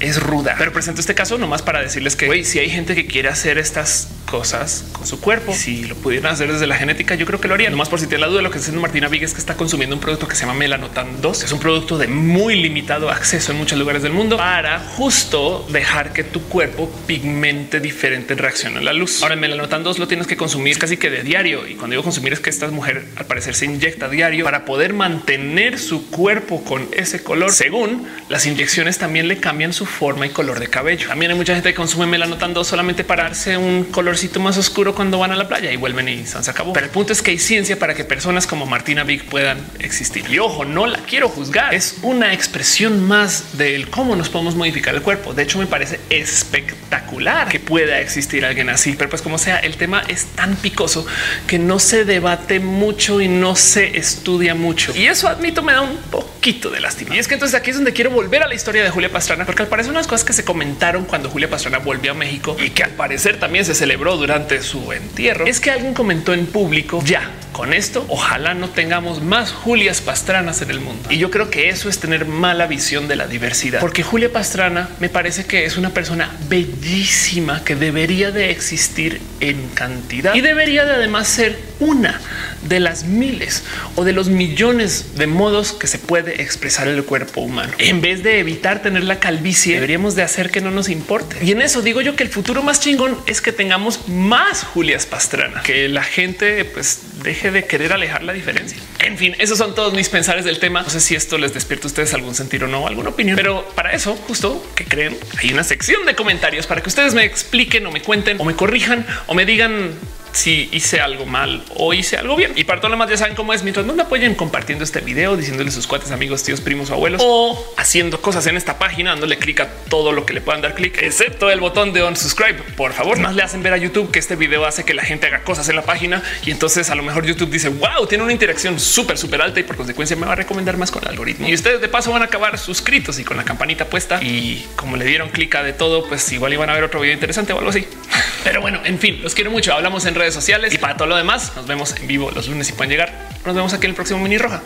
es 0.00 0.22
ruda. 0.22 0.54
Pero 0.58 0.72
presento 0.72 1.00
este 1.00 1.14
caso 1.14 1.38
nomás 1.38 1.62
para 1.62 1.80
decirles 1.80 2.16
que 2.16 2.44
si 2.44 2.58
hay 2.58 2.70
gente 2.70 2.94
que 2.94 3.06
quiere 3.06 3.28
hacer 3.28 3.58
estas 3.58 4.08
cosas 4.26 4.84
con 4.92 5.06
su 5.06 5.20
cuerpo. 5.20 5.54
Si 5.54 5.84
lo 5.84 5.94
pudieran 5.94 6.32
hacer 6.32 6.52
desde 6.52 6.66
la 6.66 6.76
genética, 6.76 7.14
yo 7.14 7.24
creo 7.24 7.40
que 7.40 7.48
lo 7.48 7.54
harían. 7.54 7.72
Nomás 7.72 7.88
por 7.88 8.00
si 8.00 8.06
te 8.06 8.18
la 8.18 8.26
duda, 8.26 8.42
lo 8.42 8.50
que 8.50 8.58
está 8.58 8.66
haciendo 8.66 8.82
Martina 8.82 9.08
Vigues 9.08 9.30
es 9.30 9.34
que 9.34 9.40
está 9.40 9.56
consumiendo 9.56 9.94
un 9.94 10.00
producto 10.00 10.28
que 10.28 10.34
se 10.34 10.42
llama 10.42 10.54
Melanotan 10.54 11.22
2. 11.22 11.44
Es 11.44 11.52
un 11.52 11.60
producto 11.60 11.96
de 11.96 12.08
muy 12.08 12.56
limitado 12.56 13.10
acceso 13.10 13.52
en 13.52 13.58
muchos 13.58 13.78
lugares 13.78 14.02
del 14.02 14.12
mundo 14.12 14.36
para 14.36 14.80
justo 14.80 15.66
dejar 15.70 16.12
que 16.12 16.24
tu 16.24 16.42
cuerpo 16.42 16.90
pigmente 17.06 17.80
diferente 17.80 18.34
en 18.34 18.38
reacción 18.38 18.76
a 18.76 18.80
la 18.80 18.92
luz. 18.92 19.22
Ahora, 19.22 19.34
el 19.34 19.40
Melanotan 19.40 19.82
2 19.82 19.98
lo 19.98 20.08
tienes 20.08 20.26
que 20.26 20.36
consumir 20.36 20.78
casi 20.78 20.96
que 20.96 21.08
de 21.08 21.22
diario. 21.22 21.66
Y 21.66 21.74
cuando 21.74 21.94
digo 21.94 22.02
consumir 22.02 22.32
es 22.32 22.40
que 22.40 22.50
esta 22.50 22.68
mujer 22.68 23.06
al 23.16 23.26
parecer 23.26 23.54
se 23.54 23.64
inyecta 23.64 24.06
a 24.06 24.08
diario 24.08 24.44
para 24.44 24.64
poder 24.64 24.92
mantener 24.92 25.78
su 25.78 26.10
cuerpo 26.10 26.64
con 26.64 26.88
ese 26.92 27.22
color. 27.22 27.52
Según 27.52 28.06
las 28.28 28.44
inyecciones 28.46 28.98
también 28.98 29.28
le 29.28 29.38
cambian 29.38 29.72
su 29.72 29.85
forma 29.86 30.26
y 30.26 30.30
color 30.30 30.58
de 30.58 30.68
cabello. 30.68 31.08
También 31.08 31.30
hay 31.30 31.36
mucha 31.36 31.54
gente 31.54 31.70
que 31.70 31.74
consume 31.74 32.06
Melanotan 32.06 32.52
2 32.52 32.66
solamente 32.66 33.04
para 33.04 33.24
darse 33.24 33.56
un 33.56 33.84
color 33.84 34.16
más 34.40 34.56
oscuro 34.56 34.94
cuando 34.94 35.18
van 35.18 35.32
a 35.32 35.36
la 35.36 35.46
playa 35.46 35.70
y 35.72 35.76
vuelven 35.76 36.08
y 36.08 36.26
se 36.26 36.50
acabó. 36.50 36.72
Pero 36.72 36.86
el 36.86 36.92
punto 36.92 37.12
es 37.12 37.22
que 37.22 37.32
hay 37.32 37.38
ciencia 37.38 37.78
para 37.78 37.94
que 37.94 38.04
personas 38.04 38.46
como 38.46 38.66
Martina 38.66 39.04
Big 39.04 39.24
puedan 39.26 39.58
existir. 39.78 40.24
Y 40.28 40.38
ojo, 40.38 40.64
no 40.64 40.86
la 40.86 40.98
quiero 41.00 41.28
juzgar. 41.28 41.74
Es 41.74 41.98
una 42.02 42.32
expresión 42.32 43.06
más 43.06 43.58
del 43.58 43.88
cómo 43.90 44.16
nos 44.16 44.28
podemos 44.28 44.54
modificar 44.54 44.94
el 44.94 45.02
cuerpo. 45.02 45.34
De 45.34 45.42
hecho, 45.42 45.58
me 45.58 45.66
parece 45.66 46.00
espectacular 46.10 47.48
que 47.48 47.60
pueda 47.60 48.00
existir 48.00 48.44
alguien 48.44 48.70
así. 48.70 48.94
Pero 48.96 49.10
pues 49.10 49.22
como 49.22 49.38
sea, 49.38 49.58
el 49.58 49.76
tema 49.76 50.02
es 50.08 50.26
tan 50.26 50.56
picoso 50.56 51.06
que 51.46 51.58
no 51.58 51.78
se 51.78 52.04
debate 52.04 52.60
mucho 52.60 53.20
y 53.20 53.28
no 53.28 53.54
se 53.56 53.98
estudia 53.98 54.54
mucho. 54.54 54.92
Y 54.96 55.06
eso 55.06 55.28
admito 55.28 55.62
me 55.62 55.72
da 55.72 55.82
un 55.82 55.96
poquito 56.10 56.70
de 56.70 56.80
lástima. 56.80 57.16
Y 57.16 57.18
es 57.18 57.28
que 57.28 57.34
entonces 57.34 57.58
aquí 57.58 57.70
es 57.70 57.76
donde 57.76 57.92
quiero 57.92 58.10
volver 58.10 58.42
a 58.42 58.48
la 58.48 58.54
historia 58.54 58.82
de 58.82 58.90
Julia 58.90 59.10
Pastrana, 59.10 59.44
porque 59.44 59.62
al 59.62 59.68
parecer 59.76 59.92
unas 59.92 60.06
cosas 60.06 60.24
que 60.24 60.32
se 60.32 60.42
comentaron 60.42 61.04
cuando 61.04 61.28
Julia 61.28 61.50
Pastrana 61.50 61.76
volvió 61.76 62.12
a 62.12 62.14
México 62.14 62.56
y 62.58 62.70
que 62.70 62.82
al 62.82 62.92
parecer 62.92 63.38
también 63.38 63.66
se 63.66 63.74
celebró 63.74 64.16
durante 64.16 64.62
su 64.62 64.90
entierro 64.90 65.44
es 65.44 65.60
que 65.60 65.70
alguien 65.70 65.92
comentó 65.92 66.32
en 66.32 66.46
público 66.46 67.02
ya 67.04 67.30
con 67.52 67.72
esto, 67.72 68.04
ojalá 68.08 68.52
no 68.52 68.68
tengamos 68.68 69.22
más 69.22 69.50
Julias 69.50 70.02
Pastranas 70.02 70.60
en 70.60 70.70
el 70.70 70.78
mundo. 70.78 71.08
Y 71.10 71.16
yo 71.16 71.30
creo 71.30 71.48
que 71.48 71.70
eso 71.70 71.88
es 71.88 71.98
tener 71.98 72.26
mala 72.26 72.66
visión 72.66 73.08
de 73.08 73.16
la 73.16 73.26
diversidad, 73.26 73.80
porque 73.80 74.02
Julia 74.02 74.30
Pastrana 74.30 74.90
me 75.00 75.08
parece 75.08 75.46
que 75.46 75.64
es 75.64 75.78
una 75.78 75.88
persona 75.88 76.30
bellísima 76.50 77.64
que 77.64 77.74
debería 77.74 78.30
de 78.30 78.50
existir 78.50 79.22
en 79.40 79.68
cantidad 79.68 80.34
y 80.34 80.42
debería 80.42 80.84
de 80.84 80.96
además 80.96 81.28
ser 81.28 81.58
una 81.80 82.20
de 82.62 82.80
las 82.80 83.04
miles 83.04 83.64
o 83.94 84.04
de 84.04 84.12
los 84.12 84.28
millones 84.28 85.16
de 85.16 85.26
modos 85.26 85.72
que 85.72 85.86
se 85.86 85.98
puede 85.98 86.42
expresar 86.42 86.88
el 86.88 87.04
cuerpo 87.04 87.40
humano. 87.40 87.72
En 87.78 88.00
vez 88.00 88.22
de 88.22 88.38
evitar 88.38 88.82
tener 88.82 89.04
la 89.04 89.20
calvicie, 89.20 89.74
deberíamos 89.74 90.14
de 90.14 90.22
hacer 90.22 90.50
que 90.50 90.60
no 90.60 90.70
nos 90.70 90.88
importe. 90.88 91.44
Y 91.44 91.52
en 91.52 91.62
eso 91.62 91.82
digo 91.82 92.00
yo 92.00 92.16
que 92.16 92.22
el 92.22 92.28
futuro 92.28 92.62
más 92.62 92.80
chingón 92.80 93.16
es 93.26 93.40
que 93.40 93.52
tengamos 93.52 94.08
más 94.08 94.62
Julias 94.62 95.06
Pastrana, 95.06 95.62
que 95.62 95.88
la 95.88 96.02
gente 96.02 96.64
pues 96.64 97.00
deje 97.22 97.50
de 97.50 97.66
querer 97.66 97.92
alejar 97.92 98.22
la 98.22 98.32
diferencia. 98.32 98.78
En 99.00 99.18
fin, 99.18 99.36
esos 99.38 99.58
son 99.58 99.74
todos 99.74 99.94
mis 99.94 100.08
pensares 100.08 100.44
del 100.44 100.58
tema. 100.58 100.82
No 100.82 100.90
sé 100.90 101.00
si 101.00 101.14
esto 101.14 101.38
les 101.38 101.54
despierta 101.54 101.86
a 101.86 101.88
ustedes 101.88 102.14
algún 102.14 102.34
sentido 102.34 102.66
o 102.66 102.68
no, 102.68 102.86
alguna 102.86 103.10
opinión, 103.10 103.36
pero 103.36 103.68
para 103.74 103.92
eso 103.92 104.16
justo 104.26 104.64
que 104.74 104.84
creen 104.84 105.16
hay 105.38 105.52
una 105.52 105.64
sección 105.64 106.06
de 106.06 106.14
comentarios 106.14 106.66
para 106.66 106.80
que 106.80 106.88
ustedes 106.88 107.14
me 107.14 107.24
expliquen 107.24 107.86
o 107.86 107.92
me 107.92 108.02
cuenten 108.02 108.40
o 108.40 108.44
me 108.44 108.54
corrijan 108.54 109.06
o 109.26 109.34
me 109.34 109.44
digan 109.44 109.92
si 110.36 110.68
hice 110.72 111.00
algo 111.00 111.24
mal 111.24 111.62
o 111.74 111.94
hice 111.94 112.18
algo 112.18 112.36
bien. 112.36 112.52
Y 112.56 112.64
para 112.64 112.80
todo 112.80 112.90
lo 112.90 112.96
demás 112.96 113.10
ya 113.10 113.16
saben 113.16 113.34
cómo 113.34 113.54
es. 113.54 113.62
Mientras 113.62 113.86
no 113.86 113.94
me 113.94 114.02
apoyen 114.02 114.34
compartiendo 114.34 114.84
este 114.84 115.00
video, 115.00 115.36
diciéndole 115.36 115.70
sus 115.70 115.86
cuates, 115.86 116.10
amigos, 116.10 116.42
tíos, 116.42 116.60
primos 116.60 116.90
abuelos 116.90 117.22
o 117.24 117.74
haciendo 117.76 118.20
cosas 118.20 118.46
en 118.46 118.56
esta 118.56 118.78
página, 118.78 119.10
dándole 119.10 119.38
clic 119.38 119.60
a 119.60 119.68
todo 119.88 120.12
lo 120.12 120.26
que 120.26 120.34
le 120.34 120.40
puedan 120.40 120.60
dar 120.60 120.74
clic, 120.74 121.00
excepto 121.02 121.50
el 121.50 121.60
botón 121.60 121.92
de 121.92 122.02
unsubscribe. 122.02 122.62
Por 122.76 122.92
favor, 122.92 123.18
más 123.18 123.34
le 123.34 123.42
hacen 123.42 123.62
ver 123.62 123.72
a 123.72 123.76
YouTube 123.78 124.10
que 124.10 124.18
este 124.18 124.36
video 124.36 124.66
hace 124.66 124.84
que 124.84 124.94
la 124.94 125.04
gente 125.04 125.26
haga 125.26 125.42
cosas 125.42 125.68
en 125.68 125.76
la 125.76 125.82
página 125.82 126.22
y 126.44 126.50
entonces 126.50 126.90
a 126.90 126.94
lo 126.94 127.02
mejor 127.02 127.24
YouTube 127.24 127.50
dice 127.50 127.70
wow, 127.70 128.06
tiene 128.06 128.22
una 128.22 128.32
interacción 128.32 128.78
súper, 128.78 129.16
súper 129.16 129.40
alta 129.40 129.60
y 129.60 129.62
por 129.62 129.76
consecuencia 129.76 130.16
me 130.16 130.26
va 130.26 130.32
a 130.32 130.36
recomendar 130.36 130.76
más 130.76 130.90
con 130.90 131.02
el 131.02 131.08
algoritmo. 131.08 131.48
Y 131.48 131.54
ustedes 131.54 131.80
de 131.80 131.88
paso 131.88 132.12
van 132.12 132.22
a 132.22 132.26
acabar 132.26 132.58
suscritos 132.58 133.18
y 133.18 133.24
con 133.24 133.38
la 133.38 133.44
campanita 133.44 133.86
puesta 133.86 134.22
y 134.22 134.66
como 134.76 134.96
le 134.96 135.06
dieron 135.06 135.30
clic 135.30 135.54
a 135.54 135.62
de 135.62 135.72
todo, 135.72 136.06
pues 136.06 136.30
igual 136.32 136.52
iban 136.52 136.68
a 136.68 136.74
ver 136.74 136.84
otro 136.84 137.00
video 137.00 137.14
interesante 137.14 137.52
o 137.52 137.58
algo 137.58 137.70
así. 137.70 137.86
Pero 138.44 138.60
bueno, 138.60 138.80
en 138.84 138.98
fin, 138.98 139.20
los 139.22 139.34
quiero 139.34 139.50
mucho. 139.50 139.72
Hablamos 139.72 140.06
en 140.06 140.14
sociales 140.34 140.74
y 140.74 140.78
para 140.78 140.96
todo 140.96 141.08
lo 141.08 141.16
demás 141.16 141.52
nos 141.56 141.66
vemos 141.66 141.94
en 141.96 142.06
vivo 142.06 142.30
los 142.30 142.48
lunes 142.48 142.68
y 142.68 142.72
pueden 142.72 142.90
llegar. 142.90 143.28
Nos 143.44 143.54
vemos 143.54 143.72
aquí 143.72 143.86
en 143.86 143.90
el 143.90 143.96
próximo 143.96 144.20
mini 144.20 144.38
roja. 144.38 144.62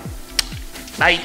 Bye. 0.99 1.21